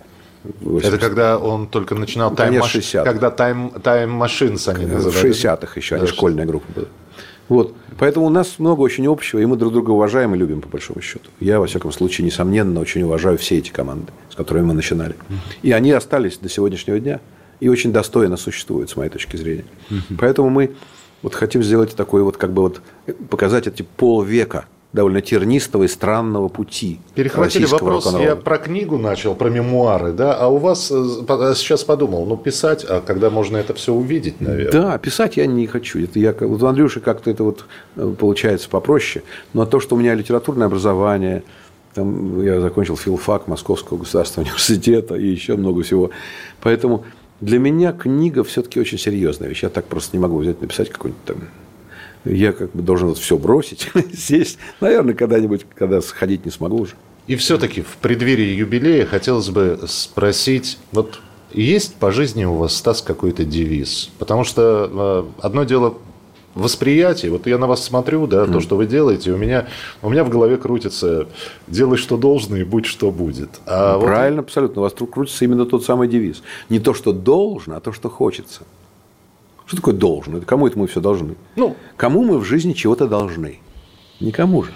В 0.43 0.77
Это 0.77 0.91
80 0.91 0.99
когда 0.99 1.37
он 1.37 1.67
только 1.67 1.95
начинал 1.95 2.33
Конец 2.35 2.61
тайм 2.61 2.81
60-х. 2.81 3.03
Когда 3.03 3.31
тайм, 3.31 3.71
тайм 3.81 4.21
Machines 4.21 4.69
они 4.69 4.85
В 4.85 4.93
называли. 4.93 5.31
60-х 5.31 5.73
еще, 5.75 5.95
они 5.95 6.05
Да, 6.05 6.11
школьная 6.11 6.45
группа 6.45 6.65
была. 6.73 6.87
Вот. 7.49 7.75
Поэтому 7.99 8.25
у 8.25 8.29
нас 8.29 8.57
много 8.57 8.81
очень 8.81 9.05
общего, 9.07 9.39
и 9.39 9.45
мы 9.45 9.57
друг 9.57 9.73
друга 9.73 9.91
уважаем 9.91 10.33
и 10.33 10.37
любим, 10.37 10.61
по 10.61 10.69
большому 10.69 11.01
счету. 11.01 11.29
Я, 11.39 11.59
во 11.59 11.67
всяком 11.67 11.91
случае, 11.91 12.25
несомненно, 12.25 12.79
очень 12.79 13.03
уважаю 13.03 13.37
все 13.37 13.57
эти 13.57 13.69
команды, 13.69 14.11
с 14.29 14.35
которыми 14.35 14.65
мы 14.65 14.73
начинали. 14.73 15.15
И 15.61 15.71
они 15.71 15.91
остались 15.91 16.37
до 16.37 16.49
сегодняшнего 16.49 16.99
дня 16.99 17.19
и 17.59 17.69
очень 17.69 17.93
достойно 17.93 18.37
существуют, 18.37 18.89
с 18.89 18.95
моей 18.95 19.09
точки 19.09 19.37
зрения. 19.37 19.65
Поэтому 20.17 20.49
мы 20.49 20.75
вот 21.21 21.35
хотим 21.35 21.63
сделать 21.63 21.95
такой 21.95 22.23
вот, 22.23 22.37
как 22.37 22.51
бы 22.51 22.63
вот, 22.63 22.81
показать 23.29 23.67
эти 23.67 23.83
полвека 23.83 24.65
довольно 24.93 25.21
тернистого 25.21 25.83
и 25.83 25.87
странного 25.87 26.47
пути 26.47 26.99
Перехватили 27.15 27.65
вопрос, 27.65 28.13
я 28.19 28.35
про 28.35 28.59
книгу 28.59 28.97
начал, 28.97 29.33
про 29.33 29.49
мемуары, 29.49 30.13
да, 30.13 30.35
а 30.35 30.47
у 30.47 30.57
вас 30.57 30.91
э, 30.91 31.23
по- 31.27 31.53
сейчас 31.55 31.83
подумал, 31.83 32.25
ну, 32.25 32.37
писать, 32.37 32.85
а 32.87 33.01
когда 33.01 33.31
можно 33.31 33.57
это 33.57 33.73
все 33.73 33.91
увидеть, 33.91 34.39
наверное? 34.39 34.71
Да, 34.71 34.97
писать 34.99 35.37
я 35.37 35.47
не 35.47 35.65
хочу. 35.65 36.03
Это 36.03 36.19
я, 36.19 36.33
вот 36.39 36.61
у 36.61 36.67
Андрюши 36.67 36.99
как-то 36.99 37.31
это 37.31 37.43
вот 37.43 37.65
э, 37.95 38.13
получается 38.17 38.69
попроще. 38.69 39.25
Но 39.53 39.65
то, 39.65 39.79
что 39.79 39.95
у 39.95 39.99
меня 39.99 40.13
литературное 40.13 40.67
образование, 40.67 41.43
там 41.95 42.41
я 42.43 42.61
закончил 42.61 42.95
филфак 42.95 43.47
Московского 43.47 43.97
государственного 43.97 44.47
университета 44.49 45.15
и 45.15 45.25
еще 45.25 45.55
много 45.55 45.81
всего. 45.81 46.11
Поэтому 46.61 47.03
для 47.41 47.57
меня 47.57 47.93
книга 47.93 48.43
все-таки 48.43 48.79
очень 48.79 48.99
серьезная 48.99 49.49
вещь. 49.49 49.63
Я 49.63 49.69
так 49.69 49.85
просто 49.85 50.15
не 50.15 50.21
могу 50.21 50.37
взять 50.37 50.61
написать 50.61 50.89
какой-нибудь 50.89 51.23
там 51.25 51.37
я 52.25 52.53
как 52.53 52.71
бы 52.71 52.81
должен 52.81 53.09
вот 53.09 53.17
все 53.17 53.37
бросить, 53.37 53.89
сесть. 54.17 54.57
Наверное, 54.79 55.13
когда-нибудь, 55.13 55.65
когда 55.75 56.01
сходить 56.01 56.45
не 56.45 56.51
смогу 56.51 56.81
уже. 56.81 56.93
И 57.27 57.35
все-таки 57.35 57.81
в 57.81 57.97
преддверии 58.01 58.53
юбилея 58.55 59.05
хотелось 59.05 59.49
бы 59.49 59.79
спросить, 59.87 60.77
вот 60.91 61.21
есть 61.53 61.95
по 61.95 62.11
жизни 62.11 62.45
у 62.45 62.55
вас, 62.55 62.75
Стас, 62.75 63.01
какой-то 63.01 63.45
девиз? 63.45 64.09
Потому 64.19 64.43
что 64.43 65.25
э, 65.39 65.45
одно 65.45 65.63
дело 65.63 65.95
восприятие, 66.55 67.31
вот 67.31 67.47
я 67.47 67.57
на 67.57 67.67
вас 67.67 67.83
смотрю, 67.83 68.27
да, 68.27 68.45
то, 68.45 68.59
что 68.59 68.75
вы 68.75 68.85
делаете, 68.85 69.31
у 69.31 69.37
меня, 69.37 69.67
у 70.01 70.09
меня 70.09 70.23
в 70.23 70.29
голове 70.29 70.57
крутится 70.57 71.27
«делай, 71.67 71.97
что 71.97 72.17
должно, 72.17 72.57
и 72.57 72.63
будь, 72.63 72.85
что 72.85 73.09
будет». 73.09 73.49
А 73.65 73.97
вот 73.97 74.05
Правильно, 74.05 74.41
абсолютно. 74.41 74.81
У 74.81 74.83
вас 74.83 74.93
крутится 74.93 75.45
именно 75.45 75.65
тот 75.65 75.83
самый 75.83 76.07
девиз. 76.07 76.43
Не 76.69 76.79
то, 76.79 76.93
что 76.93 77.11
должно, 77.11 77.77
а 77.77 77.79
то, 77.79 77.91
что 77.91 78.09
хочется. 78.09 78.63
Что 79.73 79.77
такое 79.81 79.95
должно? 79.95 80.37
Это 80.37 80.45
кому 80.45 80.67
это 80.67 80.77
мы 80.77 80.85
все 80.85 81.01
должны? 81.01 81.33
Ну. 81.55 81.75
Кому 81.97 82.23
мы 82.23 82.37
в 82.37 82.43
жизни 82.43 82.73
чего-то 82.73 83.07
должны? 83.07 83.59
Никому 84.19 84.61
же. 84.61 84.71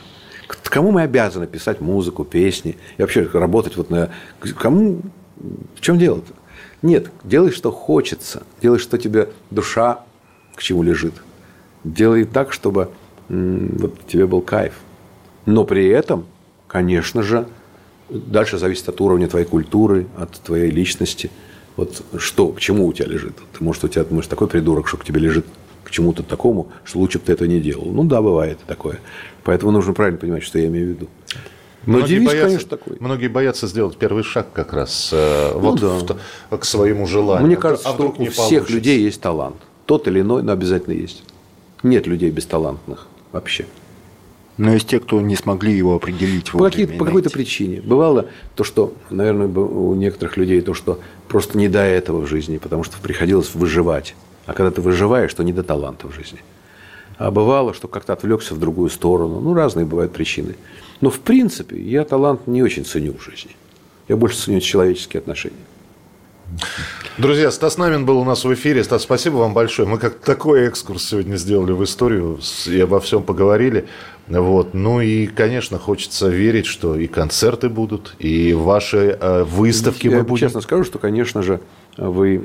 К- 0.48 0.58
Кому 0.72 0.90
мы 0.90 1.04
обязаны 1.04 1.46
писать 1.46 1.82
музыку, 1.82 2.24
песни 2.24 2.78
и 2.98 3.02
вообще 3.04 3.30
работать 3.32 3.78
вот 3.78 3.92
на... 3.92 4.10
Кому... 4.58 5.02
В 5.76 5.82
чем 5.82 6.00
дело-то? 6.00 6.34
Нет, 6.82 7.12
делай, 7.24 7.52
что 7.52 7.72
хочется. 7.72 8.42
Делай, 8.60 8.80
что 8.80 8.98
тебе 8.98 9.30
душа 9.52 10.04
к 10.56 10.64
чему 10.64 10.82
лежит. 10.82 11.14
Делай 11.84 12.24
так, 12.26 12.52
чтобы 12.52 12.90
вот 13.30 14.00
тебе 14.08 14.26
был 14.26 14.42
кайф. 14.42 14.74
Но 15.46 15.64
при 15.64 15.88
этом, 15.90 16.26
конечно 16.68 17.22
же, 17.22 17.48
дальше 18.10 18.58
зависит 18.58 18.90
от 18.90 19.00
уровня 19.00 19.28
твоей 19.28 19.46
культуры, 19.46 20.08
от 20.18 20.32
твоей 20.40 20.72
личности. 20.72 21.30
Вот 21.78 22.02
что, 22.18 22.50
к 22.50 22.60
чему 22.60 22.88
у 22.88 22.94
тебя 22.94 23.08
лежит? 23.08 23.38
Ты, 23.58 23.64
может, 23.64 23.84
у 23.84 23.88
тебя, 23.88 24.06
может, 24.10 24.30
такой 24.30 24.48
придурок, 24.48 24.88
что 24.88 24.98
к 24.98 25.06
тебе 25.06 25.22
лежит 25.22 25.46
к 25.84 25.92
чему-то 25.92 26.24
такому, 26.24 26.68
что 26.84 27.00
лучше 27.00 27.20
бы 27.20 27.26
ты 27.26 27.32
этого 27.32 27.48
не 27.48 27.62
делал. 27.62 27.86
Ну 27.86 28.04
да, 28.04 28.22
бывает 28.22 28.60
такое. 28.68 29.00
Поэтому 29.44 29.72
нужно 29.72 29.94
правильно 29.94 30.20
понимать, 30.20 30.44
что 30.44 30.60
я 30.60 30.68
имею 30.68 30.88
в 30.88 30.90
виду. 30.90 31.08
Но 31.86 32.00
Многие 32.00 32.16
девиз, 32.16 32.28
боятся, 32.28 32.48
конечно, 32.48 32.70
такой. 32.70 32.98
Многие 33.00 33.28
боятся 33.28 33.68
сделать 33.68 33.96
первый 33.96 34.24
шаг 34.24 34.48
как 34.52 34.74
раз 34.74 35.12
э, 35.14 35.54
вот 35.54 35.80
да. 35.80 36.18
в 36.50 36.58
к 36.58 36.66
своему 36.66 37.08
желанию. 37.08 37.48
Мне 37.48 37.56
кажется, 37.56 37.88
А 37.88 37.94
что 37.94 38.10
у 38.10 38.12
всех 38.26 38.36
получится? 38.36 38.74
людей 38.74 39.00
есть 39.00 39.22
талант. 39.22 39.56
Тот 39.86 40.08
или 40.10 40.20
иной, 40.20 40.44
но 40.44 40.52
обязательно 40.52 40.94
есть. 40.94 41.24
Нет 41.84 42.06
людей 42.08 42.30
бесталантных 42.32 43.08
вообще. 43.32 43.66
Но 44.58 44.74
есть 44.74 44.88
те, 44.88 45.00
кто 45.00 45.22
не 45.22 45.36
смогли 45.36 45.72
его 45.76 45.96
определить 45.96 46.52
По, 46.52 46.66
какие- 46.66 46.86
по 46.88 47.06
какой-то 47.06 47.30
причине. 47.30 47.80
Бывало 47.82 48.26
то, 48.56 48.64
что, 48.64 48.94
наверное, 49.12 49.48
у 49.48 49.94
некоторых 49.94 50.36
людей 50.38 50.62
то, 50.62 50.74
что 50.74 51.00
просто 51.28 51.58
не 51.58 51.68
до 51.70 51.80
этого 51.84 52.22
в 52.22 52.28
жизни, 52.28 52.58
потому 52.58 52.84
что 52.84 52.98
приходилось 52.98 53.54
выживать. 53.54 54.16
А 54.48 54.54
когда 54.54 54.72
ты 54.72 54.82
выживаешь, 54.82 55.34
то 55.34 55.44
не 55.44 55.54
до 55.54 55.62
таланта 55.62 56.08
в 56.08 56.14
жизни. 56.14 56.40
А 57.18 57.30
бывало, 57.32 57.74
что 57.74 57.88
как-то 57.88 58.14
отвлекся 58.14 58.56
в 58.56 58.60
другую 58.60 58.90
сторону. 58.90 59.40
Ну, 59.42 59.54
разные 59.54 59.86
бывают 59.86 60.14
причины. 60.14 60.56
Но, 61.02 61.10
в 61.10 61.20
принципе, 61.20 61.80
я 61.80 62.04
талант 62.04 62.48
не 62.48 62.64
очень 62.64 62.86
ценю 62.86 63.14
в 63.14 63.24
жизни. 63.24 63.52
Я 64.08 64.16
больше 64.16 64.38
ценю 64.38 64.60
человеческие 64.60 65.20
отношения. 65.20 65.58
Друзья, 67.18 67.52
Стас 67.52 67.78
Намин 67.78 68.06
был 68.06 68.20
у 68.20 68.24
нас 68.24 68.46
в 68.46 68.54
эфире. 68.54 68.84
Стас, 68.84 69.04
спасибо 69.04 69.36
вам 69.38 69.54
большое. 69.54 69.88
Мы 69.88 69.98
как 69.98 70.20
такой 70.20 70.62
экскурс 70.68 71.04
сегодня 71.04 71.36
сделали 71.36 71.72
в 71.74 71.84
историю 71.84 72.40
и 72.68 72.80
обо 72.80 73.00
всем 73.00 73.24
поговорили. 73.24 73.88
Вот. 74.28 74.74
Ну 74.74 75.02
и, 75.02 75.28
конечно, 75.28 75.80
хочется 75.80 76.28
верить, 76.28 76.66
что 76.66 76.96
и 76.96 77.08
концерты 77.08 77.70
будут, 77.70 78.16
и 78.20 78.54
ваши 78.54 79.18
э, 79.20 79.44
выставки 79.44 80.08
Я 80.08 80.24
будем. 80.24 80.48
честно 80.48 80.62
скажу, 80.62 80.84
что, 80.84 81.00
конечно 81.00 81.42
же, 81.44 81.62
вы 81.98 82.42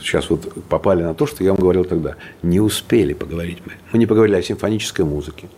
сейчас 0.00 0.30
вот 0.30 0.52
попали 0.68 1.02
на 1.02 1.14
то, 1.14 1.26
что 1.26 1.44
я 1.44 1.50
вам 1.50 1.60
говорил 1.60 1.84
тогда. 1.84 2.16
Не 2.42 2.60
успели 2.60 3.12
поговорить 3.12 3.58
мы. 3.64 3.72
Мы 3.92 3.98
не 3.98 4.06
поговорили 4.06 4.36
о 4.36 4.42
симфонической 4.42 5.04
музыке. 5.04 5.48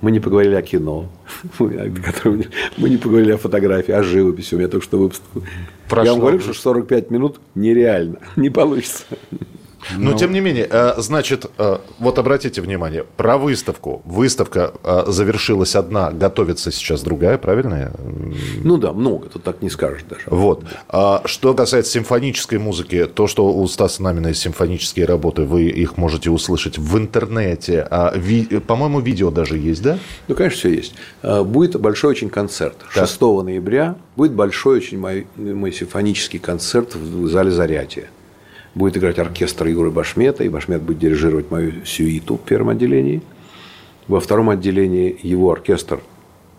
Мы 0.00 0.10
не 0.12 0.20
поговорили 0.20 0.54
о 0.54 0.62
кино. 0.62 1.10
Мы 1.58 2.88
не 2.88 2.96
поговорили 2.96 3.32
о 3.32 3.36
фотографии, 3.36 3.92
о 3.92 4.02
живописи. 4.02 4.54
У 4.54 4.58
меня 4.58 4.68
только 4.68 4.86
что 4.86 4.96
выпуск. 4.96 5.20
Прошло 5.90 6.04
Я 6.04 6.12
вам 6.12 6.20
говорю, 6.20 6.40
что 6.40 6.54
45 6.54 7.10
минут 7.10 7.38
нереально. 7.54 8.16
Не 8.36 8.48
получится. 8.48 9.04
Но, 9.96 10.14
тем 10.14 10.32
не 10.32 10.40
менее, 10.40 10.66
э, 10.70 10.94
значит, 10.98 11.46
э, 11.58 11.78
вот 11.98 12.18
обратите 12.18 12.60
внимание, 12.60 13.04
про 13.16 13.38
выставку. 13.38 14.02
Выставка 14.04 14.72
э, 14.82 15.04
завершилась 15.06 15.74
одна, 15.76 16.10
готовится 16.10 16.70
сейчас 16.70 17.02
другая, 17.02 17.38
правильно? 17.38 17.92
Ну 18.62 18.76
да, 18.76 18.92
много. 18.92 19.28
Тут 19.28 19.42
так 19.42 19.62
не 19.62 19.70
скажешь 19.70 20.02
даже. 20.08 20.22
Вот. 20.26 20.64
А 20.88 21.22
что 21.24 21.54
касается 21.54 21.92
симфонической 21.92 22.58
музыки, 22.58 23.06
то, 23.06 23.26
что 23.26 23.52
у 23.52 23.66
Стаса 23.66 24.02
Намина 24.02 24.28
есть 24.28 24.40
симфонические 24.40 25.06
работы, 25.06 25.42
вы 25.42 25.64
их 25.64 25.96
можете 25.96 26.30
услышать 26.30 26.78
в 26.78 26.98
интернете. 26.98 27.86
А 27.90 28.14
По-моему, 28.66 29.00
видео 29.00 29.30
даже 29.30 29.58
есть, 29.58 29.82
да? 29.82 29.98
Ну, 30.28 30.34
конечно, 30.34 30.58
все 30.58 30.70
есть. 30.70 30.94
А, 31.22 31.42
Будет 31.44 31.80
большой 31.80 32.10
очень 32.10 32.30
концерт. 32.30 32.76
6 32.90 33.20
ноября 33.20 33.96
будет 34.16 34.32
большой 34.32 34.78
очень 34.78 34.98
мой, 34.98 35.26
мой 35.36 35.72
симфонический 35.72 36.38
концерт 36.38 36.94
в 36.94 37.26
зале 37.28 37.50
Зарятия. 37.50 38.10
Будет 38.74 38.96
играть 38.96 39.18
оркестр 39.18 39.66
Юры 39.66 39.90
Башмета, 39.90 40.44
и 40.44 40.48
Башмет 40.48 40.82
будет 40.82 40.98
дирижировать 40.98 41.50
мою 41.50 41.84
сюиту 41.84 42.36
в 42.36 42.40
первом 42.40 42.70
отделении. 42.70 43.22
Во 44.06 44.20
втором 44.20 44.50
отделении 44.50 45.18
его 45.22 45.50
оркестр, 45.50 46.00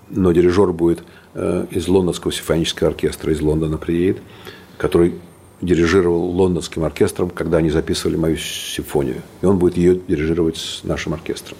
но 0.10 0.32
дирижер 0.32 0.74
будет 0.74 1.04
э, 1.34 1.66
из 1.72 1.88
Лондонского 1.88 2.32
симфонического 2.32 2.90
оркестра, 2.90 3.32
из 3.32 3.42
Лондона 3.42 3.78
приедет, 3.78 4.22
который 4.78 5.14
дирижировал 5.62 6.24
лондонским 6.32 6.84
оркестром, 6.84 7.30
когда 7.30 7.58
они 7.58 7.70
записывали 7.70 8.16
мою 8.16 8.38
симфонию. 8.38 9.22
И 9.42 9.46
он 9.46 9.58
будет 9.60 9.78
ее 9.78 9.96
дирижировать 9.96 10.58
с 10.58 10.84
нашим 10.84 11.14
оркестром. 11.14 11.58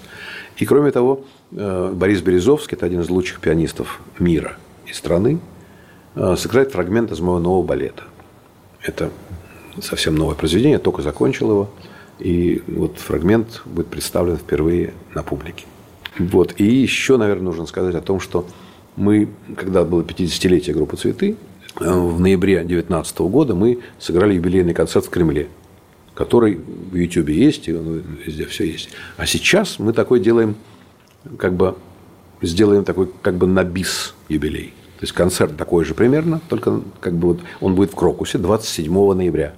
И 0.56 0.66
кроме 0.66 0.90
того, 0.90 1.24
э, 1.52 1.92
Борис 1.94 2.20
Березовский, 2.20 2.76
это 2.76 2.86
один 2.86 3.00
из 3.00 3.10
лучших 3.10 3.40
пианистов 3.40 4.00
мира 4.18 4.56
и 4.86 4.92
страны, 4.92 5.38
э, 6.14 6.36
сыграет 6.36 6.72
фрагмент 6.72 7.10
из 7.12 7.20
моего 7.20 7.38
нового 7.38 7.62
балета. 7.62 8.02
Это 8.82 9.10
совсем 9.80 10.14
новое 10.14 10.34
произведение, 10.34 10.78
только 10.78 11.02
закончил 11.02 11.50
его. 11.50 11.70
И 12.18 12.62
вот 12.66 12.98
фрагмент 12.98 13.62
будет 13.64 13.88
представлен 13.88 14.36
впервые 14.36 14.92
на 15.14 15.22
публике. 15.22 15.64
Вот. 16.18 16.54
И 16.58 16.64
еще, 16.64 17.16
наверное, 17.16 17.44
нужно 17.44 17.66
сказать 17.66 17.94
о 17.94 18.00
том, 18.00 18.20
что 18.20 18.46
мы, 18.96 19.28
когда 19.56 19.84
было 19.84 20.02
50-летие 20.02 20.74
группы 20.74 20.96
«Цветы», 20.96 21.36
э, 21.80 21.90
в 21.90 22.20
ноябре 22.20 22.56
2019 22.56 23.18
года 23.20 23.54
мы 23.54 23.80
сыграли 23.98 24.34
юбилейный 24.34 24.74
концерт 24.74 25.06
в 25.06 25.10
Кремле, 25.10 25.48
который 26.14 26.56
в 26.56 26.94
Ютьюбе 26.94 27.34
есть, 27.34 27.68
и 27.68 27.72
он 27.72 28.02
везде 28.24 28.46
все 28.46 28.64
есть. 28.64 28.90
А 29.16 29.26
сейчас 29.26 29.78
мы 29.78 29.92
такой 29.92 30.20
делаем, 30.20 30.56
как 31.38 31.54
бы, 31.54 31.76
сделаем 32.42 32.84
такой, 32.84 33.08
как 33.22 33.36
бы, 33.36 33.46
на 33.46 33.64
бис 33.64 34.14
юбилей. 34.28 34.74
То 35.02 35.04
есть, 35.04 35.14
концерт 35.14 35.56
такой 35.56 35.84
же 35.84 35.94
примерно, 35.94 36.40
только 36.48 36.80
как 37.00 37.14
бы 37.14 37.30
вот 37.30 37.40
он 37.60 37.74
будет 37.74 37.90
в 37.90 37.96
Крокусе 37.96 38.38
27 38.38 39.14
ноября. 39.14 39.52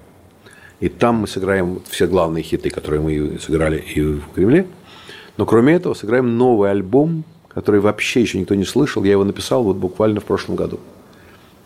И 0.79 0.89
там 0.89 1.17
мы 1.17 1.27
сыграем 1.27 1.83
все 1.87 2.07
главные 2.07 2.43
хиты, 2.43 2.71
которые 2.71 2.99
мы 2.99 3.37
сыграли 3.39 3.77
и 3.77 4.01
в 4.01 4.23
Кремле. 4.33 4.65
Но 5.37 5.45
кроме 5.45 5.75
этого 5.75 5.93
сыграем 5.93 6.35
новый 6.39 6.71
альбом, 6.71 7.25
который 7.47 7.79
вообще 7.79 8.21
еще 8.21 8.39
никто 8.39 8.55
не 8.55 8.65
слышал. 8.65 9.03
Я 9.03 9.11
его 9.11 9.23
написал 9.23 9.63
вот 9.63 9.75
буквально 9.77 10.19
в 10.19 10.23
прошлом 10.23 10.55
году. 10.55 10.79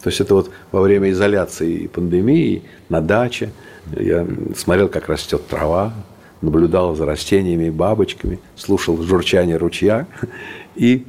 То 0.04 0.10
есть 0.10 0.20
это 0.20 0.36
вот 0.36 0.52
во 0.74 0.82
время 0.82 1.12
изоляции 1.12 1.84
и 1.84 1.88
пандемии 1.88 2.64
на 2.90 3.00
даче 3.00 3.50
я 3.98 4.28
смотрел, 4.58 4.90
как 4.90 5.08
растет 5.08 5.48
трава, 5.48 5.94
наблюдал 6.42 6.98
за 6.98 7.06
растениями 7.06 7.68
и 7.68 7.70
бабочками, 7.70 8.42
слушал 8.58 9.02
журчание 9.02 9.56
ручья 9.56 10.06
и 10.76 11.06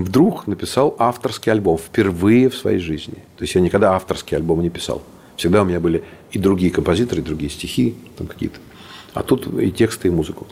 вдруг 0.00 0.46
написал 0.46 0.96
авторский 0.98 1.52
альбом 1.52 1.78
впервые 1.78 2.50
в 2.50 2.56
своей 2.56 2.78
жизни. 2.78 3.14
То 3.36 3.42
есть 3.42 3.54
я 3.54 3.60
никогда 3.60 3.94
авторский 3.94 4.36
альбом 4.36 4.60
не 4.60 4.70
писал. 4.70 5.02
Всегда 5.36 5.62
у 5.62 5.64
меня 5.64 5.80
были 5.80 6.04
и 6.32 6.38
другие 6.38 6.70
композиторы, 6.70 7.20
и 7.20 7.24
другие 7.24 7.50
стихи 7.50 7.94
там 8.16 8.26
какие-то. 8.26 8.58
А 9.14 9.22
тут 9.22 9.46
и 9.58 9.70
тексты, 9.70 10.08
и 10.08 10.10
музыку. 10.10 10.46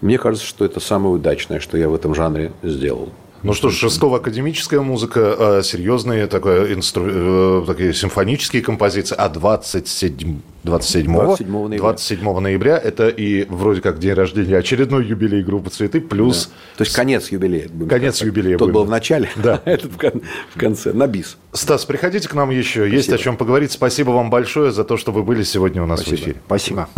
Мне 0.00 0.18
кажется, 0.18 0.46
что 0.46 0.64
это 0.64 0.78
самое 0.78 1.14
удачное, 1.14 1.58
что 1.58 1.76
я 1.76 1.88
в 1.88 1.94
этом 1.94 2.14
жанре 2.14 2.52
сделал. 2.62 3.10
Ну 3.42 3.52
что 3.54 3.70
ж, 3.70 3.74
Шестова 3.76 4.16
академическая 4.18 4.80
музыка, 4.80 5.36
э, 5.38 5.62
серьезные 5.62 6.26
такое, 6.26 6.74
инстру... 6.74 7.04
э, 7.06 7.64
такие 7.66 7.94
симфонические 7.94 8.62
композиции, 8.62 9.14
а 9.16 9.28
27, 9.28 10.40
27, 10.64 11.12
27 11.12 11.52
ноября. 11.52 11.78
27 11.78 12.38
ноября 12.40 12.76
это 12.78 13.08
и 13.08 13.44
вроде 13.48 13.80
как 13.80 13.98
день 13.98 14.14
рождения, 14.14 14.56
очередной 14.56 15.06
юбилей 15.06 15.42
группы 15.42 15.70
«Цветы», 15.70 16.00
плюс... 16.00 16.50
То 16.76 16.84
есть 16.84 16.94
конец 16.96 17.28
юбилея. 17.30 17.68
Конец 17.88 18.16
сказать. 18.16 18.34
юбилея 18.34 18.58
Тот 18.58 18.72
был 18.72 18.84
в 18.84 18.90
начале, 18.90 19.28
Да. 19.36 19.62
а 19.64 19.70
этот 19.70 19.92
в 19.92 19.98
кон- 19.98 20.22
в 20.54 20.58
конце, 20.58 20.92
на 20.92 21.06
бис. 21.06 21.36
Стас, 21.52 21.84
приходите 21.84 22.28
к 22.28 22.34
нам 22.34 22.50
еще, 22.50 22.90
есть 22.90 23.12
о 23.12 23.18
чем 23.18 23.36
поговорить. 23.36 23.70
Спасибо 23.72 24.10
вам 24.10 24.30
большое 24.30 24.72
за 24.72 24.84
то, 24.84 24.96
что 24.96 25.12
вы 25.12 25.22
были 25.22 25.42
сегодня 25.42 25.82
у 25.82 25.86
нас 25.86 26.02
в 26.04 26.12
эфире. 26.12 26.36
Спасибо. 26.46 26.88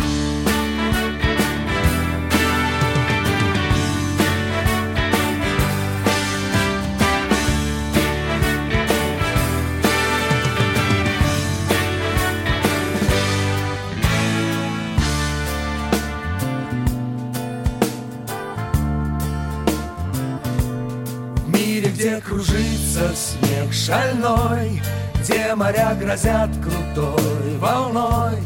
Шальной, 24.29 24.81
Где 25.20 25.55
моря 25.55 25.95
грозят 26.01 26.51
крутой 26.62 27.57
волной, 27.59 28.39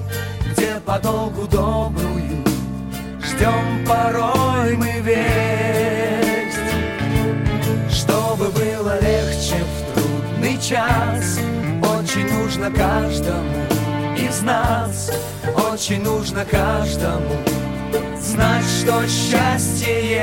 Где 0.52 0.80
подолгу 0.84 1.46
добрую 1.46 2.44
ждем 3.22 3.86
порой 3.86 4.76
мы 4.76 5.00
весть. 5.00 6.58
Чтобы 7.90 8.46
было 8.48 9.00
легче 9.00 9.56
в 9.56 9.94
трудный 9.94 10.58
час, 10.60 11.38
Очень 11.82 12.32
нужно 12.32 12.70
каждому 12.70 13.66
из 14.16 14.42
нас, 14.42 15.10
Очень 15.72 16.02
нужно 16.02 16.44
каждому 16.44 17.36
знать, 18.20 18.64
что 18.80 19.02
счастье 19.08 20.18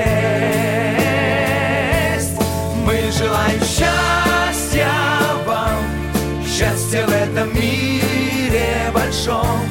есть. 2.18 2.40
Мы 2.86 3.12
желаем 3.12 3.62
счастья 3.62 5.09
счастья 6.60 7.06
в 7.06 7.10
этом 7.10 7.56
мире 7.56 8.92
большом, 8.94 9.62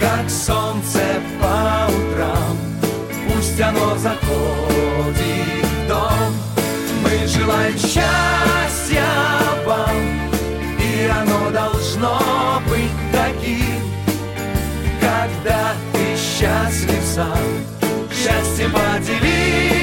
как 0.00 0.28
солнце 0.28 0.98
по 1.40 1.86
утрам, 1.86 2.58
пусть 3.28 3.60
оно 3.60 3.96
заходит 3.96 5.64
в 5.64 5.88
дом. 5.88 6.34
Мы 7.04 7.26
желаем 7.28 7.78
счастья 7.78 9.06
вам, 9.64 9.94
и 10.80 11.06
оно 11.06 11.50
должно 11.50 12.18
быть 12.68 12.90
таким, 13.12 13.80
когда 15.00 15.74
ты 15.92 16.16
счастлив 16.16 17.04
сам, 17.04 17.38
счастье 18.10 18.68
поделись 18.68 19.77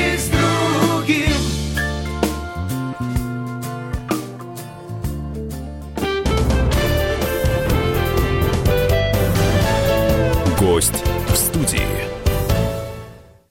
Гость 10.76 11.06
в 11.30 11.36
студии. 11.38 12.15